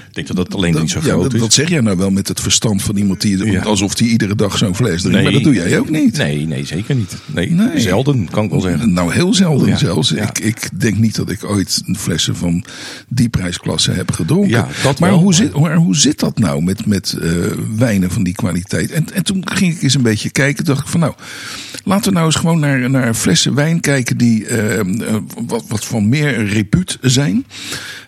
Ik 0.08 0.16
denk 0.16 0.26
dat 0.26 0.36
dat 0.36 0.54
alleen 0.54 0.72
Dat, 0.72 0.80
niet 0.82 0.90
zo 0.90 0.98
ja, 0.98 1.04
groot 1.04 1.22
dat, 1.22 1.34
is. 1.34 1.40
dat 1.40 1.52
zeg 1.52 1.68
jij 1.68 1.80
nou 1.80 1.96
wel 1.96 2.10
met 2.10 2.28
het 2.28 2.40
verstand 2.40 2.82
van 2.82 2.96
iemand 2.96 3.20
die 3.20 3.44
Ja. 3.52 3.62
alsof 3.62 3.94
die 3.94 4.08
iedere 4.10 4.34
dag 4.34 4.58
zo'n 4.58 4.74
fles 4.74 5.02
drinkt. 5.02 5.22
maar 5.22 5.32
dat 5.32 5.42
doe 5.42 5.54
jij 5.54 5.78
ook 5.78 5.90
niet. 5.90 6.16
Nee, 6.16 6.46
nee, 6.46 6.64
zeker 6.64 6.94
niet. 6.94 7.16
Nee, 7.26 7.50
Nee. 7.50 7.80
zelden 7.80 8.28
kan 8.30 8.44
ik 8.44 8.50
wel 8.50 8.60
zeggen. 8.60 8.92
Nou, 8.92 9.12
heel 9.12 9.34
zelden 9.34 9.68
Ja, 9.68 9.76
zelfs. 9.76 10.12
Ik, 10.12 10.38
ik 10.38 10.68
denk 10.80 10.96
niet 10.98 11.16
dat 11.16 11.30
ik 11.30 11.44
ooit 11.44 11.82
een 11.86 11.96
flessen 11.98 12.36
van 12.36 12.64
die 13.08 13.28
prijsklasse 13.28 13.90
heb 13.90 14.10
gedronken. 14.12 14.50
Ja, 14.50 14.68
dat 14.82 14.98
maar, 14.98 15.08
wel, 15.10 15.18
hoe 15.18 15.26
maar- 15.28 15.34
zit, 15.34 15.58
maar 15.60 15.74
hoe 15.76 15.96
zit 15.96 16.18
dat 16.20 16.38
nou 16.38 16.62
met, 16.62 16.86
met 16.86 17.16
eh, 17.22 17.30
wijnen 17.76 18.10
van 18.10 18.22
die 18.22 18.34
kwaliteit? 18.34 18.90
En, 18.90 19.06
en 19.14 19.22
toen 19.24 19.42
ging 19.52 19.74
ik 19.74 19.82
eens 19.82 19.94
een 19.94 20.02
beetje 20.02 20.30
kijken. 20.30 20.64
dacht 20.64 20.80
ik 20.80 20.86
van 20.88 21.00
nou, 21.00 21.14
laten 21.84 22.04
we 22.04 22.12
nou 22.12 22.26
eens 22.26 22.36
gewoon 22.36 22.60
naar, 22.60 22.79
naar 22.88 23.14
flessen 23.14 23.54
wijn 23.54 23.80
kijken 23.80 24.16
die 24.16 24.46
eh, 24.46 24.78
eh, 24.78 25.16
wat, 25.46 25.64
wat 25.68 25.84
van 25.84 26.08
meer 26.08 26.46
repuut 26.46 26.98
zijn. 27.00 27.46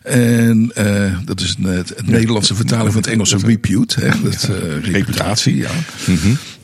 En 0.03 0.70
eh, 0.75 1.18
dat 1.25 1.41
is 1.41 1.57
een, 1.59 1.64
het, 1.64 1.89
het 1.89 2.07
Nederlandse 2.07 2.55
vertaling 2.55 2.93
van 2.93 3.03
het 3.03 3.11
Engelse 3.11 3.37
repute. 3.37 4.01
Hè, 4.01 4.11
dat, 4.23 4.51
reputatie, 4.83 5.57
ja. 5.57 5.70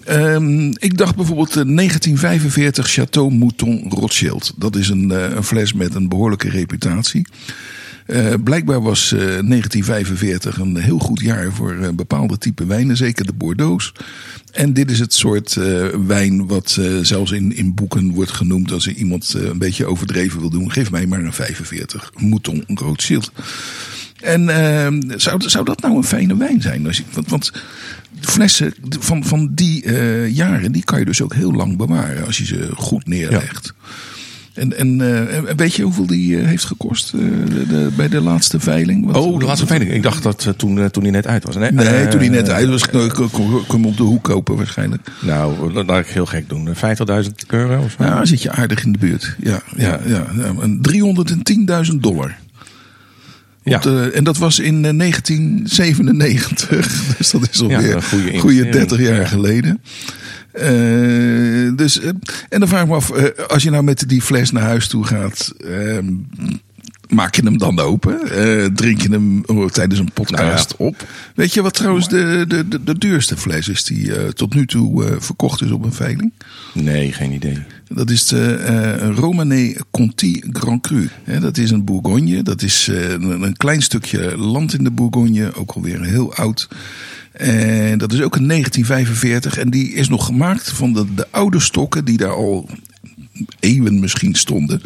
Ehm, 0.08 0.68
ik 0.68 0.98
dacht 0.98 1.16
bijvoorbeeld 1.16 1.48
eh, 1.48 1.54
1945 1.54 2.90
Chateau 2.90 3.32
Mouton 3.34 3.84
Rothschild. 3.88 4.52
Dat 4.56 4.76
is 4.76 4.88
een, 4.88 5.10
een 5.10 5.44
fles 5.44 5.72
met 5.72 5.94
een 5.94 6.08
behoorlijke 6.08 6.48
reputatie. 6.48 7.26
Eh, 8.08 8.34
blijkbaar 8.44 8.82
was 8.82 9.12
eh, 9.12 9.18
1945 9.18 10.58
een 10.58 10.76
heel 10.76 10.98
goed 10.98 11.20
jaar 11.20 11.52
voor 11.52 11.72
eh, 11.72 11.88
bepaalde 11.88 12.38
type 12.38 12.66
wijnen, 12.66 12.96
zeker 12.96 13.26
de 13.26 13.32
Bordeaux's. 13.32 13.92
En 14.52 14.72
dit 14.72 14.90
is 14.90 14.98
het 14.98 15.14
soort 15.14 15.56
eh, 15.56 15.86
wijn 16.06 16.46
wat 16.46 16.76
eh, 16.80 16.92
zelfs 17.02 17.30
in, 17.30 17.56
in 17.56 17.74
boeken 17.74 18.10
wordt 18.10 18.30
genoemd 18.30 18.72
als 18.72 18.86
er 18.86 18.92
iemand 18.92 19.34
eh, 19.34 19.42
een 19.42 19.58
beetje 19.58 19.86
overdreven 19.86 20.40
wil 20.40 20.50
doen. 20.50 20.72
Geef 20.72 20.90
mij 20.90 21.06
maar 21.06 21.20
een 21.20 21.32
45 21.32 22.12
Mouton 22.16 22.64
Rothschild. 22.66 23.32
En 24.20 24.48
ehm, 24.48 25.00
zou, 25.16 25.42
zou 25.48 25.64
dat 25.64 25.80
nou 25.80 25.96
een 25.96 26.04
fijne 26.04 26.36
wijn 26.36 26.62
zijn? 26.62 26.82
Want, 27.12 27.28
want 27.28 27.52
flessen 28.20 28.74
van, 28.98 29.24
van 29.24 29.50
die 29.54 29.84
eh, 29.84 30.34
jaren, 30.34 30.72
die 30.72 30.84
kan 30.84 30.98
je 30.98 31.04
dus 31.04 31.22
ook 31.22 31.34
heel 31.34 31.52
lang 31.52 31.76
bewaren 31.76 32.26
als 32.26 32.38
je 32.38 32.44
ze 32.44 32.70
goed 32.74 33.06
neerlegt. 33.06 33.74
En, 34.58 34.78
en 34.78 35.00
eh, 35.46 35.54
weet 35.56 35.74
je 35.74 35.82
hoeveel 35.82 36.06
die 36.06 36.38
eh, 36.38 36.46
heeft 36.46 36.64
gekost 36.64 37.12
eh, 37.14 37.20
de, 37.54 37.66
de- 37.66 37.90
bij 37.96 38.08
de 38.08 38.20
laatste 38.20 38.60
veiling? 38.60 39.06
Wat- 39.06 39.16
Oh, 39.16 39.38
de 39.38 39.44
laatste 39.44 39.66
veiling. 39.66 39.92
Ik 39.92 40.02
dacht 40.02 40.22
dat 40.22 40.44
eh, 40.46 40.52
toen, 40.52 40.78
eh, 40.78 40.84
toen 40.84 41.02
hij 41.02 41.12
net 41.12 41.26
uit 41.26 41.44
was. 41.44 41.56
Nee, 41.56 41.72
Nee, 41.72 41.86
eh, 41.86 42.08
toen 42.08 42.20
die 42.20 42.30
net 42.30 42.50
uit 42.50 42.68
was, 42.68 42.88
kon 42.90 43.30
kon 43.30 43.64
hem 43.80 43.86
op 43.86 43.96
de 43.96 44.02
hoek 44.02 44.24
kopen 44.24 44.56
waarschijnlijk. 44.56 45.08
Nou, 45.20 45.72
dat 45.72 45.86
laat 45.86 46.00
ik 46.00 46.06
heel 46.06 46.26
gek 46.26 46.48
doen. 46.48 46.68
Eh, 46.68 46.74
50.000 46.74 47.34
euro 47.48 47.82
of 47.82 47.94
zo? 47.98 48.04
Ja, 48.04 48.24
zit 48.24 48.42
je 48.42 48.50
aardig 48.50 48.84
in 48.84 48.92
de 48.92 48.98
buurt. 48.98 49.36
Ja, 49.40 49.60
ja, 49.76 50.00
ja. 50.06 50.26
ja. 50.36 50.52
En 50.60 50.80
310.000 51.90 51.94
dollar. 52.00 52.36
Ja. 53.62 53.78
De- 53.78 54.10
en 54.14 54.24
dat 54.24 54.38
was 54.38 54.58
in 54.58 54.84
eh, 54.84 54.96
1997. 54.98 57.02
Dus 57.18 57.30
dat 57.30 57.48
is 57.52 57.60
alweer 57.60 57.94
een 57.94 58.02
goede 58.02 58.32
een 58.34 58.40
goede 58.40 58.56
investering. 58.56 58.88
30 58.88 59.00
jaar 59.08 59.20
Ja. 59.20 59.26
geleden. 59.26 59.80
Eh, 60.58 61.76
dus, 61.76 62.00
eh, 62.00 62.08
en 62.48 62.60
dan 62.60 62.68
vraag 62.68 62.82
ik 62.82 62.88
me 62.88 62.94
af, 62.94 63.10
eh, 63.10 63.46
als 63.46 63.62
je 63.62 63.70
nou 63.70 63.82
met 63.82 64.08
die 64.08 64.22
fles 64.22 64.50
naar 64.50 64.62
huis 64.62 64.88
toe 64.88 65.04
gaat, 65.04 65.52
eh, 65.64 65.98
maak 67.08 67.34
je 67.34 67.42
hem 67.42 67.58
dan 67.58 67.78
open? 67.78 68.20
Drink 68.74 69.00
je 69.00 69.10
hem 69.10 69.42
oh, 69.46 69.68
tijdens 69.68 70.00
een 70.00 70.12
podcast 70.12 70.76
op? 70.76 71.06
Weet 71.34 71.54
je 71.54 71.62
wat 71.62 71.74
trouwens 71.74 72.08
de, 72.08 72.44
de, 72.48 72.68
de, 72.68 72.82
de 72.84 72.98
duurste 72.98 73.36
fles 73.36 73.68
is 73.68 73.84
die 73.84 74.32
tot 74.32 74.54
nu 74.54 74.66
toe 74.66 75.16
verkocht 75.18 75.62
is 75.62 75.70
op 75.70 75.84
een 75.84 75.92
veiling? 75.92 76.32
Nee, 76.74 77.12
geen 77.12 77.32
idee. 77.32 77.58
Dat 77.88 78.10
is 78.10 78.26
de 78.26 78.52
eh 78.54 79.16
Romanée 79.16 79.76
Conti 79.90 80.42
Grand 80.52 80.82
Cru. 80.82 81.08
Dat 81.40 81.58
is 81.58 81.70
een 81.70 81.84
Bourgogne. 81.84 82.42
Dat 82.42 82.62
is 82.62 82.86
een, 82.86 83.42
een 83.42 83.56
klein 83.56 83.82
stukje 83.82 84.36
land 84.36 84.74
in 84.74 84.84
de 84.84 84.90
Bourgogne. 84.90 85.54
Ook 85.54 85.72
alweer 85.72 86.02
heel 86.02 86.34
oud. 86.34 86.68
En 87.38 87.98
dat 87.98 88.12
is 88.12 88.20
ook 88.20 88.36
in 88.36 88.48
1945. 88.48 89.58
En 89.58 89.70
die 89.70 89.92
is 89.92 90.08
nog 90.08 90.26
gemaakt 90.26 90.72
van 90.72 90.92
de, 90.92 91.14
de 91.14 91.26
oude 91.30 91.60
stokken 91.60 92.04
die 92.04 92.16
daar 92.16 92.34
al 92.34 92.68
eeuwen 93.60 94.00
misschien 94.00 94.34
stonden. 94.34 94.82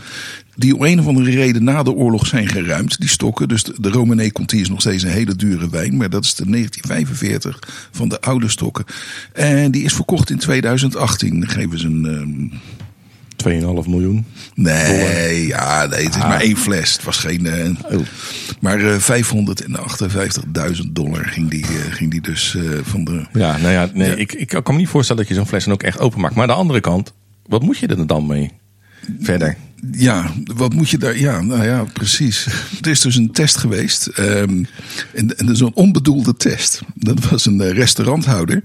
Die 0.57 0.74
om 0.76 0.84
een 0.84 1.00
of 1.00 1.07
andere 1.07 1.30
reden 1.30 1.64
na 1.64 1.82
de 1.82 1.92
oorlog 1.92 2.26
zijn 2.26 2.48
geruimd, 2.48 3.00
die 3.00 3.09
stokken. 3.09 3.48
Dus 3.48 3.62
de, 3.62 3.74
de 3.80 3.88
Romanée 3.88 4.32
Conti 4.32 4.61
is 4.61 4.68
nog 4.68 4.80
steeds 4.80 5.03
een 5.03 5.11
hele 5.11 5.36
dure 5.36 5.70
wijn. 5.70 5.96
Maar 5.96 6.11
dat 6.11 6.24
is 6.24 6.34
de 6.34 6.50
1945 6.50 7.88
van 7.90 8.09
de 8.09 8.20
oude 8.20 8.48
stokken. 8.48 8.84
En 9.32 9.70
die 9.70 9.82
is 9.82 9.92
verkocht 9.92 10.30
in 10.30 10.38
2018. 10.38 11.40
Dan 11.40 11.48
geven 11.48 11.78
ze 11.78 11.86
een... 11.86 12.53
ehm, 13.47 13.82
2,5 13.82 13.88
miljoen. 13.88 14.24
Nee, 14.55 15.47
ja, 15.47 15.86
nee, 15.86 16.05
het 16.05 16.14
is 16.16 16.22
maar 16.22 16.40
één 16.40 16.57
fles. 16.57 16.93
Het 16.93 17.05
was 17.05 17.16
geen. 17.18 17.76
Oh. 17.90 18.01
Maar 18.61 18.80
eh 18.80 18.99
558.000 18.99 20.93
dollar 20.93 21.24
ging 21.24 21.51
die, 21.51 21.64
eh, 21.64 21.70
ging 21.90 22.11
die 22.11 22.20
dus 22.20 22.57
van 22.82 23.05
de. 23.05 23.26
Ja, 23.32 23.57
nou 23.57 23.72
ja, 23.72 23.90
nee, 23.95 24.09
Ja. 24.09 24.14
Ik, 24.16 24.32
ik 24.32 24.49
kan 24.49 24.74
me 24.74 24.80
niet 24.80 24.88
voorstellen 24.88 25.22
dat 25.22 25.30
je 25.30 25.36
zo'n 25.36 25.47
fles 25.49 25.64
dan 25.64 25.72
ook 25.72 25.82
echt 25.82 25.99
openmaakt. 25.99 26.34
Maar 26.34 26.43
aan 26.43 26.49
de 26.55 26.55
andere 26.55 26.80
kant, 26.80 27.12
wat 27.47 27.62
moet 27.62 27.78
je 27.78 27.86
er 27.86 28.07
dan 28.07 28.26
mee? 28.26 28.51
Verder. 29.20 29.57
Ja, 29.93 30.30
wat 30.55 30.72
moet 30.74 30.90
je 30.90 30.99
daar. 30.99 31.18
Ja, 31.18 31.40
nou 31.40 31.64
ja, 31.64 31.84
precies. 31.93 32.47
Er 32.80 32.90
is 32.90 33.01
dus 33.01 33.16
een 33.16 33.32
test 33.32 33.57
geweest. 33.57 34.07
ehm, 34.07 34.64
en, 35.14 35.38
en 35.38 35.47
dat 35.47 35.51
is 35.55 35.61
een 35.61 35.74
onbedoelde 35.74 36.36
test. 36.36 36.80
Dat 36.95 37.30
was 37.30 37.47
een 37.47 37.72
restauranthouder. 37.72 38.61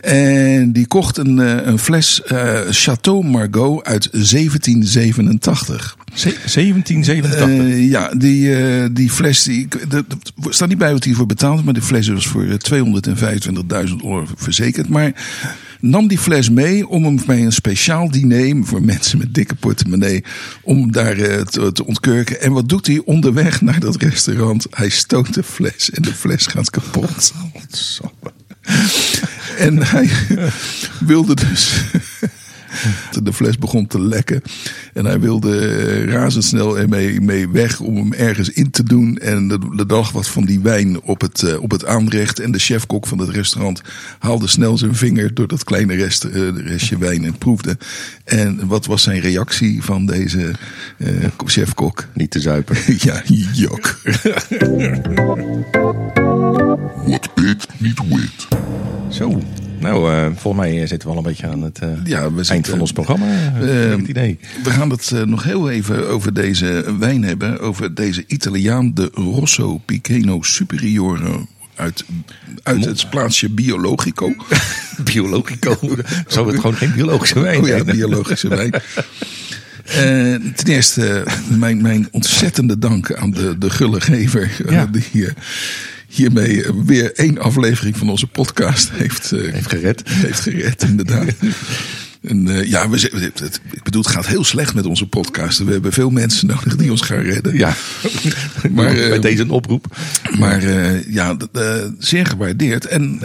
En 0.00 0.72
die 0.72 0.86
kocht 0.86 1.16
een, 1.16 1.38
eh, 1.38 1.66
een 1.66 1.78
fles 1.78 2.22
eh, 2.22 2.60
Chateau 2.70 3.24
Margaux 3.24 3.84
uit 3.84 4.08
1787. 4.12 5.96
Ze- 6.14 6.36
1787. 6.46 7.48
Eh, 7.48 7.88
ja, 7.90 8.08
die, 8.14 8.92
die 8.92 9.10
fles, 9.10 9.42
die, 9.42 9.68
er 9.90 10.04
staat 10.48 10.68
niet 10.68 10.78
bij 10.78 10.92
wat 10.92 11.04
hij 11.04 11.14
voor 11.14 11.26
betaald, 11.26 11.64
maar 11.64 11.74
de 11.74 11.82
fles 11.82 12.08
was 12.08 12.26
voor 12.26 12.44
eh, 12.44 12.54
225.000 13.88 13.96
dollar 13.96 14.26
verzekerd. 14.36 14.88
Maar 14.88 15.12
nam 15.80 16.08
die 16.08 16.18
fles 16.18 16.50
mee 16.50 16.88
om 16.88 17.04
hem 17.04 17.18
bij 17.26 17.42
een 17.44 17.52
speciaal 17.52 18.10
diner 18.10 18.64
voor 18.64 18.82
mensen 18.82 19.18
met 19.18 19.34
dikke 19.34 19.54
portemonnee, 19.54 20.24
om 20.62 20.92
daar 20.92 21.14
te, 21.44 21.70
te 21.72 21.86
ontkurken. 21.86 22.40
En 22.40 22.52
wat 22.52 22.68
doet 22.68 22.86
hij 22.86 23.02
onderweg 23.04 23.60
naar 23.60 23.80
dat 23.80 24.02
restaurant? 24.02 24.66
Hij 24.70 24.88
stoot 24.88 25.34
de 25.34 25.42
fles 25.42 25.90
en 25.90 26.02
de 26.02 26.12
fles 26.14 26.46
gaat 26.46 26.70
kapot. 26.70 27.32
En 29.58 29.82
hij 29.82 30.10
wilde 31.00 31.34
dus. 31.34 31.82
De 33.22 33.32
fles 33.32 33.58
begon 33.58 33.86
te 33.86 34.00
lekken. 34.00 34.42
En 34.92 35.04
hij 35.04 35.20
wilde 35.20 35.58
eh, 35.58 36.04
razendsnel 36.04 36.78
ermee 36.78 37.20
mee 37.20 37.48
weg 37.48 37.80
om 37.80 37.96
hem 37.96 38.12
ergens 38.12 38.48
in 38.48 38.70
te 38.70 38.82
doen. 38.82 39.16
En 39.16 39.48
de, 39.48 39.58
de 39.76 39.86
dag 39.86 40.12
wat 40.12 40.28
van 40.28 40.44
die 40.44 40.60
wijn 40.60 41.00
op 41.00 41.20
het, 41.20 41.42
eh, 41.42 41.62
op 41.62 41.70
het 41.70 41.86
aanrecht. 41.86 42.40
En 42.40 42.52
de 42.52 42.58
chefkok 42.58 43.06
van 43.06 43.18
het 43.18 43.28
restaurant 43.28 43.82
haalde 44.18 44.46
snel 44.46 44.78
zijn 44.78 44.94
vinger 44.94 45.34
door 45.34 45.48
dat 45.48 45.64
kleine 45.64 45.94
rest, 45.94 46.24
eh, 46.24 46.48
restje 46.56 46.98
wijn 46.98 47.24
en 47.24 47.38
proefde. 47.38 47.78
En 48.24 48.66
wat 48.66 48.86
was 48.86 49.02
zijn 49.02 49.20
reactie 49.20 49.82
van 49.82 50.06
deze 50.06 50.52
chefkok? 51.46 52.06
Niet 52.14 52.30
te 52.30 52.40
zuipen. 52.40 52.76
ja, 53.06 53.22
jok. 53.52 53.98
What 57.06 57.34
bit, 57.34 57.66
niet 57.78 58.00
wit. 58.08 58.48
Zo. 59.10 59.42
Nou, 59.80 60.12
eh, 60.12 60.26
volgens 60.36 60.64
mij 60.66 60.86
zitten 60.86 61.08
we 61.08 61.14
al 61.14 61.20
een 61.20 61.26
beetje 61.28 61.46
aan 61.46 61.62
het 61.62 61.78
eh, 61.78 61.88
Ja, 62.04 62.20
we 62.20 62.34
eind 62.34 62.46
zitten- 62.46 62.70
van 62.72 62.80
ons 62.80 62.92
programma. 62.92 63.26
eh, 63.26 63.84
Eh, 63.92 63.98
het 63.98 64.08
idee. 64.08 64.38
We 64.64 64.70
gaan 64.70 64.90
het 64.90 65.10
eh, 65.14 65.22
nog 65.22 65.42
heel 65.44 65.70
even 65.70 66.08
over 66.08 66.34
deze 66.34 66.94
wijn 66.98 67.22
hebben. 67.24 67.60
Over 67.60 67.94
deze 67.94 68.24
Italiaan, 68.26 68.94
de 68.94 69.10
Rosso 69.14 69.78
Piceno 69.84 70.42
Superiore. 70.42 71.46
Uit, 71.74 72.04
uit 72.62 72.84
het 72.84 73.10
plaatsje 73.10 73.50
Biologico. 73.50 74.34
Biologico. 75.12 75.78
Zou 76.26 76.46
het 76.46 76.56
gewoon 76.60 76.76
geen 76.76 76.92
biologische 76.92 77.40
wijn 77.40 77.60
Oh 77.60 77.66
ja, 77.68 77.74
zijn? 77.84 77.96
biologische 77.96 78.48
wijn. 78.48 78.72
Eh, 79.84 80.34
ten 80.54 80.66
eerste 80.66 81.08
eh, 81.22 81.32
mijn, 81.48 81.82
mijn 81.82 82.08
ontzettende 82.10 82.78
dank 82.78 83.14
aan 83.14 83.30
de, 83.30 83.58
de 83.58 83.70
gullegever. 83.70 84.50
eh, 84.68 84.82
die 84.92 85.04
hier, 85.12 85.34
hiermee 86.14 86.64
eh, 86.64 86.72
weer 86.84 87.12
één 87.14 87.38
aflevering 87.38 87.96
van 87.96 88.10
onze 88.10 88.26
podcast 88.26 88.90
heeft, 88.92 89.32
eh, 89.32 89.52
Heeft 89.52 89.68
gered. 89.68 90.02
heeft 90.04 90.40
gered, 90.40 90.82
inderdaad. 90.82 91.28
En, 92.24 92.48
eh, 92.48 92.68
ja, 92.70 92.88
we, 92.88 93.10
het, 93.14 93.60
ik 93.70 93.82
bedoel, 93.82 94.02
het 94.02 94.10
gaat 94.10 94.26
heel 94.26 94.44
slecht 94.44 94.74
met 94.74 94.86
onze 94.86 95.06
podcasten. 95.06 95.66
We 95.66 95.72
hebben 95.72 95.92
veel 95.92 96.10
mensen 96.10 96.46
nodig 96.54 96.76
die 96.76 96.90
ons 96.90 97.00
gaan 97.00 97.18
redden. 97.18 97.56
Ja, 97.56 97.74
Maar, 98.70 98.94
bij 98.94 99.20
deze 99.20 99.42
een 99.42 99.50
oproep. 99.50 99.96
Maar 100.38 100.62
ja, 101.10 101.36
zeer 101.98 102.26
gewaardeerd. 102.26 102.86
En 102.86 103.20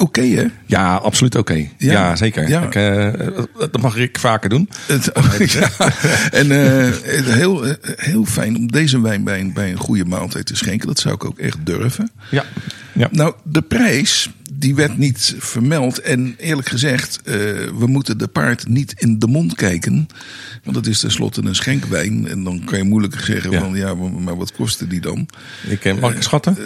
oké 0.00 0.22
hè? 0.22 0.44
Ja, 0.66 0.94
absoluut 0.94 1.34
oké. 1.34 1.54
Ja. 1.54 1.68
Ja. 1.76 2.16
zeker. 2.16 2.48
Ja. 2.48 2.62
Ik, 2.62 2.74
eh, 2.74 3.36
dat 3.58 3.80
mag 3.80 3.96
ik 3.96 4.18
vaker 4.18 4.50
doen. 4.50 4.68
Het, 4.86 5.12
ja. 5.52 5.70
En 6.30 6.50
eh, 6.50 6.88
heel, 7.24 7.66
eh, 7.66 7.74
heel 7.96 8.24
fijn 8.24 8.56
om 8.56 8.66
deze 8.66 9.00
wijn 9.00 9.24
bij 9.24 9.40
een, 9.40 9.52
bij 9.52 9.70
een 9.70 9.78
goede 9.78 10.04
maaltijd 10.04 10.46
te 10.46 10.56
schenken. 10.56 10.86
Dat 10.86 10.98
zou 10.98 11.14
ik 11.14 11.24
ook 11.24 11.38
echt 11.38 11.58
durven. 11.66 12.10
Ja. 12.30 12.44
Ja. 12.94 13.08
Nou, 13.12 13.34
de 13.42 13.62
prijs, 13.62 14.30
die 14.52 14.74
werd 14.74 14.98
niet 14.98 15.34
vermeld. 15.38 16.00
En 16.00 16.34
eerlijk 16.38 16.68
gezegd, 16.68 17.20
eh, 17.24 17.34
we 17.78 17.84
moeten 17.86 18.18
de 18.18 18.26
paard 18.28 18.68
niet 18.68 18.94
in 18.96 19.18
de 19.18 19.26
mond 19.26 19.54
kijken. 19.54 20.06
Want 20.64 20.76
het 20.76 20.86
is 20.86 21.00
tenslotte 21.00 21.42
een 21.44 21.54
schenkwijn. 21.54 22.28
En 22.28 22.44
dan 22.44 22.64
kan 22.64 22.78
je 22.78 22.84
moeilijk 22.84 23.20
zeggen 23.20 23.50
Ja. 23.50 23.60
van, 23.60 23.74
ja, 23.76 23.94
maar 23.94 24.36
wat 24.36 24.52
kostte 24.52 24.86
die 24.86 25.00
dan? 25.00 25.28
ik, 25.68 25.84
eh, 25.84 25.98
mag 26.00 26.14
ik 26.14 26.22
schatten? 26.22 26.56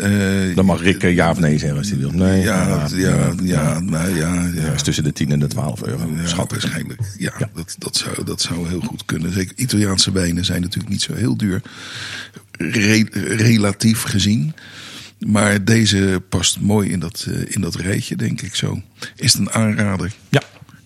Eh, 0.00 0.54
Dan 0.56 0.64
mag 0.64 0.82
Rick 0.82 1.02
ja 1.02 1.30
of 1.30 1.38
nee 1.38 1.58
zeggen 1.58 1.78
als 1.78 1.88
hij 1.90 1.98
wil. 1.98 2.10
Nee. 2.10 2.42
ja, 2.42 2.86
ja, 2.96 3.32
ja, 3.42 3.80
nou 3.80 4.16
ja, 4.16 4.50
ja. 4.54 4.64
Dat 4.66 4.74
is 4.74 4.82
tussen 4.82 5.04
de 5.04 5.12
10 5.12 5.32
en 5.32 5.38
de 5.38 5.46
12 5.46 5.82
euro. 5.82 6.10
Ja, 6.16 6.26
Schat 6.26 6.50
waarschijnlijk. 6.50 7.00
Ja, 7.18 7.32
Dat, 7.54 7.74
dat, 7.78 7.96
zou, 7.96 8.24
dat 8.24 8.40
zou 8.40 8.68
heel 8.68 8.80
goed 8.80 9.04
kunnen. 9.04 9.32
Zeker 9.32 9.52
Italiaanse 9.56 10.12
wijnen 10.12 10.44
zijn 10.44 10.60
natuurlijk 10.60 10.92
niet 10.92 11.02
zo 11.02 11.14
heel 11.14 11.36
duur. 11.36 11.62
Re- 12.58 13.04
relatief 13.36 14.02
gezien. 14.02 14.52
Maar 15.26 15.64
deze 15.64 16.22
past 16.28 16.60
mooi 16.60 16.90
in 16.90 16.98
dat, 17.00 17.26
eh, 17.28 17.54
in 17.54 17.60
dat 17.60 17.74
rijtje, 17.74 18.16
denk 18.16 18.40
ik 18.42 18.54
zo. 18.54 18.82
Is 19.16 19.32
het 19.32 19.40
een 19.42 19.50
aanrader? 19.50 20.12
Ja. 20.28 20.42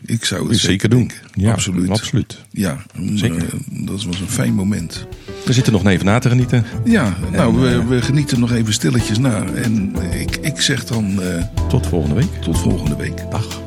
Ik 0.07 0.24
zou 0.24 0.49
het 0.49 0.59
Zeker 0.59 0.89
doen. 0.89 1.11
Ja, 1.35 1.53
absoluut. 1.53 1.89
absoluut. 1.91 2.39
Ja, 2.51 2.82
Zeker. 3.14 3.45
eh, 3.45 3.53
dat 3.87 4.05
was 4.05 4.20
een 4.20 4.28
fijn 4.28 4.55
moment. 4.55 5.07
We 5.45 5.53
zitten 5.53 5.72
nog 5.72 5.87
even 5.87 6.05
na 6.07 6.18
te 6.18 6.28
genieten. 6.28 6.64
Ja, 6.85 7.16
nou, 7.32 7.61
we, 7.61 7.68
eh, 7.68 7.87
we 7.89 8.03
genieten 8.03 8.41
nog 8.41 8.53
even 8.53 8.72
stilletjes 8.72 9.18
na. 9.18 9.45
En 9.55 9.95
ik, 10.20 10.37
ik 10.37 10.61
zeg 10.61 10.85
dan 10.85 11.20
Tot 11.68 11.87
volgende 11.87 12.14
week. 12.14 12.43
tot 12.43 12.59
volgende 12.59 12.97
week. 12.97 13.30
Dag. 13.30 13.61